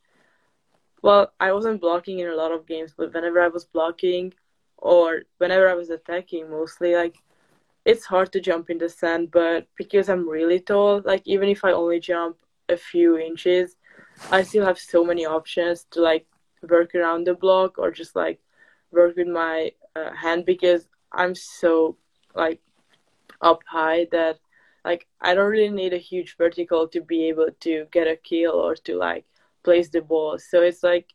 well, 1.02 1.32
I 1.40 1.52
wasn't 1.52 1.80
blocking 1.80 2.20
in 2.20 2.28
a 2.28 2.36
lot 2.36 2.52
of 2.52 2.66
games, 2.66 2.94
but 2.96 3.12
whenever 3.12 3.40
I 3.40 3.48
was 3.48 3.64
blocking 3.64 4.32
or 4.78 5.22
whenever 5.38 5.68
I 5.68 5.74
was 5.74 5.90
attacking, 5.90 6.50
mostly 6.50 6.94
like 6.94 7.16
it's 7.84 8.04
hard 8.04 8.32
to 8.32 8.40
jump 8.40 8.70
in 8.70 8.78
the 8.78 8.88
sand. 8.88 9.30
But 9.32 9.66
because 9.76 10.08
I'm 10.08 10.28
really 10.28 10.60
tall, 10.60 11.02
like 11.04 11.22
even 11.24 11.48
if 11.48 11.64
I 11.64 11.72
only 11.72 12.00
jump 12.00 12.36
a 12.68 12.76
few 12.76 13.18
inches, 13.18 13.76
I 14.30 14.42
still 14.42 14.64
have 14.64 14.78
so 14.78 15.04
many 15.04 15.26
options 15.26 15.86
to 15.92 16.00
like 16.00 16.26
work 16.68 16.94
around 16.94 17.26
the 17.26 17.34
block 17.34 17.78
or 17.78 17.90
just 17.90 18.14
like 18.14 18.40
work 18.90 19.16
with 19.16 19.28
my 19.28 19.72
uh, 19.96 20.12
hand 20.12 20.46
because 20.46 20.88
I'm 21.12 21.34
so 21.34 21.96
like 22.34 22.60
up 23.40 23.62
high 23.66 24.06
that 24.12 24.38
like 24.84 25.06
I 25.20 25.34
don't 25.34 25.50
really 25.50 25.70
need 25.70 25.92
a 25.92 25.98
huge 25.98 26.36
vertical 26.36 26.88
to 26.88 27.00
be 27.00 27.28
able 27.28 27.48
to 27.60 27.86
get 27.92 28.06
a 28.06 28.16
kill 28.16 28.52
or 28.52 28.74
to 28.74 28.96
like 28.96 29.24
place 29.62 29.88
the 29.88 30.00
ball. 30.00 30.38
So 30.38 30.62
it's 30.62 30.82
like 30.82 31.12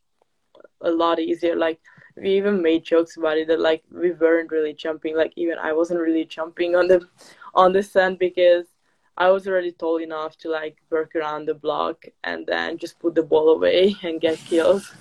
a 0.81 0.89
lot 0.89 1.19
easier. 1.19 1.55
Like 1.55 1.79
we 2.15 2.31
even 2.31 2.61
made 2.61 2.83
jokes 2.83 3.17
about 3.17 3.37
it 3.37 3.47
that 3.47 3.59
like 3.59 3.83
we 3.91 4.11
weren't 4.11 4.51
really 4.51 4.73
jumping. 4.73 5.15
Like 5.15 5.33
even 5.35 5.57
I 5.57 5.73
wasn't 5.73 5.99
really 5.99 6.25
jumping 6.25 6.75
on 6.75 6.87
the 6.87 7.07
on 7.53 7.73
the 7.73 7.83
sand 7.83 8.19
because 8.19 8.65
I 9.17 9.29
was 9.29 9.47
already 9.47 9.71
tall 9.71 9.97
enough 9.97 10.37
to 10.39 10.49
like 10.49 10.77
work 10.91 11.15
around 11.15 11.47
the 11.47 11.55
block 11.55 12.05
and 12.23 12.45
then 12.45 12.77
just 12.77 12.99
put 12.99 13.15
the 13.15 13.23
ball 13.23 13.49
away 13.49 13.95
and 14.03 14.21
get 14.21 14.37
kills. 14.37 14.93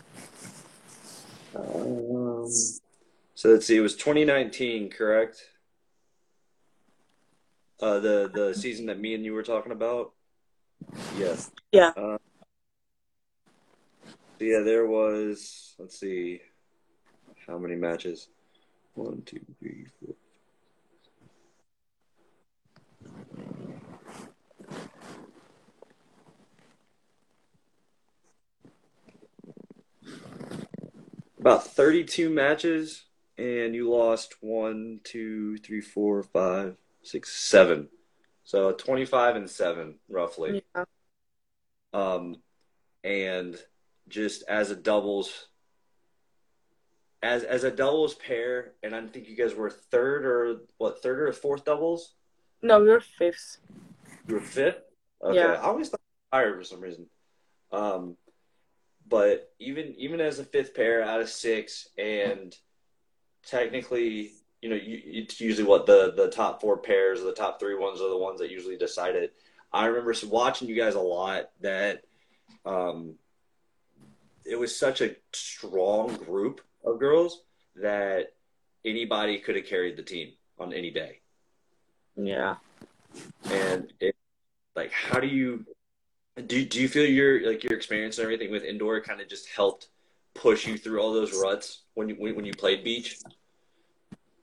Um, 1.55 2.49
so 3.35 3.51
let's 3.51 3.67
see, 3.67 3.77
it 3.77 3.81
was 3.81 3.97
2019, 3.97 4.91
correct? 4.91 5.49
Uh, 7.81 7.99
the 7.99 8.31
the 8.33 8.55
season 8.55 8.87
that 8.87 8.99
me 8.99 9.15
and 9.15 9.23
you 9.23 9.35
were 9.35 9.43
talking 9.43 9.73
about. 9.73 10.13
Yes. 11.19 11.51
Yeah. 11.73 11.93
Uh, 11.95 12.17
yeah, 14.41 14.61
there 14.61 14.87
was. 14.87 15.75
Let's 15.79 16.01
see, 16.01 16.41
how 17.47 17.59
many 17.59 17.77
matches? 17.77 18.29
One, 18.95 19.21
two, 19.27 19.41
three, 19.59 19.87
four. 20.01 20.15
About 31.47 31.65
32 31.65 32.29
matches, 32.29 33.05
and 33.39 33.73
you 33.73 33.89
lost 33.89 34.35
one, 34.41 34.99
two, 35.05 35.57
three, 35.59 35.81
four, 35.81 36.25
five, 36.25 36.77
six, 37.05 37.37
seven. 37.37 37.87
So 38.43 38.73
25 38.73 39.37
and 39.37 39.49
seven, 39.49 40.01
roughly. 40.09 40.65
Yeah. 40.75 40.85
Um, 41.93 42.39
and 43.05 43.57
just 44.09 44.43
as 44.49 44.73
a 44.73 44.75
doubles, 44.75 45.47
as 47.23 47.45
as 47.45 47.63
a 47.63 47.71
doubles 47.71 48.17
pair, 48.17 48.73
and 48.83 48.93
I 48.93 49.07
think 49.07 49.29
you 49.29 49.37
guys 49.37 49.55
were 49.55 49.71
third 49.71 50.27
or 50.27 50.63
what, 50.79 51.01
third 51.01 51.21
or 51.21 51.33
fourth 51.33 51.65
doubles? 51.65 52.15
No, 52.61 52.81
we 52.81 52.89
were 52.89 52.99
fifth. 52.99 53.59
You 54.27 54.35
were 54.35 54.41
fifth. 54.41 54.81
Okay, 55.23 55.37
yeah. 55.39 55.53
I 55.53 55.59
always 55.59 55.91
thought 55.91 56.01
higher 56.33 56.57
for 56.57 56.65
some 56.65 56.81
reason. 56.81 57.07
Um, 57.71 58.17
but 59.09 59.53
even 59.59 59.95
even 59.97 60.21
as 60.21 60.39
a 60.39 60.45
fifth 60.45 60.75
pair 60.75 61.03
out 61.03 61.21
of 61.21 61.29
six, 61.29 61.89
and 61.99 62.57
technically 63.45 64.33
you 64.63 64.71
know, 64.71 64.77
you, 64.77 65.01
it's 65.05 65.41
usually 65.41 65.67
what 65.67 65.87
the 65.87 66.13
the 66.17 66.29
top 66.29 66.61
four 66.61 66.79
pairs, 66.79 67.21
or 67.21 67.25
the 67.25 67.33
top 67.33 67.61
three 67.61 67.77
ones 67.77 68.01
are 68.01 68.09
the 68.09 68.19
ones 68.19 68.41
that 68.41 68.51
usually 68.51 68.77
decide 68.77 69.15
it. 69.15 69.35
I 69.73 69.87
remember 69.87 70.15
watching 70.27 70.69
you 70.69 70.75
guys 70.75 70.95
a 70.95 71.01
lot. 71.01 71.51
That 71.61 72.03
um, 72.65 73.15
it 74.45 74.59
was 74.59 74.77
such 74.77 75.01
a 75.01 75.15
strong 75.33 76.17
group 76.17 76.61
of 76.85 76.99
girls 76.99 77.43
that 77.77 78.33
anybody 78.85 79.39
could 79.39 79.57
have 79.57 79.67
carried 79.67 79.97
the 79.97 80.03
team 80.03 80.33
on 80.59 80.73
any 80.73 80.91
day. 80.91 81.21
Yeah, 82.17 82.57
and 83.51 83.93
it, 84.01 84.17
like, 84.75 84.91
how 84.91 85.21
do 85.21 85.27
you 85.27 85.65
do? 86.43 86.65
Do 86.65 86.81
you 86.81 86.89
feel 86.89 87.07
your 87.07 87.47
like 87.47 87.65
your 87.65 87.75
experience 87.75 88.19
and 88.19 88.25
everything 88.25 88.51
with 88.51 88.65
indoor 88.65 89.01
kind 89.01 89.21
of 89.21 89.29
just 89.29 89.49
helped 89.49 89.89
push 90.35 90.67
you 90.67 90.77
through 90.77 91.01
all 91.01 91.13
those 91.13 91.41
ruts 91.41 91.83
when 91.95 92.09
you 92.09 92.17
when, 92.17 92.45
you 92.45 92.53
played 92.53 92.85
beach? 92.85 93.19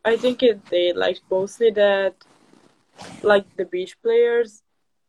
I 0.03 0.17
think 0.17 0.43
it 0.43 0.65
did. 0.69 0.97
Like 0.97 1.19
mostly 1.29 1.71
that, 1.71 2.15
like 3.21 3.45
the 3.55 3.65
beach 3.65 3.95
players, 4.01 4.63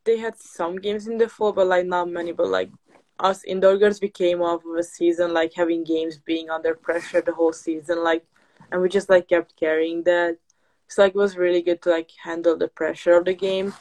they 0.05 0.19
had 0.19 0.39
some 0.39 0.77
games 0.77 1.07
in 1.07 1.19
the 1.19 1.29
fall, 1.29 1.53
but 1.53 1.67
like 1.67 1.87
not 1.87 2.09
many. 2.09 2.33
But 2.33 2.49
like 2.49 2.71
us 3.19 3.45
indoor 3.45 3.79
girls, 3.79 4.01
we 4.01 4.09
came 4.09 4.43
off 4.43 4.65
of 4.65 4.77
a 4.77 4.83
season 4.83 5.33
like 5.33 5.55
having 5.55 5.85
games 5.85 6.19
being 6.19 6.51
under 6.51 6.75
pressure 6.75 7.21
the 7.21 7.33
whole 7.33 7.53
season, 7.53 8.05
like, 8.05 8.25
and 8.71 8.83
we 8.83 8.89
just 8.89 9.09
like 9.09 9.29
kept 9.29 9.57
carrying 9.57 10.03
that. 10.05 10.37
So 10.89 11.03
like 11.03 11.15
it 11.15 11.19
was 11.19 11.37
really 11.37 11.63
good 11.63 11.81
to 11.83 11.91
like 11.91 12.11
handle 12.23 12.57
the 12.57 12.69
pressure 12.69 13.17
of 13.17 13.25
the 13.25 13.35
game, 13.35 13.73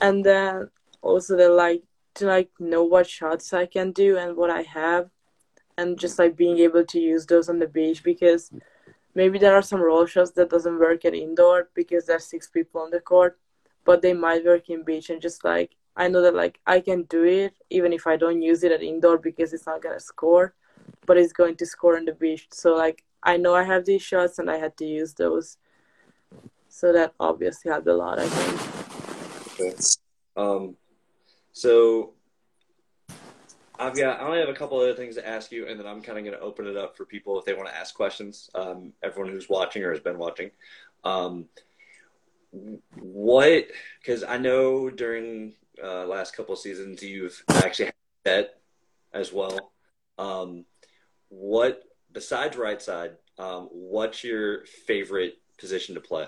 and 0.00 0.24
then 0.24 0.70
also 1.02 1.36
the 1.36 1.48
like 1.48 1.82
to 2.16 2.26
like 2.26 2.50
know 2.58 2.84
what 2.84 3.08
shots 3.08 3.52
I 3.52 3.66
can 3.66 3.92
do 3.92 4.18
and 4.18 4.36
what 4.36 4.50
I 4.50 4.62
have, 4.62 5.10
and 5.78 5.98
just 5.98 6.18
like 6.18 6.36
being 6.36 6.58
able 6.58 6.84
to 6.84 7.00
use 7.00 7.26
those 7.26 7.48
on 7.48 7.58
the 7.58 7.68
beach 7.68 8.02
because 8.02 8.50
maybe 9.16 9.38
there 9.38 9.54
are 9.54 9.62
some 9.62 9.80
roll 9.80 10.06
shots 10.06 10.30
that 10.32 10.50
doesn't 10.50 10.78
work 10.78 11.04
at 11.04 11.14
indoor 11.14 11.68
because 11.74 12.06
there's 12.06 12.26
six 12.26 12.48
people 12.48 12.82
on 12.82 12.90
the 12.90 13.00
court 13.00 13.38
but 13.84 14.02
they 14.02 14.12
might 14.12 14.44
work 14.44 14.68
in 14.68 14.84
beach 14.84 15.10
and 15.10 15.22
just 15.22 15.42
like 15.44 15.74
i 15.96 16.06
know 16.06 16.20
that 16.20 16.34
like 16.34 16.60
i 16.66 16.78
can 16.78 17.02
do 17.04 17.24
it 17.24 17.54
even 17.70 17.92
if 17.92 18.06
i 18.06 18.16
don't 18.16 18.42
use 18.42 18.62
it 18.62 18.72
at 18.72 18.82
indoor 18.82 19.18
because 19.18 19.52
it's 19.52 19.66
not 19.66 19.82
gonna 19.82 19.98
score 19.98 20.54
but 21.06 21.16
it's 21.16 21.32
going 21.32 21.56
to 21.56 21.66
score 21.66 21.96
on 21.96 22.04
the 22.04 22.12
beach 22.12 22.46
so 22.52 22.74
like 22.76 23.02
i 23.22 23.36
know 23.36 23.54
i 23.54 23.64
have 23.64 23.84
these 23.84 24.02
shots 24.02 24.38
and 24.38 24.50
i 24.50 24.58
had 24.58 24.76
to 24.76 24.84
use 24.84 25.14
those 25.14 25.56
so 26.68 26.92
that 26.92 27.14
obviously 27.18 27.70
helped 27.70 27.88
a 27.88 27.94
lot 27.94 28.18
i 28.18 28.28
think 28.28 29.70
okay. 29.72 29.76
um 30.36 30.76
so 31.56 32.12
I've 33.78 33.96
got. 33.96 34.20
I 34.20 34.26
only 34.26 34.40
have 34.40 34.50
a 34.50 34.54
couple 34.54 34.78
other 34.78 34.92
things 34.92 35.14
to 35.14 35.26
ask 35.26 35.50
you, 35.50 35.66
and 35.66 35.80
then 35.80 35.86
I'm 35.86 36.02
kind 36.02 36.18
of 36.18 36.24
going 36.24 36.36
to 36.36 36.44
open 36.44 36.66
it 36.66 36.76
up 36.76 36.98
for 36.98 37.06
people 37.06 37.38
if 37.38 37.46
they 37.46 37.54
want 37.54 37.66
to 37.66 37.74
ask 37.74 37.94
questions. 37.94 38.50
Um, 38.54 38.92
everyone 39.02 39.32
who's 39.32 39.48
watching 39.48 39.82
or 39.82 39.90
has 39.90 40.00
been 40.00 40.18
watching. 40.18 40.50
Um, 41.02 41.46
what? 43.00 43.68
Because 43.98 44.22
I 44.22 44.36
know 44.36 44.90
during 44.90 45.54
uh, 45.82 46.04
last 46.04 46.36
couple 46.36 46.54
seasons 46.56 47.02
you've 47.02 47.42
actually 47.48 47.86
had 47.86 47.94
bet 48.22 48.60
as 49.14 49.32
well. 49.32 49.72
Um, 50.18 50.66
what 51.30 51.84
besides 52.12 52.58
right 52.58 52.82
side? 52.82 53.12
Um, 53.38 53.70
what's 53.72 54.22
your 54.22 54.66
favorite 54.66 55.38
position 55.56 55.94
to 55.94 56.02
play? 56.02 56.26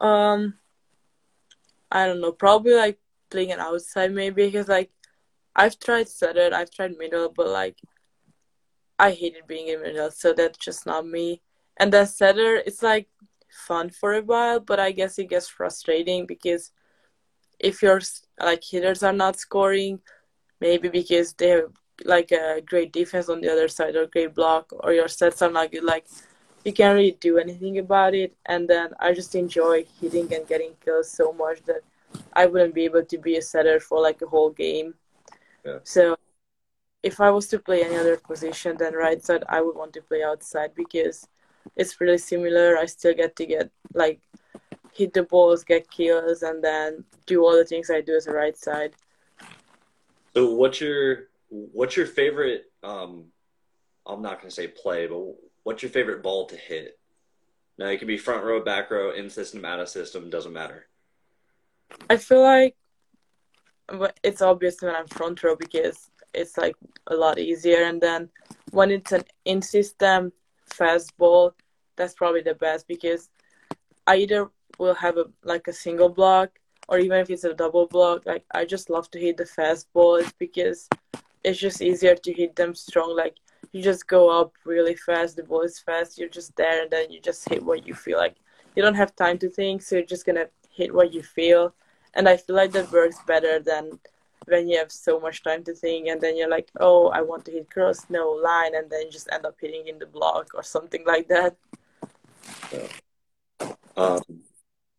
Um, 0.00 0.54
I 1.92 2.06
don't 2.06 2.20
know. 2.20 2.32
Probably 2.32 2.74
like 2.74 2.98
playing 3.36 3.52
an 3.52 3.60
outside, 3.60 4.12
maybe 4.12 4.46
because 4.46 4.66
like 4.66 4.90
I've 5.54 5.78
tried 5.78 6.08
center, 6.08 6.48
I've 6.54 6.70
tried 6.70 6.96
middle, 6.96 7.28
but 7.28 7.48
like 7.48 7.76
I 8.98 9.10
hated 9.10 9.46
being 9.46 9.68
in 9.68 9.82
middle, 9.82 10.10
so 10.10 10.32
that's 10.32 10.56
just 10.56 10.86
not 10.86 11.06
me. 11.06 11.42
And 11.76 11.92
then 11.92 12.06
center, 12.06 12.56
it's 12.56 12.82
like 12.82 13.08
fun 13.66 13.90
for 13.90 14.14
a 14.14 14.22
while, 14.22 14.58
but 14.60 14.80
I 14.80 14.92
guess 14.92 15.18
it 15.18 15.28
gets 15.28 15.48
frustrating 15.48 16.24
because 16.24 16.72
if 17.58 17.82
your 17.82 18.00
like 18.40 18.64
hitters 18.64 19.02
are 19.02 19.12
not 19.12 19.38
scoring, 19.38 20.00
maybe 20.58 20.88
because 20.88 21.34
they 21.34 21.50
have 21.50 21.72
like 22.06 22.32
a 22.32 22.62
great 22.64 22.90
defense 22.90 23.28
on 23.28 23.42
the 23.42 23.52
other 23.52 23.68
side 23.68 23.96
or 23.96 24.06
great 24.06 24.34
block, 24.34 24.72
or 24.80 24.94
your 24.94 25.08
sets 25.08 25.42
are 25.42 25.52
not 25.52 25.72
good, 25.72 25.84
like 25.84 26.06
you 26.64 26.72
can't 26.72 26.96
really 26.96 27.18
do 27.20 27.36
anything 27.36 27.76
about 27.76 28.14
it. 28.14 28.34
And 28.46 28.66
then 28.66 28.94
I 28.98 29.12
just 29.12 29.34
enjoy 29.34 29.84
hitting 30.00 30.32
and 30.32 30.48
getting 30.48 30.72
kills 30.82 31.10
so 31.10 31.34
much 31.34 31.62
that 31.66 31.82
I 32.36 32.46
wouldn't 32.46 32.74
be 32.74 32.84
able 32.84 33.04
to 33.04 33.18
be 33.18 33.36
a 33.38 33.42
setter 33.42 33.80
for 33.80 34.00
like 34.00 34.22
a 34.22 34.28
whole 34.34 34.50
game 34.50 34.94
Yeah. 35.64 35.80
so 35.84 36.16
if 37.02 37.20
I 37.20 37.30
was 37.30 37.48
to 37.48 37.58
play 37.58 37.84
any 37.84 37.96
other 37.96 38.16
position 38.16 38.76
than 38.76 38.94
right 38.94 39.22
side, 39.24 39.44
I 39.48 39.60
would 39.62 39.76
want 39.76 39.92
to 39.94 40.02
play 40.02 40.22
outside 40.24 40.74
because 40.74 41.28
it's 41.76 42.00
really 42.00 42.18
similar. 42.18 42.78
I 42.78 42.86
still 42.86 43.14
get 43.14 43.36
to 43.36 43.46
get 43.46 43.70
like 43.94 44.20
hit 44.92 45.12
the 45.14 45.22
balls, 45.24 45.64
get 45.64 45.90
kills, 45.90 46.42
and 46.42 46.62
then 46.64 47.04
do 47.26 47.44
all 47.44 47.56
the 47.56 47.64
things 47.64 47.90
I 47.90 48.00
do 48.02 48.16
as 48.16 48.26
a 48.28 48.32
right 48.32 48.56
side. 48.56 48.94
So 50.34 50.54
what's 50.54 50.80
your 50.80 51.28
what's 51.48 51.96
your 51.96 52.06
favorite? 52.06 52.64
Um, 52.82 53.26
I'm 54.06 54.22
not 54.22 54.40
going 54.40 54.50
to 54.50 54.54
say 54.54 54.68
play, 54.68 55.06
but 55.06 55.22
what's 55.64 55.82
your 55.82 55.90
favorite 55.90 56.22
ball 56.22 56.46
to 56.48 56.56
hit? 56.56 56.98
Now 57.78 57.88
it 57.88 57.98
can 57.98 58.08
be 58.08 58.18
front 58.18 58.44
row, 58.44 58.62
back 58.64 58.90
row, 58.90 59.12
in 59.12 59.30
system, 59.30 59.64
out 59.64 59.80
of 59.80 59.88
system, 59.88 60.30
doesn't 60.30 60.52
matter. 60.52 60.86
I 62.08 62.16
feel 62.16 62.42
like 62.42 62.76
it's 64.22 64.42
obvious 64.42 64.82
when 64.82 64.94
I'm 64.94 65.06
front 65.06 65.42
row 65.42 65.56
because 65.56 66.10
it's 66.34 66.56
like 66.56 66.76
a 67.06 67.14
lot 67.14 67.38
easier, 67.38 67.84
and 67.84 68.00
then 68.00 68.28
when 68.70 68.90
it's 68.90 69.12
an 69.12 69.24
in 69.44 69.62
system 69.62 70.32
fastball, 70.70 71.52
that's 71.96 72.14
probably 72.14 72.42
the 72.42 72.54
best 72.54 72.86
because 72.88 73.30
I 74.06 74.16
either 74.16 74.50
will 74.78 74.94
have 74.94 75.16
a 75.16 75.24
like 75.44 75.68
a 75.68 75.72
single 75.72 76.08
block 76.08 76.58
or 76.88 76.98
even 76.98 77.18
if 77.18 77.30
it's 77.30 77.44
a 77.44 77.54
double 77.54 77.86
block. 77.86 78.26
Like 78.26 78.44
I 78.52 78.64
just 78.64 78.90
love 78.90 79.10
to 79.12 79.18
hit 79.18 79.36
the 79.36 79.44
fastballs 79.44 80.32
because 80.38 80.88
it's 81.44 81.58
just 81.58 81.82
easier 81.82 82.14
to 82.14 82.32
hit 82.32 82.56
them 82.56 82.74
strong. 82.74 83.16
Like 83.16 83.36
you 83.72 83.82
just 83.82 84.06
go 84.06 84.28
up 84.28 84.52
really 84.64 84.94
fast, 84.94 85.36
the 85.36 85.42
ball 85.42 85.62
is 85.62 85.78
fast, 85.78 86.18
you're 86.18 86.28
just 86.28 86.54
there, 86.56 86.82
and 86.82 86.90
then 86.90 87.10
you 87.10 87.20
just 87.20 87.48
hit 87.48 87.62
what 87.62 87.86
you 87.86 87.94
feel 87.94 88.18
like. 88.18 88.36
You 88.74 88.82
don't 88.82 88.94
have 88.94 89.16
time 89.16 89.38
to 89.38 89.48
think, 89.48 89.82
so 89.82 89.96
you're 89.96 90.04
just 90.04 90.26
gonna 90.26 90.46
hit 90.76 90.94
what 90.94 91.12
you 91.12 91.22
feel. 91.22 91.74
And 92.14 92.28
I 92.28 92.36
feel 92.36 92.56
like 92.56 92.72
that 92.72 92.92
works 92.92 93.18
better 93.26 93.58
than 93.58 93.98
when 94.46 94.68
you 94.68 94.78
have 94.78 94.92
so 94.92 95.18
much 95.18 95.42
time 95.42 95.64
to 95.64 95.74
think 95.74 96.06
and 96.06 96.20
then 96.20 96.36
you're 96.36 96.48
like, 96.48 96.70
oh, 96.78 97.08
I 97.08 97.20
want 97.20 97.44
to 97.46 97.52
hit 97.52 97.70
cross, 97.70 98.06
no 98.08 98.30
line, 98.30 98.74
and 98.74 98.88
then 98.90 99.10
just 99.10 99.28
end 99.32 99.44
up 99.44 99.56
hitting 99.60 99.88
in 99.88 99.98
the 99.98 100.06
block 100.06 100.50
or 100.54 100.62
something 100.62 101.04
like 101.04 101.28
that. 101.28 101.56
So, 102.70 102.88
um, 103.96 104.22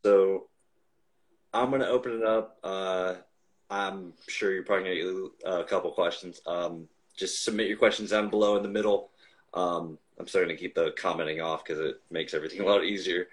so 0.04 0.48
I'm 1.54 1.72
gonna 1.72 1.88
open 1.88 2.14
it 2.14 2.24
up. 2.24 2.58
Uh, 2.64 3.16
I'm 3.70 4.14
sure 4.28 4.54
you're 4.54 4.64
probably 4.64 4.86
gonna 4.86 5.30
get 5.44 5.52
a 5.52 5.64
couple 5.64 5.92
questions. 5.92 6.42
Um, 6.46 6.88
just 7.16 7.44
submit 7.44 7.68
your 7.68 7.78
questions 7.78 8.12
down 8.12 8.30
below 8.30 8.58
in 8.58 8.64
the 8.64 8.70
middle. 8.70 9.12
Um, 9.54 9.98
I'm 10.20 10.28
starting 10.28 10.56
to 10.56 10.62
keep 10.62 10.76
the 10.76 10.94
commenting 10.98 11.42
off 11.42 11.64
because 11.64 11.80
it 11.80 12.02
makes 12.12 12.34
everything 12.34 12.62
a 12.62 12.66
lot 12.66 12.84
easier. 12.84 13.28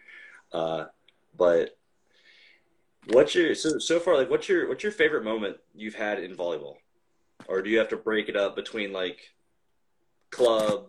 Uh, 0.53 0.87
but 1.37 1.77
What's 3.09 3.35
your 3.35 3.55
so 3.55 3.79
so 3.79 4.01
far 4.01 4.17
like 4.17 4.31
what's 4.31 4.49
your 4.49 4.69
what's 4.69 4.83
your 4.83 4.93
favorite 4.93 5.25
moment 5.25 5.57
you've 5.75 5.95
had 5.95 6.21
in 6.21 6.37
volleyball? 6.37 6.77
Or 7.47 7.61
do 7.61 7.69
you 7.69 7.79
have 7.79 7.89
to 7.89 7.97
break 7.97 8.29
it 8.29 8.37
up 8.37 8.57
between 8.57 8.93
like 8.93 9.21
club, 10.31 10.89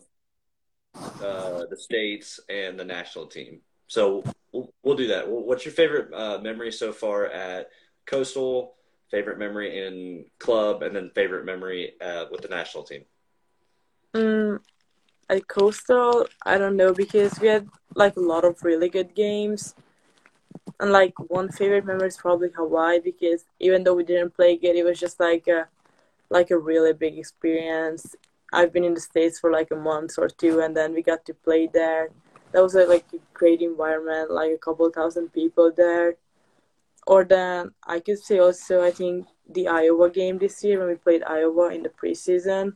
uh, 0.95 1.65
the 1.69 1.77
states, 1.77 2.39
and 2.47 2.79
the 2.79 2.85
national 2.85 3.27
team? 3.27 3.59
So 3.87 4.23
we'll, 4.53 4.73
we'll 4.83 4.95
do 4.95 5.07
that. 5.07 5.27
What's 5.27 5.65
your 5.65 5.73
favorite 5.73 6.13
uh, 6.13 6.39
memory 6.41 6.71
so 6.71 6.93
far 6.93 7.25
at 7.25 7.69
Coastal? 8.05 8.75
Favorite 9.11 9.37
memory 9.37 9.85
in 9.85 10.25
club, 10.39 10.81
and 10.81 10.95
then 10.95 11.11
favorite 11.13 11.45
memory 11.45 11.93
uh, 12.01 12.25
with 12.31 12.41
the 12.41 12.47
national 12.47 12.83
team. 12.83 13.03
Mm, 14.13 14.59
at 15.29 15.47
Coastal, 15.47 16.27
I 16.43 16.57
don't 16.57 16.75
know 16.75 16.93
because 16.93 17.39
we 17.39 17.47
had 17.47 17.67
like 17.93 18.15
a 18.15 18.21
lot 18.21 18.45
of 18.45 18.63
really 18.63 18.89
good 18.89 19.13
games 19.13 19.75
and 20.79 20.91
like 20.91 21.13
one 21.29 21.49
favorite 21.49 21.85
memory 21.85 22.07
is 22.07 22.17
probably 22.17 22.49
Hawaii 22.55 22.99
because 22.99 23.45
even 23.59 23.83
though 23.83 23.93
we 23.93 24.03
didn't 24.03 24.35
play 24.35 24.57
good, 24.57 24.75
it 24.75 24.83
was 24.83 24.99
just 24.99 25.19
like 25.19 25.47
a 25.47 25.67
like 26.29 26.51
a 26.51 26.57
really 26.57 26.93
big 26.93 27.17
experience. 27.17 28.15
I've 28.51 28.73
been 28.73 28.83
in 28.83 28.93
the 28.93 29.01
states 29.01 29.39
for 29.39 29.51
like 29.51 29.71
a 29.71 29.75
month 29.75 30.17
or 30.17 30.29
two, 30.29 30.61
and 30.61 30.75
then 30.75 30.93
we 30.93 31.01
got 31.01 31.25
to 31.25 31.33
play 31.33 31.67
there. 31.71 32.09
That 32.51 32.63
was 32.63 32.75
a, 32.75 32.85
like 32.85 33.05
a 33.13 33.19
great 33.33 33.61
environment, 33.61 34.31
like 34.31 34.51
a 34.51 34.57
couple 34.57 34.89
thousand 34.89 35.33
people 35.33 35.71
there. 35.75 36.15
Or 37.07 37.23
then 37.23 37.71
I 37.85 37.99
could 37.99 38.19
say 38.19 38.39
also 38.39 38.83
I 38.83 38.91
think 38.91 39.27
the 39.49 39.67
Iowa 39.67 40.09
game 40.09 40.37
this 40.39 40.63
year 40.63 40.79
when 40.79 40.87
we 40.87 40.95
played 40.95 41.23
Iowa 41.23 41.73
in 41.73 41.83
the 41.83 41.89
preseason 41.89 42.73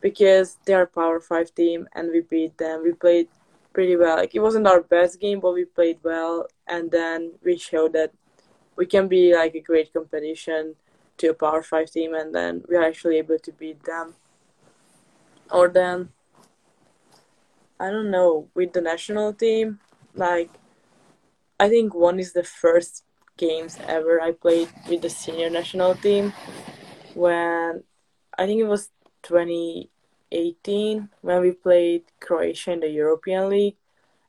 because 0.00 0.56
they 0.64 0.74
are 0.74 0.82
a 0.82 0.86
Power 0.86 1.20
Five 1.20 1.54
team 1.54 1.88
and 1.94 2.10
we 2.10 2.20
beat 2.20 2.56
them. 2.58 2.82
We 2.82 2.92
played 2.92 3.28
pretty 3.72 3.96
well. 3.96 4.16
Like 4.16 4.34
it 4.34 4.40
wasn't 4.40 4.66
our 4.66 4.80
best 4.80 5.20
game, 5.20 5.40
but 5.40 5.52
we 5.52 5.64
played 5.64 5.98
well, 6.02 6.46
and 6.66 6.90
then 6.90 7.32
we 7.44 7.56
showed 7.56 7.92
that 7.94 8.12
we 8.76 8.86
can 8.86 9.08
be 9.08 9.34
like 9.34 9.54
a 9.54 9.60
great 9.60 9.92
competition 9.92 10.74
to 11.18 11.28
a 11.28 11.34
Power 11.34 11.62
Five 11.62 11.90
team, 11.90 12.14
and 12.14 12.34
then 12.34 12.64
we 12.68 12.76
are 12.76 12.84
actually 12.84 13.18
able 13.18 13.38
to 13.38 13.52
beat 13.52 13.82
them. 13.84 14.14
Or 15.50 15.68
then, 15.68 16.10
I 17.80 17.90
don't 17.90 18.10
know, 18.10 18.48
with 18.54 18.72
the 18.72 18.80
national 18.80 19.32
team, 19.32 19.80
like 20.14 20.50
I 21.58 21.68
think 21.68 21.94
one 21.94 22.18
is 22.18 22.32
the 22.32 22.44
first 22.44 23.04
games 23.36 23.78
ever 23.86 24.20
I 24.20 24.32
played 24.32 24.68
with 24.88 25.02
the 25.02 25.10
senior 25.10 25.50
national 25.50 25.94
team 25.94 26.32
when 27.14 27.82
I 28.36 28.46
think 28.46 28.60
it 28.60 28.66
was 28.66 28.90
2018 29.22 31.08
when 31.22 31.40
we 31.40 31.52
played 31.52 32.04
Croatia 32.20 32.72
in 32.72 32.80
the 32.80 32.88
European 32.88 33.48
League. 33.48 33.76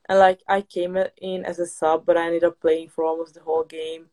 And 0.10 0.20
like 0.20 0.42
I 0.48 0.62
came 0.62 0.98
in 1.22 1.46
as 1.46 1.60
a 1.60 1.66
sub, 1.66 2.06
but 2.06 2.18
I 2.18 2.28
ended 2.28 2.44
up 2.44 2.62
playing 2.62 2.90
for 2.90 3.04
almost 3.04 3.34
the 3.34 3.42
whole 3.42 3.64
game. 3.64 4.08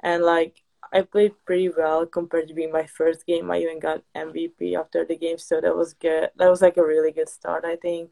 And 0.00 0.22
like 0.22 0.62
I 0.92 1.02
played 1.02 1.32
pretty 1.44 1.70
well 1.70 2.06
compared 2.06 2.48
to 2.48 2.54
being 2.54 2.70
my 2.72 2.86
first 2.86 3.26
game. 3.26 3.50
I 3.50 3.58
even 3.58 3.80
got 3.80 4.02
MVP 4.14 4.78
after 4.78 5.04
the 5.04 5.16
game, 5.16 5.38
so 5.38 5.60
that 5.60 5.76
was 5.76 5.94
good. 5.94 6.30
That 6.36 6.50
was 6.50 6.62
like 6.62 6.76
a 6.76 6.86
really 6.86 7.10
good 7.10 7.28
start, 7.28 7.64
I 7.64 7.76
think. 7.76 8.10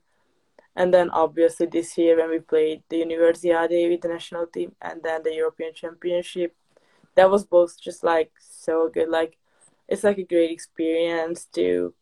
And 0.74 0.92
then 0.92 1.10
obviously 1.10 1.66
this 1.66 1.96
year 1.98 2.16
when 2.16 2.30
we 2.30 2.38
played 2.38 2.82
the 2.88 3.02
Universiade 3.02 3.90
with 3.90 4.00
the 4.00 4.08
national 4.08 4.46
team 4.46 4.74
and 4.80 5.02
then 5.02 5.22
the 5.22 5.34
European 5.34 5.74
Championship, 5.74 6.56
that 7.14 7.30
was 7.30 7.44
both 7.44 7.80
just 7.80 8.02
like 8.02 8.32
so 8.40 8.88
good. 8.88 9.10
Like 9.10 9.36
it's 9.86 10.02
like 10.02 10.18
a 10.18 10.24
great 10.24 10.50
experience 10.50 11.44
to 11.52 11.94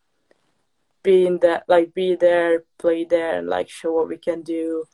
be 1.03 1.27
in 1.27 1.39
that 1.39 1.65
like 1.67 1.95
be 1.95 2.15
there 2.15 2.65
play 2.79 3.05
there 3.05 3.39
and 3.39 3.49
like 3.49 3.69
show 3.69 3.93
what 3.93 4.09
we 4.09 4.17
can 4.17 4.43
do 4.43 4.87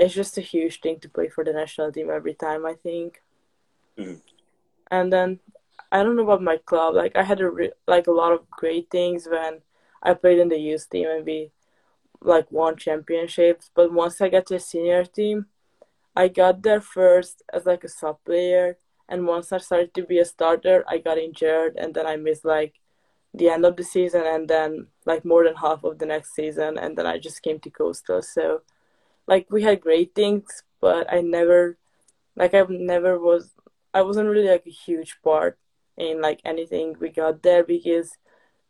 it's 0.00 0.14
just 0.14 0.38
a 0.38 0.40
huge 0.40 0.80
thing 0.80 0.98
to 0.98 1.08
play 1.08 1.28
for 1.28 1.44
the 1.44 1.52
national 1.52 1.92
team 1.92 2.10
every 2.10 2.34
time 2.34 2.64
i 2.64 2.74
think 2.74 3.22
mm-hmm. 3.98 4.14
and 4.90 5.12
then 5.12 5.38
i 5.92 6.02
don't 6.02 6.16
know 6.16 6.22
about 6.22 6.42
my 6.42 6.56
club 6.56 6.94
like 6.94 7.14
i 7.16 7.22
had 7.22 7.40
a 7.40 7.50
re- 7.50 7.72
like 7.86 8.06
a 8.06 8.12
lot 8.12 8.32
of 8.32 8.48
great 8.50 8.90
things 8.90 9.28
when 9.30 9.60
i 10.02 10.14
played 10.14 10.38
in 10.38 10.48
the 10.48 10.58
youth 10.58 10.88
team 10.90 11.06
and 11.08 11.26
we 11.26 11.50
like 12.22 12.50
won 12.50 12.76
championships 12.76 13.70
but 13.74 13.92
once 13.92 14.20
i 14.20 14.28
got 14.28 14.46
to 14.46 14.56
a 14.56 14.60
senior 14.60 15.04
team 15.04 15.46
i 16.16 16.28
got 16.28 16.62
there 16.62 16.80
first 16.80 17.42
as 17.52 17.66
like 17.66 17.84
a 17.84 17.88
sub 17.88 18.16
player 18.24 18.76
and 19.08 19.26
once 19.26 19.52
i 19.52 19.58
started 19.58 19.92
to 19.94 20.02
be 20.02 20.18
a 20.18 20.24
starter 20.24 20.84
i 20.88 20.98
got 20.98 21.18
injured 21.18 21.76
and 21.76 21.94
then 21.94 22.06
i 22.06 22.16
missed 22.16 22.44
like 22.44 22.74
the 23.34 23.48
end 23.48 23.64
of 23.64 23.76
the 23.76 23.84
season 23.84 24.22
and 24.26 24.48
then 24.48 24.86
like 25.06 25.24
more 25.24 25.44
than 25.44 25.54
half 25.54 25.84
of 25.84 25.98
the 25.98 26.06
next 26.06 26.34
season 26.34 26.76
and 26.78 26.96
then 26.96 27.06
I 27.06 27.18
just 27.18 27.42
came 27.42 27.60
to 27.60 27.70
Coastal. 27.70 28.22
So 28.22 28.62
like 29.26 29.46
we 29.50 29.62
had 29.62 29.80
great 29.80 30.14
things 30.14 30.62
but 30.80 31.12
I 31.12 31.20
never 31.20 31.76
like 32.36 32.54
I 32.54 32.64
never 32.68 33.18
was 33.18 33.52
I 33.92 34.02
wasn't 34.02 34.28
really 34.28 34.48
like 34.48 34.66
a 34.66 34.70
huge 34.70 35.18
part 35.22 35.58
in 35.96 36.20
like 36.20 36.40
anything 36.44 36.96
we 36.98 37.10
got 37.10 37.42
there 37.42 37.64
because 37.64 38.16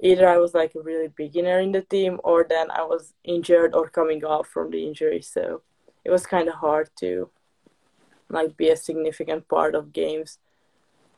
either 0.01 0.29
I 0.29 0.39
was 0.39 0.55
like 0.55 0.75
a 0.75 0.83
really 0.83 1.09
beginner 1.09 1.61
in 1.61 1.73
the 1.73 1.83
team 1.83 2.21
or 2.25 2.47
then 2.49 2.71
I 2.71 2.83
was 2.83 3.15
injured 3.25 3.75
or 3.75 3.89
coming 3.89 4.25
off 4.25 4.49
from 4.49 4.71
the 4.71 4.85
injury. 4.85 5.23
So 5.23 5.63
it 6.05 6.11
was 6.11 6.27
kind 6.27 6.49
of 6.49 6.55
hard 6.55 6.91
to 7.01 7.31
like 8.29 8.57
be 8.57 8.71
a 8.71 8.77
significant 8.77 9.49
part 9.49 9.75
of 9.75 9.93
games. 9.93 10.39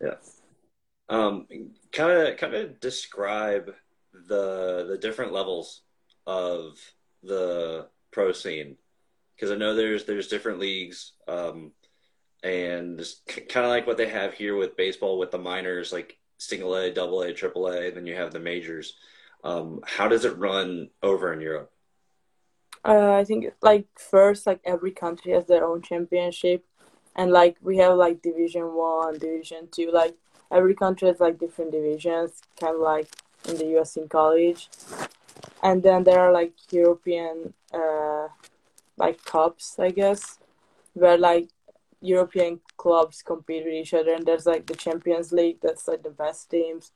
Yeah. 0.01 0.17
Um, 1.09 1.47
kind 1.93 2.11
of, 2.11 2.37
kind 2.39 2.55
of 2.55 2.81
describe 2.81 3.75
the 4.29 4.87
the 4.89 4.99
different 4.99 5.33
levels 5.33 5.83
of 6.27 6.79
the 7.23 7.89
pro 8.11 8.33
scene 8.33 8.77
because 9.43 9.53
I 9.53 9.59
know 9.59 9.75
there's 9.75 10.05
there's 10.05 10.29
different 10.29 10.61
leagues, 10.61 11.15
um, 11.27 11.73
and 12.45 13.05
kind 13.27 13.67
of 13.67 13.71
like 13.71 13.89
what 13.89 13.97
they 13.97 14.09
have 14.09 14.35
here 14.35 14.55
with 14.55 14.77
baseball 14.77 15.19
with 15.19 15.33
the 15.33 15.39
minors, 15.39 15.93
like 15.93 16.17
single 16.39 16.77
A, 16.77 16.93
double 16.93 17.23
A, 17.23 17.33
triple 17.33 17.67
A, 17.67 17.91
then 17.91 18.07
you 18.07 18.15
have 18.15 18.33
the 18.33 18.39
majors. 18.39 18.95
Um, 19.43 19.81
how 19.85 20.07
does 20.07 20.25
it 20.25 20.39
run 20.39 20.91
over 21.03 21.33
in 21.33 21.41
Europe? 21.41 21.73
Uh, 22.85 23.15
I 23.15 23.25
think 23.25 23.47
like 23.63 23.89
first, 23.99 24.47
like 24.47 24.61
every 24.65 24.93
country 24.93 25.33
has 25.33 25.47
their 25.47 25.65
own 25.65 25.83
championship, 25.83 26.65
and 27.17 27.33
like 27.33 27.57
we 27.61 27.79
have 27.79 27.97
like 27.97 28.23
Division 28.23 28.75
One, 28.75 29.19
Division 29.19 29.67
Two. 29.73 29.91
Like 29.93 30.15
every 30.53 30.77
country 30.77 31.09
has 31.09 31.19
like 31.19 31.41
different 31.41 31.73
divisions, 31.73 32.43
kind 32.61 32.77
of 32.77 32.81
like 32.81 33.09
in 33.49 33.57
the 33.57 33.77
US 33.81 33.97
in 33.97 34.09
college. 34.09 34.69
And 35.65 35.83
then 35.83 36.05
there 36.05 36.21
are 36.21 36.33
like 36.33 36.53
European 36.71 37.55
uh, 37.75 38.29
like 38.97 39.25
cups, 39.25 39.79
I 39.79 39.91
guess, 39.91 40.39
where 40.95 41.19
like 41.19 41.49
European 42.01 42.61
clubs 42.77 43.23
compete 43.23 43.65
with 43.65 43.75
each 43.75 43.95
other. 43.95 44.15
And 44.15 44.27
there's 44.27 44.47
like 44.47 44.67
the 44.67 44.75
Champions 44.75 45.33
League, 45.33 45.59
that's 45.63 45.89
like 45.89 46.03
the 46.03 46.11
best 46.11 46.51
teams. 46.51 46.93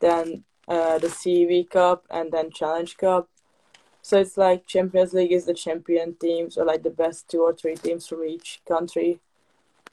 Then 0.00 0.44
uh, 0.68 0.98
the 0.98 1.08
CEV 1.08 1.70
Cup 1.70 2.04
and 2.10 2.32
then 2.32 2.50
Challenge 2.50 2.96
Cup. 2.96 3.28
So 4.02 4.20
it's 4.20 4.36
like 4.36 4.66
Champions 4.66 5.12
League 5.12 5.32
is 5.32 5.46
the 5.46 5.54
champion 5.54 6.14
teams 6.14 6.56
or 6.56 6.64
like 6.64 6.84
the 6.84 6.90
best 6.90 7.28
two 7.28 7.40
or 7.40 7.52
three 7.52 7.74
teams 7.74 8.06
from 8.06 8.24
each 8.24 8.60
country 8.66 9.20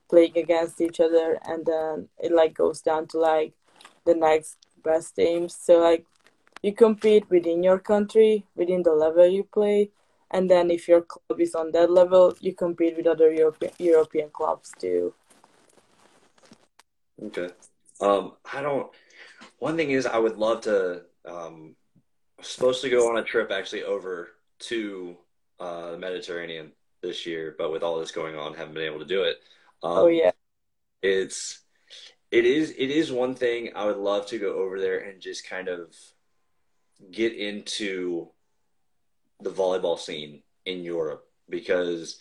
playing 0.10 0.38
against 0.38 0.80
each 0.80 1.00
other 1.00 1.40
and 1.44 1.66
then 1.66 2.08
it 2.20 2.32
like 2.32 2.54
goes 2.54 2.82
down 2.82 3.08
to 3.08 3.18
like 3.18 3.54
the 4.06 4.14
next 4.14 4.58
best 4.84 5.16
teams 5.16 5.56
so 5.56 5.80
like 5.80 6.06
you 6.62 6.72
compete 6.72 7.28
within 7.32 7.64
your 7.64 7.80
country 7.80 8.46
within 8.56 8.84
the 8.84 8.92
level 8.92 9.26
you 9.26 9.44
play 9.44 9.90
and 10.34 10.50
then 10.50 10.70
if 10.70 10.88
your 10.88 11.02
club 11.02 11.40
is 11.40 11.56
on 11.56 11.72
that 11.72 11.90
level 11.90 12.36
you 12.42 12.54
compete 12.54 12.98
with 12.98 13.08
other 13.08 13.32
european 13.32 13.72
european 13.80 14.30
clubs 14.30 14.72
too 14.80 15.14
Okay. 17.26 17.50
Um, 18.02 18.34
I 18.52 18.62
don't. 18.62 18.92
One 19.60 19.78
thing 19.78 19.92
is, 19.92 20.06
I 20.06 20.18
would 20.18 20.38
love 20.38 20.62
to. 20.62 21.04
Um, 21.26 21.76
I'm 22.38 22.44
supposed 22.44 22.82
to 22.82 22.90
go 22.90 23.10
on 23.10 23.18
a 23.18 23.24
trip 23.24 23.52
actually 23.52 23.84
over 23.84 24.32
to 24.60 25.16
uh, 25.60 25.92
the 25.92 25.98
Mediterranean 25.98 26.72
this 27.02 27.26
year, 27.26 27.56
but 27.58 27.72
with 27.72 27.84
all 27.84 28.00
this 28.00 28.12
going 28.12 28.36
on, 28.36 28.54
haven't 28.54 28.74
been 28.74 28.84
able 28.84 29.00
to 29.00 29.06
do 29.06 29.24
it. 29.24 29.38
Um, 29.84 29.98
Oh 29.98 30.08
yeah. 30.08 30.32
it's 31.02 31.62
it 32.32 32.46
is 32.46 32.72
it 32.72 32.90
is 32.90 33.12
one 33.12 33.36
thing 33.36 33.72
I 33.76 33.86
would 33.86 33.98
love 33.98 34.26
to 34.28 34.40
go 34.40 34.54
over 34.56 34.80
there 34.80 35.00
and 35.00 35.22
just 35.22 35.48
kind 35.48 35.68
of 35.68 35.96
get 37.12 37.34
into 37.34 38.30
the 39.44 39.50
volleyball 39.50 40.00
scene 40.00 40.42
in 40.66 40.84
Europe 40.84 41.26
because 41.50 42.20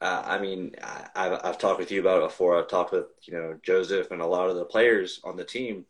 uh, 0.00 0.22
I 0.24 0.38
mean 0.38 0.74
I, 0.82 1.06
I've 1.14 1.40
I've 1.44 1.58
talked 1.58 1.78
with 1.78 1.90
you 1.90 2.00
about 2.00 2.22
it 2.22 2.28
before. 2.28 2.58
I've 2.58 2.68
talked 2.68 2.92
with 2.92 3.06
you 3.22 3.34
know 3.34 3.58
Joseph 3.62 4.10
and 4.10 4.20
a 4.20 4.26
lot 4.26 4.48
of 4.48 4.56
the 4.56 4.64
players 4.64 5.20
on 5.24 5.36
the 5.36 5.44
team, 5.44 5.84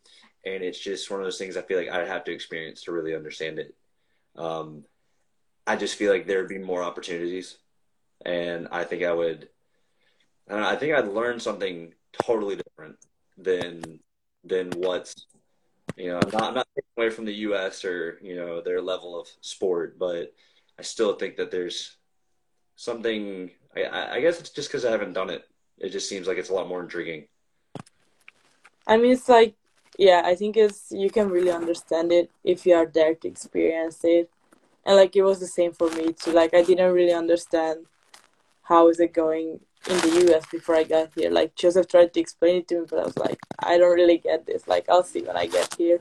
and 0.45 0.63
it's 0.63 0.79
just 0.79 1.09
one 1.09 1.19
of 1.19 1.25
those 1.25 1.37
things 1.37 1.57
I 1.57 1.61
feel 1.61 1.77
like 1.77 1.89
I'd 1.89 2.07
have 2.07 2.23
to 2.25 2.33
experience 2.33 2.83
to 2.83 2.91
really 2.91 3.15
understand 3.15 3.59
it. 3.59 3.75
Um, 4.35 4.83
I 5.65 5.75
just 5.75 5.95
feel 5.95 6.11
like 6.11 6.27
there'd 6.27 6.49
be 6.49 6.57
more 6.57 6.83
opportunities, 6.83 7.57
and 8.25 8.67
I 8.71 8.83
think 8.83 9.03
I 9.03 9.13
would. 9.13 9.49
I, 10.49 10.55
know, 10.55 10.67
I 10.67 10.75
think 10.75 10.93
I'd 10.93 11.07
learn 11.07 11.39
something 11.39 11.93
totally 12.21 12.57
different 12.57 12.97
than 13.37 13.99
than 14.43 14.71
what's 14.71 15.25
you 15.95 16.09
know. 16.09 16.19
I'm 16.19 16.31
not 16.31 16.43
I'm 16.43 16.53
not 16.55 16.67
away 16.97 17.09
from 17.09 17.25
the 17.25 17.33
U.S. 17.33 17.85
or 17.85 18.19
you 18.21 18.35
know 18.35 18.61
their 18.61 18.81
level 18.81 19.19
of 19.19 19.27
sport, 19.41 19.97
but 19.97 20.33
I 20.79 20.81
still 20.81 21.13
think 21.15 21.37
that 21.37 21.51
there's 21.51 21.97
something. 22.75 23.51
I, 23.75 24.17
I 24.17 24.21
guess 24.21 24.39
it's 24.39 24.49
just 24.49 24.69
because 24.69 24.85
I 24.85 24.91
haven't 24.91 25.13
done 25.13 25.29
it. 25.29 25.43
It 25.77 25.89
just 25.89 26.09
seems 26.09 26.27
like 26.27 26.37
it's 26.37 26.49
a 26.49 26.53
lot 26.53 26.67
more 26.67 26.81
intriguing. 26.81 27.27
I 28.85 28.97
mean, 28.97 29.11
it's 29.11 29.29
like, 29.29 29.55
yeah, 29.97 30.21
I 30.25 30.35
think 30.35 30.57
it's 30.57 30.91
you 30.91 31.09
can 31.09 31.29
really 31.29 31.51
understand 31.51 32.11
it 32.11 32.29
if 32.43 32.65
you 32.65 32.75
are 32.75 32.85
there 32.85 33.15
to 33.15 33.27
experience 33.27 33.99
it. 34.03 34.29
And 34.85 34.97
like 34.97 35.15
it 35.15 35.23
was 35.23 35.39
the 35.39 35.47
same 35.47 35.71
for 35.71 35.89
me 35.91 36.13
too. 36.13 36.31
Like 36.31 36.53
I 36.53 36.63
didn't 36.63 36.93
really 36.93 37.13
understand 37.13 37.85
how 38.63 38.89
is 38.89 38.99
it 38.99 39.13
going 39.13 39.59
in 39.89 39.97
the 39.97 40.33
US 40.33 40.45
before 40.51 40.75
I 40.75 40.83
got 40.83 41.11
here. 41.15 41.29
Like 41.29 41.55
Joseph 41.55 41.87
tried 41.87 42.13
to 42.13 42.19
explain 42.19 42.57
it 42.57 42.67
to 42.69 42.81
me, 42.81 42.87
but 42.89 42.99
I 42.99 43.03
was 43.03 43.17
like, 43.17 43.39
I 43.59 43.77
don't 43.77 43.95
really 43.95 44.17
get 44.17 44.45
this. 44.45 44.67
Like 44.67 44.87
I'll 44.89 45.03
see 45.03 45.21
when 45.21 45.37
I 45.37 45.47
get 45.47 45.75
here. 45.77 45.99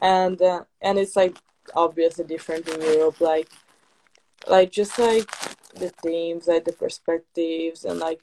And 0.00 0.40
uh, 0.40 0.64
and 0.82 0.98
it's 0.98 1.16
like 1.16 1.36
obviously 1.74 2.24
different 2.24 2.68
in 2.68 2.80
Europe. 2.80 3.20
Like 3.20 3.48
like 4.46 4.70
just 4.72 4.98
like 4.98 5.30
the 5.74 5.90
themes, 6.02 6.46
like 6.46 6.64
the 6.64 6.72
perspectives, 6.72 7.84
and 7.84 7.98
like 7.98 8.20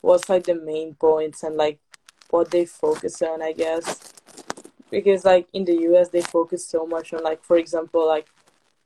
what's 0.00 0.28
like 0.28 0.44
the 0.44 0.54
main 0.54 0.94
points 0.94 1.42
and 1.42 1.56
like 1.56 1.78
what 2.30 2.50
they 2.50 2.64
focus 2.66 3.22
on, 3.22 3.42
I 3.42 3.52
guess. 3.52 4.12
Because 4.90 5.24
like 5.24 5.48
in 5.52 5.64
the 5.64 5.76
US, 5.88 6.08
they 6.08 6.22
focus 6.22 6.66
so 6.66 6.86
much 6.86 7.12
on 7.12 7.22
like, 7.22 7.42
for 7.44 7.56
example, 7.56 8.06
like 8.06 8.26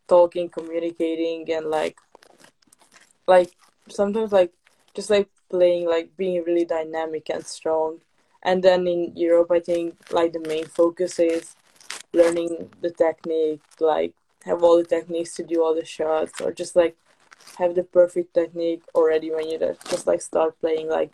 talking, 0.08 0.48
communicating, 0.48 1.50
and 1.52 1.66
like 1.66 1.96
like 3.26 3.52
sometimes 3.88 4.32
like 4.32 4.52
just 4.94 5.10
like 5.10 5.28
playing, 5.50 5.86
like 5.88 6.16
being 6.16 6.42
really 6.44 6.64
dynamic 6.64 7.30
and 7.30 7.46
strong. 7.46 8.00
And 8.42 8.62
then 8.62 8.86
in 8.86 9.12
Europe, 9.16 9.50
I 9.50 9.60
think 9.60 9.96
like 10.12 10.32
the 10.32 10.40
main 10.40 10.66
focus 10.66 11.18
is 11.18 11.56
learning 12.12 12.70
the 12.80 12.90
technique, 12.90 13.60
like 13.80 14.14
have 14.44 14.62
all 14.62 14.76
the 14.76 14.84
techniques 14.84 15.34
to 15.36 15.42
do 15.42 15.62
all 15.62 15.74
the 15.74 15.84
shots, 15.84 16.40
or 16.40 16.52
just 16.52 16.76
like 16.76 16.96
have 17.58 17.74
the 17.74 17.82
perfect 17.82 18.34
technique 18.34 18.82
already 18.94 19.30
when 19.30 19.48
you 19.48 19.58
just 19.88 20.06
like 20.06 20.22
start 20.22 20.58
playing. 20.60 20.88
Like 20.88 21.12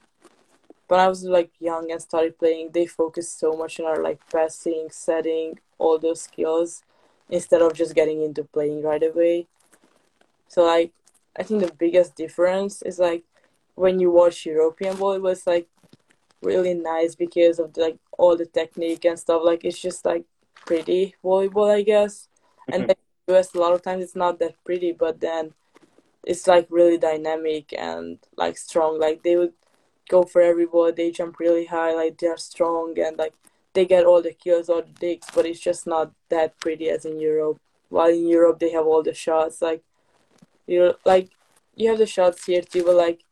when 0.89 1.01
I 1.01 1.09
was 1.09 1.25
like 1.25 1.51
young 1.61 1.91
and 1.91 2.01
started 2.01 2.39
playing, 2.39 2.71
they 2.73 2.87
focused 2.87 3.39
so 3.39 3.53
much 3.53 3.81
on 3.81 3.87
our 3.87 4.03
like 4.03 4.21
passing, 4.31 4.89
setting, 4.91 5.59
all 5.79 5.99
those 5.99 6.23
skills 6.23 6.83
instead 7.31 7.63
of 7.63 7.75
just 7.75 7.95
getting 7.95 8.23
into 8.23 8.45
playing 8.45 8.83
right 8.83 9.03
away. 9.03 9.47
So 10.49 10.65
like 10.65 10.93
I 11.37 11.43
think 11.43 11.63
the 11.63 11.73
biggest 11.73 12.15
difference 12.15 12.83
is 12.83 12.99
like 12.99 13.25
when 13.75 13.99
you 13.99 14.11
watch 14.11 14.47
European 14.47 14.97
volleyball, 14.97 15.23
was 15.23 15.47
like 15.47 15.69
really 16.43 16.75
nice 16.75 17.15
because 17.15 17.59
of 17.59 17.77
like 17.77 17.99
all 18.19 18.37
the 18.37 18.47
technique 18.47 19.05
and 19.05 19.19
stuff. 19.19 19.43
Like 19.45 19.65
it's 19.65 19.81
just 19.81 20.05
like 20.05 20.25
pretty 20.67 21.15
volleyball, 21.25 21.71
I 21.73 21.83
guess. 21.83 22.29
And 22.71 22.85
Mhm. 22.85 22.89
like 22.89 22.99
US, 23.29 23.55
a 23.55 23.59
lot 23.59 23.73
of 23.73 23.83
times 23.83 24.03
it's 24.05 24.17
not 24.17 24.39
that 24.39 24.55
pretty, 24.65 24.93
but 24.93 25.21
then 25.21 25.55
it's 26.25 26.47
like 26.47 26.67
really 26.71 26.99
dynamic 26.99 27.73
and 27.77 28.19
like 28.37 28.57
strong. 28.59 28.99
Like 28.99 29.23
they 29.23 29.37
would 29.37 29.55
go 30.09 30.23
for 30.25 30.41
every 30.43 30.67
ball, 30.67 30.93
they 30.93 31.11
jump 31.11 31.39
really 31.39 31.67
high, 31.67 31.95
like 31.95 32.19
they're 32.19 32.37
strong 32.37 32.99
and 32.99 33.17
like 33.19 33.35
they 33.75 33.85
get 33.87 34.05
all 34.07 34.23
the 34.23 34.33
kills 34.33 34.69
or 34.69 34.83
the 34.83 34.93
digs, 34.93 35.29
but 35.35 35.47
it's 35.47 35.61
just 35.61 35.87
not 35.87 36.13
that 36.31 36.59
pretty 36.61 36.89
as 36.91 37.05
in 37.05 37.21
Europe. 37.21 37.59
While 37.89 38.09
in 38.11 38.29
Europe 38.29 38.59
they 38.61 38.71
have 38.73 38.87
all 38.87 39.03
the 39.03 39.15
shots, 39.15 39.63
like 39.63 39.83
you 40.67 40.79
know, 40.81 40.95
like 41.05 41.31
you 41.77 41.89
have 41.91 41.99
the 41.99 42.07
shots 42.07 42.47
here 42.47 42.63
too, 42.63 42.85
but 42.85 42.95
like 42.97 43.25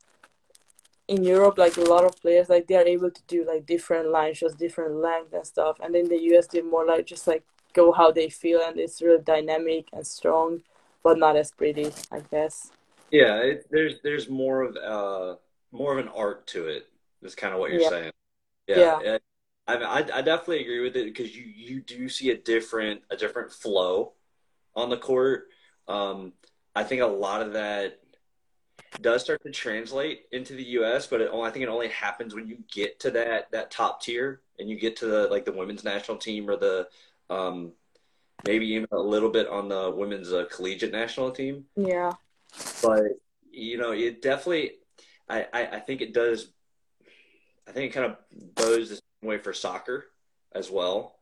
in 1.08 1.24
Europe, 1.24 1.58
like 1.58 1.76
a 1.76 1.82
lot 1.82 2.04
of 2.04 2.16
players, 2.20 2.48
like 2.48 2.66
they 2.66 2.76
are 2.76 2.86
able 2.86 3.10
to 3.10 3.22
do 3.26 3.44
like 3.46 3.66
different 3.66 4.10
line 4.10 4.34
shots, 4.34 4.54
different 4.54 4.96
length 4.96 5.32
and 5.32 5.46
stuff. 5.46 5.78
And 5.80 5.94
in 5.96 6.08
the 6.08 6.20
US, 6.22 6.46
they're 6.48 6.64
more 6.64 6.86
like 6.86 7.06
just 7.06 7.26
like 7.26 7.44
go 7.72 7.92
how 7.92 8.10
they 8.12 8.28
feel, 8.30 8.60
and 8.62 8.78
it's 8.78 9.02
really 9.02 9.22
dynamic 9.22 9.86
and 9.92 10.06
strong, 10.06 10.62
but 11.02 11.18
not 11.18 11.36
as 11.36 11.50
pretty, 11.52 11.92
I 12.10 12.20
guess. 12.20 12.72
Yeah, 13.10 13.38
it, 13.42 13.66
there's 13.70 14.00
there's 14.02 14.28
more 14.28 14.62
of 14.62 14.76
uh 14.76 15.36
more 15.70 15.92
of 15.98 16.04
an 16.04 16.12
art 16.12 16.46
to 16.48 16.66
it. 16.68 16.88
Is 17.22 17.34
kind 17.34 17.54
of 17.54 17.60
what 17.60 17.70
you're 17.70 17.78
Yeah, 17.78 17.90
saying. 17.92 18.12
Yeah, 18.68 18.92
yeah, 19.00 19.00
yeah. 19.00 19.18
I, 19.68 19.76
I 19.76 19.98
I 19.98 20.22
definitely 20.22 20.62
agree 20.62 20.80
with 20.80 20.96
it 20.96 21.06
because 21.06 21.36
you 21.36 21.44
you 21.44 21.82
do 21.82 22.08
see 22.10 22.30
a 22.32 22.38
different 22.38 23.02
a 23.10 23.16
different 23.18 23.52
flow 23.52 24.14
on 24.76 24.90
the 24.90 24.98
court. 24.98 25.48
Um, 25.88 26.34
I 26.76 26.84
think 26.84 27.02
a 27.02 27.06
lot 27.08 27.42
of 27.42 27.54
that 27.54 28.00
does 29.00 29.22
start 29.22 29.42
to 29.44 29.50
translate 29.50 30.26
into 30.32 30.54
the 30.54 30.62
U.S., 30.62 31.06
but 31.06 31.20
it, 31.20 31.30
I 31.32 31.50
think 31.50 31.62
it 31.62 31.68
only 31.68 31.88
happens 31.88 32.34
when 32.34 32.46
you 32.46 32.58
get 32.70 33.00
to 33.00 33.10
that 33.12 33.50
that 33.52 33.70
top 33.70 34.02
tier 34.02 34.40
and 34.58 34.68
you 34.68 34.78
get 34.78 34.96
to 34.96 35.06
the 35.06 35.28
like 35.28 35.44
the 35.44 35.52
women's 35.52 35.84
national 35.84 36.18
team 36.18 36.48
or 36.48 36.56
the 36.56 36.88
um, 37.30 37.72
maybe 38.44 38.66
even 38.68 38.88
a 38.92 38.98
little 38.98 39.30
bit 39.30 39.48
on 39.48 39.68
the 39.68 39.90
women's 39.90 40.32
uh, 40.32 40.44
collegiate 40.50 40.92
national 40.92 41.30
team. 41.30 41.64
yeah, 41.76 42.12
But 42.82 43.04
you 43.50 43.78
know, 43.78 43.92
it 43.92 44.22
definitely 44.22 44.72
I, 45.28 45.46
I, 45.52 45.66
I 45.76 45.80
think 45.80 46.00
it 46.00 46.12
does. 46.12 46.52
I 47.66 47.72
think 47.72 47.90
it 47.90 47.94
kind 47.94 48.10
of 48.10 48.16
bows 48.54 48.88
the 48.88 48.96
same 48.96 49.28
way 49.28 49.38
for 49.38 49.52
soccer 49.52 50.06
as 50.52 50.70
well. 50.70 51.16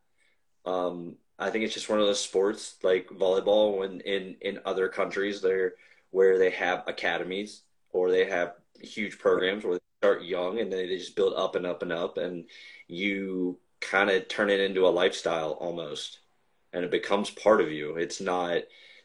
Um, 0.65 1.17
I 1.39 1.51
think 1.51 1.65
it's 1.65 1.75
just 1.75 1.89
one 1.89 2.01
of 2.01 2.07
those 2.07 2.21
sports 2.21 2.77
like 2.83 3.09
volleyball 3.09 3.79
when 3.79 4.01
in 4.01 4.37
in 4.41 4.61
other 4.65 4.89
countries 4.89 5.41
there 5.41 5.75
where 6.11 6.39
they 6.39 6.51
have 6.51 6.85
academies 6.87 7.63
or 7.93 8.11
they 8.11 8.25
have 8.25 8.55
huge 8.81 9.19
programs 9.19 9.65
where 9.65 9.75
they 9.75 9.81
start 10.01 10.23
young 10.23 10.61
and 10.61 10.73
they 10.73 10.87
just 10.87 11.17
build 11.17 11.35
up 11.35 11.55
and 11.55 11.67
up 11.67 11.83
and 11.83 11.93
up 11.93 12.17
and 12.19 12.45
you 12.89 13.59
kind 13.81 14.11
of 14.11 14.29
turn 14.29 14.51
it 14.51 14.61
into 14.61 14.87
a 14.87 14.89
lifestyle 14.89 15.53
almost 15.53 16.21
and 16.73 16.85
it 16.85 16.91
becomes 16.91 17.31
part 17.31 17.61
of 17.61 17.71
you. 17.71 17.97
It's 17.97 18.21
not 18.21 18.63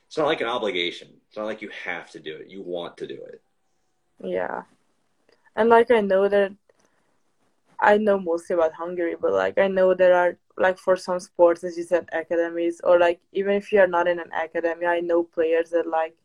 it's 0.07 0.17
not 0.17 0.27
like 0.27 0.41
an 0.41 0.47
obligation. 0.47 1.09
It's 1.27 1.37
not 1.37 1.45
like 1.45 1.61
you 1.61 1.69
have 1.83 2.11
to 2.11 2.19
do 2.19 2.35
it. 2.35 2.49
You 2.49 2.61
want 2.61 2.97
to 2.97 3.07
do 3.07 3.15
it. 3.15 3.41
yeah. 4.23 4.63
And 5.55 5.69
like 5.69 5.91
I 5.91 6.01
know 6.01 6.27
that 6.27 6.53
I 7.79 7.97
know 7.97 8.19
mostly 8.19 8.53
about 8.55 8.73
Hungary, 8.73 9.15
but 9.19 9.33
like 9.33 9.57
I 9.57 9.67
know 9.67 9.93
there 9.93 10.15
are 10.15 10.37
like 10.57 10.77
for 10.77 10.95
some 10.95 11.19
sports, 11.19 11.63
as 11.63 11.77
you 11.77 11.83
said, 11.83 12.07
academies, 12.13 12.81
or 12.83 12.99
like 12.99 13.19
even 13.33 13.53
if 13.55 13.71
you 13.71 13.79
are 13.79 13.87
not 13.87 14.07
in 14.07 14.19
an 14.19 14.31
academy, 14.31 14.85
I 14.85 14.99
know 15.01 15.23
players 15.23 15.71
that 15.71 15.87
like 15.87 16.15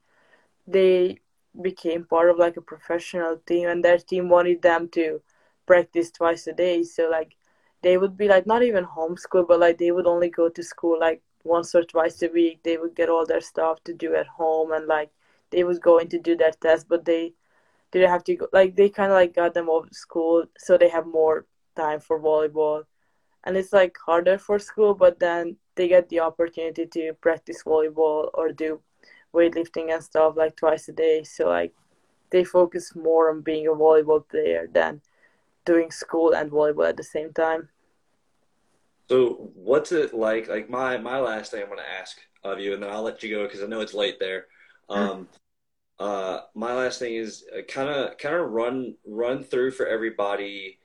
they 0.73 1.19
became 1.61 2.05
part 2.05 2.31
of 2.31 2.39
like 2.39 2.57
a 2.57 2.63
professional 2.63 3.37
team 3.47 3.69
and 3.69 3.85
their 3.85 3.99
team 3.99 4.29
wanted 4.29 4.63
them 4.63 4.89
to 4.89 5.21
practice 5.67 6.11
twice 6.11 6.47
a 6.47 6.53
day. 6.53 6.83
So 6.85 7.09
like 7.11 7.37
they 7.83 7.99
would 7.99 8.17
be 8.17 8.29
like 8.29 8.47
not 8.47 8.63
even 8.63 8.85
homeschool 8.85 9.49
but 9.49 9.61
like 9.61 9.79
they 9.79 9.91
would 9.91 10.07
only 10.07 10.31
go 10.31 10.49
to 10.49 10.63
school 10.63 10.99
like 10.99 11.23
once 11.45 11.75
or 11.75 11.85
twice 11.85 12.23
a 12.23 12.29
week. 12.29 12.61
They 12.63 12.77
would 12.77 12.95
get 12.95 13.09
all 13.09 13.27
their 13.27 13.41
stuff 13.41 13.83
to 13.85 13.95
do 13.95 14.15
at 14.15 14.27
home 14.27 14.73
and 14.73 14.87
like 14.87 15.11
they 15.51 15.65
would 15.65 15.81
go 15.81 15.99
in 15.99 16.09
to 16.09 16.19
do 16.19 16.37
their 16.37 16.53
test 16.53 16.89
but 16.89 17.05
they 17.05 17.35
didn't 17.91 18.11
have 18.11 18.25
to 18.25 18.37
go 18.37 18.47
like 18.53 18.77
they 18.77 18.89
kind 18.89 19.11
of 19.11 19.17
like 19.17 19.35
got 19.35 19.55
them 19.55 19.69
off 19.69 19.93
school 19.93 20.45
so 20.57 20.79
they 20.79 20.89
have 20.89 21.07
more 21.07 21.47
time 21.77 22.01
for 22.01 22.21
volleyball. 22.21 22.85
And 23.45 23.57
it's 23.57 23.73
like 23.73 23.97
harder 24.07 24.39
for 24.39 24.59
school 24.59 24.95
but 24.95 25.19
then 25.19 25.57
they 25.75 25.89
get 25.89 26.09
the 26.09 26.21
opportunity 26.21 26.87
to 26.87 27.15
practice 27.15 27.65
volleyball 27.65 28.31
or 28.35 28.53
do 28.53 28.81
weightlifting 29.35 29.93
and 29.93 30.03
stuff 30.03 30.35
like 30.37 30.57
twice 30.57 30.89
a 30.89 30.93
day. 30.93 31.23
So 31.25 31.49
like 31.49 31.73
they 32.31 32.45
focus 32.45 32.95
more 32.95 33.31
on 33.31 33.43
being 33.43 33.67
a 33.67 33.71
volleyball 33.71 34.29
player 34.29 34.69
than 34.73 35.01
doing 35.65 35.91
school 35.91 36.33
and 36.33 36.51
volleyball 36.51 36.89
at 36.89 36.97
the 36.97 37.05
same 37.05 37.33
time. 37.33 37.69
So 39.09 39.51
what's 39.55 39.93
it 39.93 40.15
like? 40.15 40.49
Like 40.49 40.71
my 40.71 40.97
my 40.99 41.19
last 41.19 41.51
thing 41.51 41.63
I'm 41.63 41.69
going 41.69 41.79
to 41.79 42.01
ask 42.01 42.19
of 42.45 42.61
you, 42.61 42.75
and 42.75 42.83
then 42.83 42.91
I'll 42.91 43.03
let 43.03 43.23
you 43.23 43.35
go 43.35 43.45
because 43.45 43.63
I 43.63 43.67
know 43.67 43.81
it's 43.81 43.95
late 43.95 44.19
there. 44.21 44.47
Um, 44.89 45.29
uh, 45.99 46.41
my 46.55 46.75
last 46.75 46.99
thing 46.99 47.15
is 47.15 47.45
kind 47.69 47.89
of 47.89 48.17
kind 48.19 48.37
of 48.37 48.51
run 48.51 48.95
run 49.05 49.43
through 49.43 49.73
for 49.73 49.87
everybody 49.87 50.79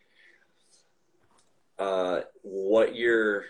uh, 1.77 2.21
what 2.41 2.95
your 2.95 3.43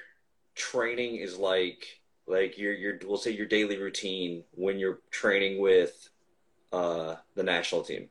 training 0.56 1.18
is 1.18 1.38
like, 1.38 1.86
like 2.28 2.58
your 2.58 2.74
your 2.74 3.00
we'll 3.06 3.18
say 3.18 3.32
your 3.32 3.46
daily 3.46 3.78
routine 3.78 4.44
when 4.52 4.80
you're 4.80 5.00
training 5.12 5.62
with 5.62 6.10
uh, 6.74 7.16
the 7.36 7.44
national 7.44 7.84
team. 7.84 8.10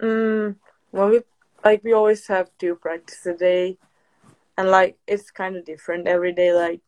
Mm, 0.00 0.56
well, 0.92 1.08
we 1.08 1.20
like 1.64 1.82
we 1.82 1.92
always 1.92 2.26
have 2.26 2.50
two 2.58 2.76
practice 2.76 3.26
a 3.26 3.34
day, 3.34 3.78
and 4.56 4.70
like 4.70 4.98
it's 5.06 5.30
kind 5.30 5.56
of 5.56 5.64
different 5.64 6.06
every 6.06 6.32
day. 6.32 6.52
Like, 6.52 6.80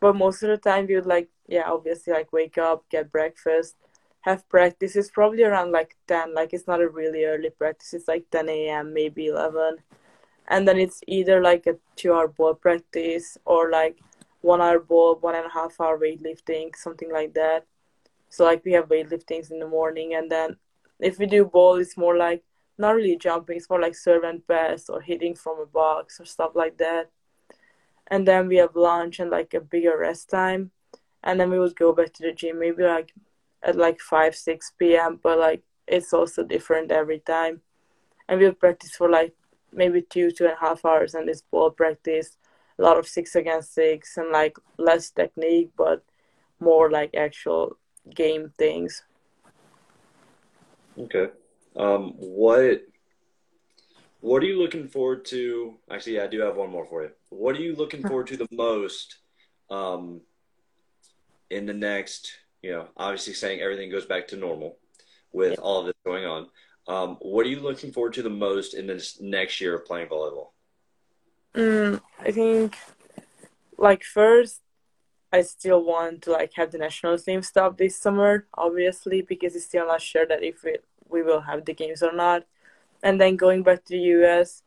but 0.00 0.16
most 0.16 0.42
of 0.42 0.50
the 0.50 0.58
time 0.58 0.86
we 0.86 0.94
would 0.94 1.06
like 1.06 1.28
yeah, 1.48 1.64
obviously 1.66 2.12
like 2.12 2.32
wake 2.32 2.58
up, 2.58 2.84
get 2.90 3.10
breakfast, 3.10 3.76
have 4.20 4.48
practice. 4.48 4.94
It's 4.96 5.10
probably 5.10 5.42
around 5.42 5.72
like 5.72 5.96
ten. 6.06 6.34
Like 6.34 6.52
it's 6.52 6.66
not 6.66 6.82
a 6.82 6.88
really 6.88 7.24
early 7.24 7.50
practice. 7.50 7.94
It's 7.94 8.08
like 8.08 8.26
ten 8.30 8.48
a.m. 8.48 8.92
maybe 8.92 9.26
eleven, 9.26 9.78
and 10.46 10.68
then 10.68 10.78
it's 10.78 11.00
either 11.06 11.40
like 11.40 11.66
a 11.66 11.76
two-hour 11.96 12.28
ball 12.28 12.54
practice 12.54 13.38
or 13.46 13.70
like 13.70 13.98
one 14.52 14.62
hour 14.64 14.80
ball, 14.92 15.12
one 15.28 15.36
and 15.38 15.46
a 15.50 15.56
half 15.58 15.80
hour 15.80 15.98
weightlifting, 16.04 16.66
something 16.86 17.10
like 17.18 17.32
that. 17.34 17.60
So 18.30 18.44
like 18.50 18.62
we 18.64 18.72
have 18.76 18.88
weightliftings 18.88 19.50
in 19.52 19.58
the 19.60 19.74
morning, 19.78 20.14
and 20.14 20.30
then 20.30 20.56
if 21.10 21.18
we 21.18 21.26
do 21.26 21.44
ball, 21.44 21.74
it's 21.82 21.96
more 22.04 22.16
like 22.26 22.42
not 22.76 22.94
really 22.98 23.16
jumping. 23.26 23.56
It's 23.56 23.70
more 23.70 23.80
like 23.86 23.96
serve 23.96 24.24
and 24.30 24.46
pass 24.46 24.88
or 24.88 25.00
hitting 25.00 25.34
from 25.42 25.56
a 25.60 25.66
box 25.80 26.20
or 26.20 26.26
stuff 26.26 26.52
like 26.62 26.76
that. 26.78 27.10
And 28.12 28.26
then 28.26 28.48
we 28.48 28.56
have 28.62 28.74
lunch 28.90 29.20
and 29.20 29.30
like 29.30 29.52
a 29.54 29.60
bigger 29.74 29.96
rest 29.98 30.30
time, 30.30 30.70
and 31.22 31.38
then 31.38 31.50
we 31.50 31.58
would 31.58 31.76
go 31.84 31.92
back 31.92 32.12
to 32.14 32.22
the 32.22 32.32
gym 32.32 32.58
maybe 32.58 32.84
like 32.84 33.12
at 33.68 33.76
like 33.76 34.00
five 34.00 34.34
six 34.34 34.72
p.m. 34.78 35.20
But 35.22 35.36
like 35.38 35.62
it's 35.86 36.12
also 36.12 36.42
different 36.42 36.90
every 36.90 37.20
time, 37.20 37.60
and 38.28 38.40
we'll 38.40 38.62
practice 38.64 38.96
for 38.96 39.08
like 39.18 39.34
maybe 39.72 40.00
two 40.00 40.30
two 40.30 40.46
and 40.48 40.56
a 40.56 40.66
half 40.66 40.84
hours, 40.84 41.14
and 41.14 41.26
this 41.26 41.42
ball 41.52 41.70
practice 41.70 42.37
a 42.78 42.82
lot 42.82 42.98
of 42.98 43.06
six 43.06 43.34
against 43.34 43.74
six 43.74 44.16
and 44.16 44.30
like 44.30 44.56
less 44.78 45.10
technique, 45.10 45.70
but 45.76 46.04
more 46.60 46.90
like 46.90 47.14
actual 47.14 47.76
game 48.14 48.52
things. 48.58 49.02
Okay. 50.98 51.28
Um, 51.76 52.14
what 52.16 52.82
what 54.20 54.42
are 54.42 54.46
you 54.46 54.60
looking 54.60 54.88
forward 54.88 55.24
to? 55.26 55.74
Actually, 55.90 56.16
yeah, 56.16 56.24
I 56.24 56.26
do 56.26 56.40
have 56.40 56.56
one 56.56 56.70
more 56.70 56.86
for 56.86 57.02
you. 57.02 57.10
What 57.30 57.56
are 57.56 57.60
you 57.60 57.76
looking 57.76 58.02
forward 58.02 58.26
to 58.28 58.36
the 58.36 58.48
most 58.50 59.18
um, 59.70 60.20
in 61.50 61.66
the 61.66 61.72
next? 61.72 62.32
You 62.62 62.72
know, 62.72 62.88
obviously 62.96 63.34
saying 63.34 63.60
everything 63.60 63.90
goes 63.90 64.06
back 64.06 64.26
to 64.28 64.36
normal 64.36 64.78
with 65.32 65.52
yeah. 65.52 65.60
all 65.60 65.80
of 65.80 65.86
this 65.86 65.94
going 66.04 66.26
on. 66.26 66.48
Um, 66.88 67.16
what 67.20 67.46
are 67.46 67.50
you 67.50 67.60
looking 67.60 67.92
forward 67.92 68.14
to 68.14 68.22
the 68.22 68.30
most 68.30 68.74
in 68.74 68.86
this 68.86 69.20
next 69.20 69.60
year 69.60 69.76
of 69.76 69.84
playing 69.84 70.08
volleyball? 70.08 70.48
Mm, 71.54 72.00
I 72.20 72.30
think, 72.30 72.76
like 73.76 74.02
first, 74.04 74.62
I 75.32 75.42
still 75.42 75.84
want 75.84 76.22
to 76.22 76.32
like 76.32 76.52
have 76.54 76.72
the 76.72 76.78
national 76.78 77.18
team 77.18 77.42
stop 77.42 77.78
this 77.78 77.96
summer, 77.96 78.46
obviously, 78.54 79.22
because 79.22 79.56
it's 79.56 79.66
still 79.66 79.86
not 79.86 80.02
sure 80.02 80.26
that 80.26 80.42
if 80.42 80.64
it, 80.64 80.84
we 81.08 81.22
will 81.22 81.42
have 81.42 81.64
the 81.64 81.74
games 81.74 82.02
or 82.02 82.12
not. 82.12 82.44
And 83.02 83.20
then 83.20 83.36
going 83.36 83.62
back 83.62 83.84
to 83.86 83.94
the 83.94 84.00
US, 84.16 84.62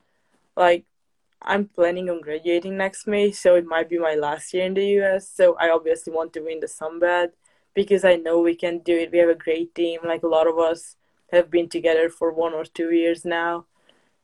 like 0.57 0.85
I'm 1.41 1.67
planning 1.67 2.09
on 2.09 2.21
graduating 2.21 2.77
next 2.77 3.07
May, 3.07 3.31
so 3.31 3.55
it 3.55 3.65
might 3.65 3.89
be 3.89 3.99
my 3.99 4.15
last 4.15 4.53
year 4.53 4.65
in 4.65 4.75
the 4.75 4.85
US. 5.01 5.29
So 5.29 5.55
I 5.59 5.69
obviously 5.71 6.13
want 6.13 6.33
to 6.33 6.41
win 6.41 6.59
the 6.61 6.67
Sunbelt 6.67 7.31
because 7.75 8.05
I 8.05 8.15
know 8.17 8.39
we 8.41 8.55
can 8.55 8.79
do 8.79 8.97
it. 8.97 9.11
We 9.11 9.19
have 9.19 9.29
a 9.29 9.35
great 9.35 9.75
team. 9.75 10.01
Like 10.05 10.23
a 10.23 10.27
lot 10.27 10.47
of 10.47 10.59
us 10.59 10.97
have 11.31 11.51
been 11.51 11.69
together 11.69 12.09
for 12.09 12.31
one 12.33 12.53
or 12.53 12.65
two 12.65 12.91
years 12.91 13.25
now. 13.25 13.65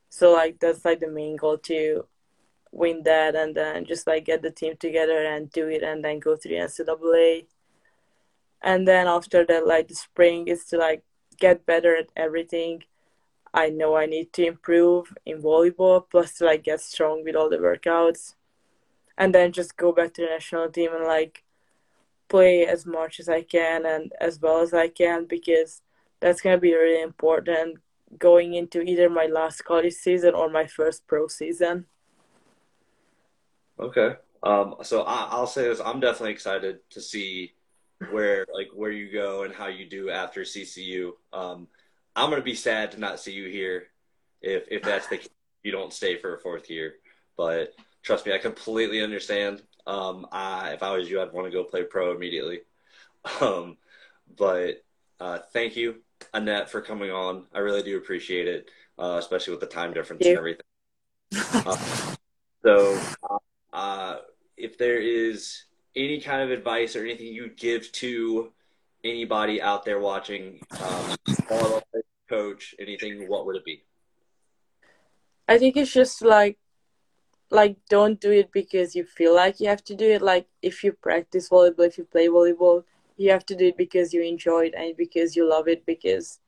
So 0.10 0.34
like 0.34 0.60
that's 0.60 0.86
like 0.86 1.00
the 1.00 1.10
main 1.10 1.36
goal 1.38 1.58
to 1.60 2.06
win 2.72 3.04
that 3.04 3.36
and 3.36 3.56
then 3.56 3.86
just 3.86 4.08
like 4.08 4.26
get 4.26 4.42
the 4.42 4.52
team 4.52 4.76
together 4.78 5.26
and 5.26 5.52
do 5.52 5.68
it 5.68 5.84
and 5.84 6.04
then 6.04 6.20
go 6.20 6.36
to 6.36 6.48
the 6.48 6.56
NCAA. 6.56 7.46
And 8.62 8.88
then 8.88 9.08
after 9.08 9.46
that, 9.46 9.68
like 9.68 9.88
the 9.88 9.96
spring 9.96 10.48
is 10.48 10.66
to 10.66 10.78
like 10.78 11.04
get 11.38 11.66
better 11.66 11.96
at 11.96 12.10
everything. 12.16 12.84
I 13.54 13.70
know 13.70 13.96
I 13.96 14.06
need 14.06 14.34
to 14.34 14.46
improve 14.46 15.14
in 15.26 15.42
volleyball, 15.42 16.04
plus 16.10 16.34
to 16.36 16.46
like 16.46 16.64
get 16.64 16.82
strong 16.82 17.24
with 17.24 17.36
all 17.36 17.50
the 17.50 17.58
workouts. 17.58 18.36
And 19.18 19.34
then 19.34 19.52
just 19.52 19.78
go 19.78 19.92
back 19.92 20.14
to 20.14 20.22
the 20.22 20.28
national 20.28 20.70
team 20.70 20.92
and 20.94 21.06
like 21.06 21.44
play 22.28 22.66
as 22.66 22.86
much 22.86 23.20
as 23.20 23.30
I 23.30 23.42
can 23.42 23.86
and 23.86 24.12
as 24.20 24.40
well 24.40 24.60
as 24.62 24.74
I 24.74 24.90
can 24.90 25.26
because 25.26 25.82
that's 26.20 26.42
gonna 26.42 26.58
be 26.58 26.74
really 26.74 27.02
important 27.02 27.80
going 28.18 28.54
into 28.54 28.82
either 28.82 29.10
my 29.10 29.26
last 29.26 29.66
college 29.66 29.94
season 29.94 30.34
or 30.34 30.50
my 30.50 30.66
first 30.66 31.08
pro 31.08 31.28
season. 31.28 31.86
Okay. 33.80 34.16
Um, 34.44 34.76
so 34.84 35.02
I, 35.02 35.40
will 35.40 35.48
say 35.48 35.64
this: 35.64 35.82
I'm 35.84 36.00
definitely 36.00 36.32
excited 36.32 36.80
to 36.92 37.02
see 37.02 37.54
where 38.12 38.46
like 38.54 38.70
where 38.74 38.92
you 38.92 39.12
go 39.12 39.44
and 39.44 39.54
how 39.54 39.68
you 39.68 39.90
do 39.90 40.10
after 40.10 40.42
CCU. 40.42 41.12
Um, 41.34 41.68
I'm 42.16 42.30
gonna 42.30 42.42
be 42.42 42.56
sad 42.56 42.92
to 42.92 43.00
not 43.00 43.20
see 43.20 43.34
you 43.34 43.50
here 43.50 43.88
if 44.42 44.68
if 44.70 44.84
that's 44.84 45.08
the 45.08 45.18
case. 45.18 45.30
You 45.64 45.72
don't 45.72 45.92
stay 45.92 46.18
for 46.18 46.36
a 46.36 46.40
fourth 46.40 46.70
year, 46.70 46.96
but 47.36 47.74
trust 48.04 48.26
me, 48.26 48.34
I 48.34 48.38
completely 48.38 49.02
understand. 49.02 49.64
Um, 49.86 50.28
I, 50.32 50.72
if 50.72 50.84
I 50.84 50.96
was 50.96 51.10
you, 51.10 51.22
I'd 51.22 51.34
want 51.34 51.48
to 51.48 51.52
go 51.52 51.64
play 51.64 51.84
pro 51.84 52.16
immediately. 52.16 52.62
Um, 53.42 53.76
but 54.38 54.86
uh, 55.20 55.40
thank 55.52 55.76
you, 55.76 55.96
Annette, 56.34 56.70
for 56.70 56.80
coming 56.80 57.12
on. 57.12 57.44
I 57.54 57.60
really 57.60 57.84
do 57.84 57.98
appreciate 57.98 58.48
it, 58.48 58.70
uh, 58.98 59.18
especially 59.20 59.52
with 59.52 59.60
the 59.60 59.66
time 59.66 59.94
difference 59.94 60.26
and 60.26 60.38
everything. 60.38 60.62
Uh, 61.34 61.76
so 62.64 62.98
uh, 63.78 64.18
if 64.58 64.76
there 64.80 65.00
is 65.00 65.66
any 65.96 66.20
kind 66.20 66.42
of 66.42 66.50
advice 66.50 66.96
or 66.96 67.04
anything 67.04 67.28
you'd 67.28 67.58
give 67.58 67.92
to 67.92 68.52
anybody 69.04 69.62
out 69.62 69.86
there 69.86 70.00
watching, 70.00 70.60
um, 70.82 71.16
coach, 72.28 72.74
anything, 72.80 73.30
what 73.30 73.46
would 73.46 73.56
it 73.56 73.64
be? 73.64 73.84
I 75.48 75.60
think 75.60 75.78
it's 75.78 75.94
just 75.94 76.24
like, 76.24 76.58
like 77.52 77.78
don't 77.88 78.20
do 78.20 78.32
it 78.32 78.52
because 78.52 78.96
you 78.96 79.06
feel 79.06 79.36
like 79.36 79.60
you 79.60 79.70
have 79.70 79.84
to 79.86 79.96
do 79.96 80.10
it. 80.10 80.24
Like 80.24 80.48
if 80.64 80.84
you 80.84 80.92
practice 80.92 81.50
volleyball, 81.50 81.88
if 81.88 82.00
you 82.00 82.04
play 82.04 82.28
volleyball, 82.30 82.84
you 83.16 83.30
have 83.30 83.46
to 83.46 83.56
do 83.56 83.68
it 83.68 83.78
because 83.78 84.12
you 84.12 84.24
enjoy 84.24 84.66
it 84.66 84.74
and 84.76 84.98
because 84.98 85.36
you 85.36 85.48
love 85.48 85.68
it. 85.68 85.86
Because 85.86 86.40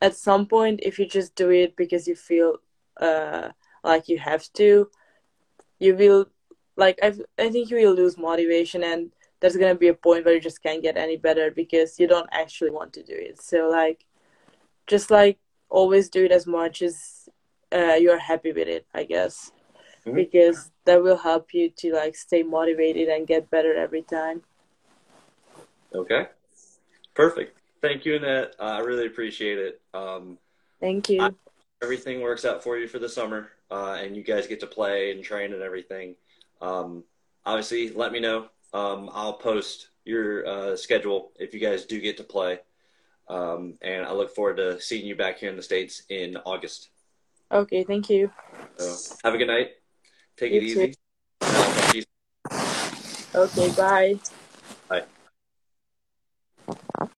at 0.00 0.16
some 0.16 0.46
point, 0.46 0.80
if 0.82 0.98
you 0.98 1.06
just 1.06 1.34
do 1.34 1.50
it 1.50 1.76
because 1.76 2.08
you 2.08 2.16
feel 2.16 2.56
uh, 2.98 3.50
like 3.84 4.08
you 4.08 4.18
have 4.18 4.50
to, 4.54 4.88
you 5.78 5.94
will 5.94 6.26
like 6.80 6.98
I 7.02 7.14
I 7.38 7.50
think 7.50 7.70
you 7.70 7.76
will 7.76 7.94
lose 7.94 8.16
motivation 8.18 8.82
and 8.82 9.12
there's 9.40 9.56
gonna 9.56 9.74
be 9.74 9.88
a 9.88 9.94
point 9.94 10.24
where 10.24 10.34
you 10.34 10.40
just 10.40 10.62
can't 10.62 10.82
get 10.82 10.96
any 10.96 11.16
better 11.16 11.50
because 11.50 12.00
you 12.00 12.06
don't 12.08 12.28
actually 12.32 12.70
want 12.70 12.92
to 12.94 13.02
do 13.02 13.14
it. 13.14 13.40
So 13.40 13.68
like, 13.68 14.04
just 14.86 15.10
like 15.10 15.38
always 15.68 16.08
do 16.08 16.24
it 16.24 16.32
as 16.32 16.46
much 16.46 16.82
as 16.82 17.28
uh, 17.72 17.96
you're 18.02 18.18
happy 18.18 18.52
with 18.52 18.68
it, 18.68 18.86
I 18.92 19.04
guess, 19.04 19.52
mm-hmm. 20.04 20.16
because 20.16 20.70
that 20.84 21.02
will 21.02 21.16
help 21.16 21.54
you 21.54 21.70
to 21.78 21.94
like 21.94 22.16
stay 22.16 22.42
motivated 22.42 23.08
and 23.08 23.26
get 23.26 23.50
better 23.50 23.74
every 23.74 24.02
time. 24.02 24.42
Okay, 25.94 26.26
perfect. 27.14 27.56
Thank 27.80 28.04
you, 28.04 28.16
Annette. 28.16 28.54
Uh, 28.58 28.64
I 28.64 28.80
really 28.80 29.06
appreciate 29.06 29.58
it. 29.58 29.80
Um, 29.94 30.38
Thank 30.80 31.08
you. 31.08 31.22
I, 31.22 31.30
everything 31.82 32.20
works 32.20 32.44
out 32.44 32.62
for 32.62 32.76
you 32.78 32.86
for 32.88 32.98
the 32.98 33.08
summer, 33.08 33.50
uh, 33.70 33.98
and 34.00 34.16
you 34.16 34.22
guys 34.22 34.46
get 34.46 34.60
to 34.60 34.66
play 34.66 35.12
and 35.12 35.24
train 35.24 35.52
and 35.54 35.62
everything. 35.62 36.14
Um, 36.60 37.04
obviously, 37.44 37.90
let 37.90 38.12
me 38.12 38.20
know. 38.20 38.48
Um, 38.72 39.10
I'll 39.12 39.34
post 39.34 39.88
your 40.04 40.46
uh, 40.46 40.76
schedule 40.76 41.32
if 41.38 41.54
you 41.54 41.60
guys 41.60 41.84
do 41.84 42.00
get 42.00 42.16
to 42.18 42.24
play. 42.24 42.60
Um, 43.28 43.78
and 43.80 44.04
I 44.04 44.12
look 44.12 44.34
forward 44.34 44.56
to 44.56 44.80
seeing 44.80 45.06
you 45.06 45.14
back 45.14 45.38
here 45.38 45.50
in 45.50 45.56
the 45.56 45.62
States 45.62 46.02
in 46.08 46.36
August. 46.38 46.90
Okay, 47.52 47.84
thank 47.84 48.10
you. 48.10 48.30
So, 48.76 49.16
have 49.24 49.34
a 49.34 49.38
good 49.38 49.48
night. 49.48 49.70
Take 50.36 50.52
you 50.52 50.60
it 50.60 50.64
easy. 50.64 50.94
Okay, 53.34 53.70
bye. 53.76 54.18
Bye. 54.88 55.04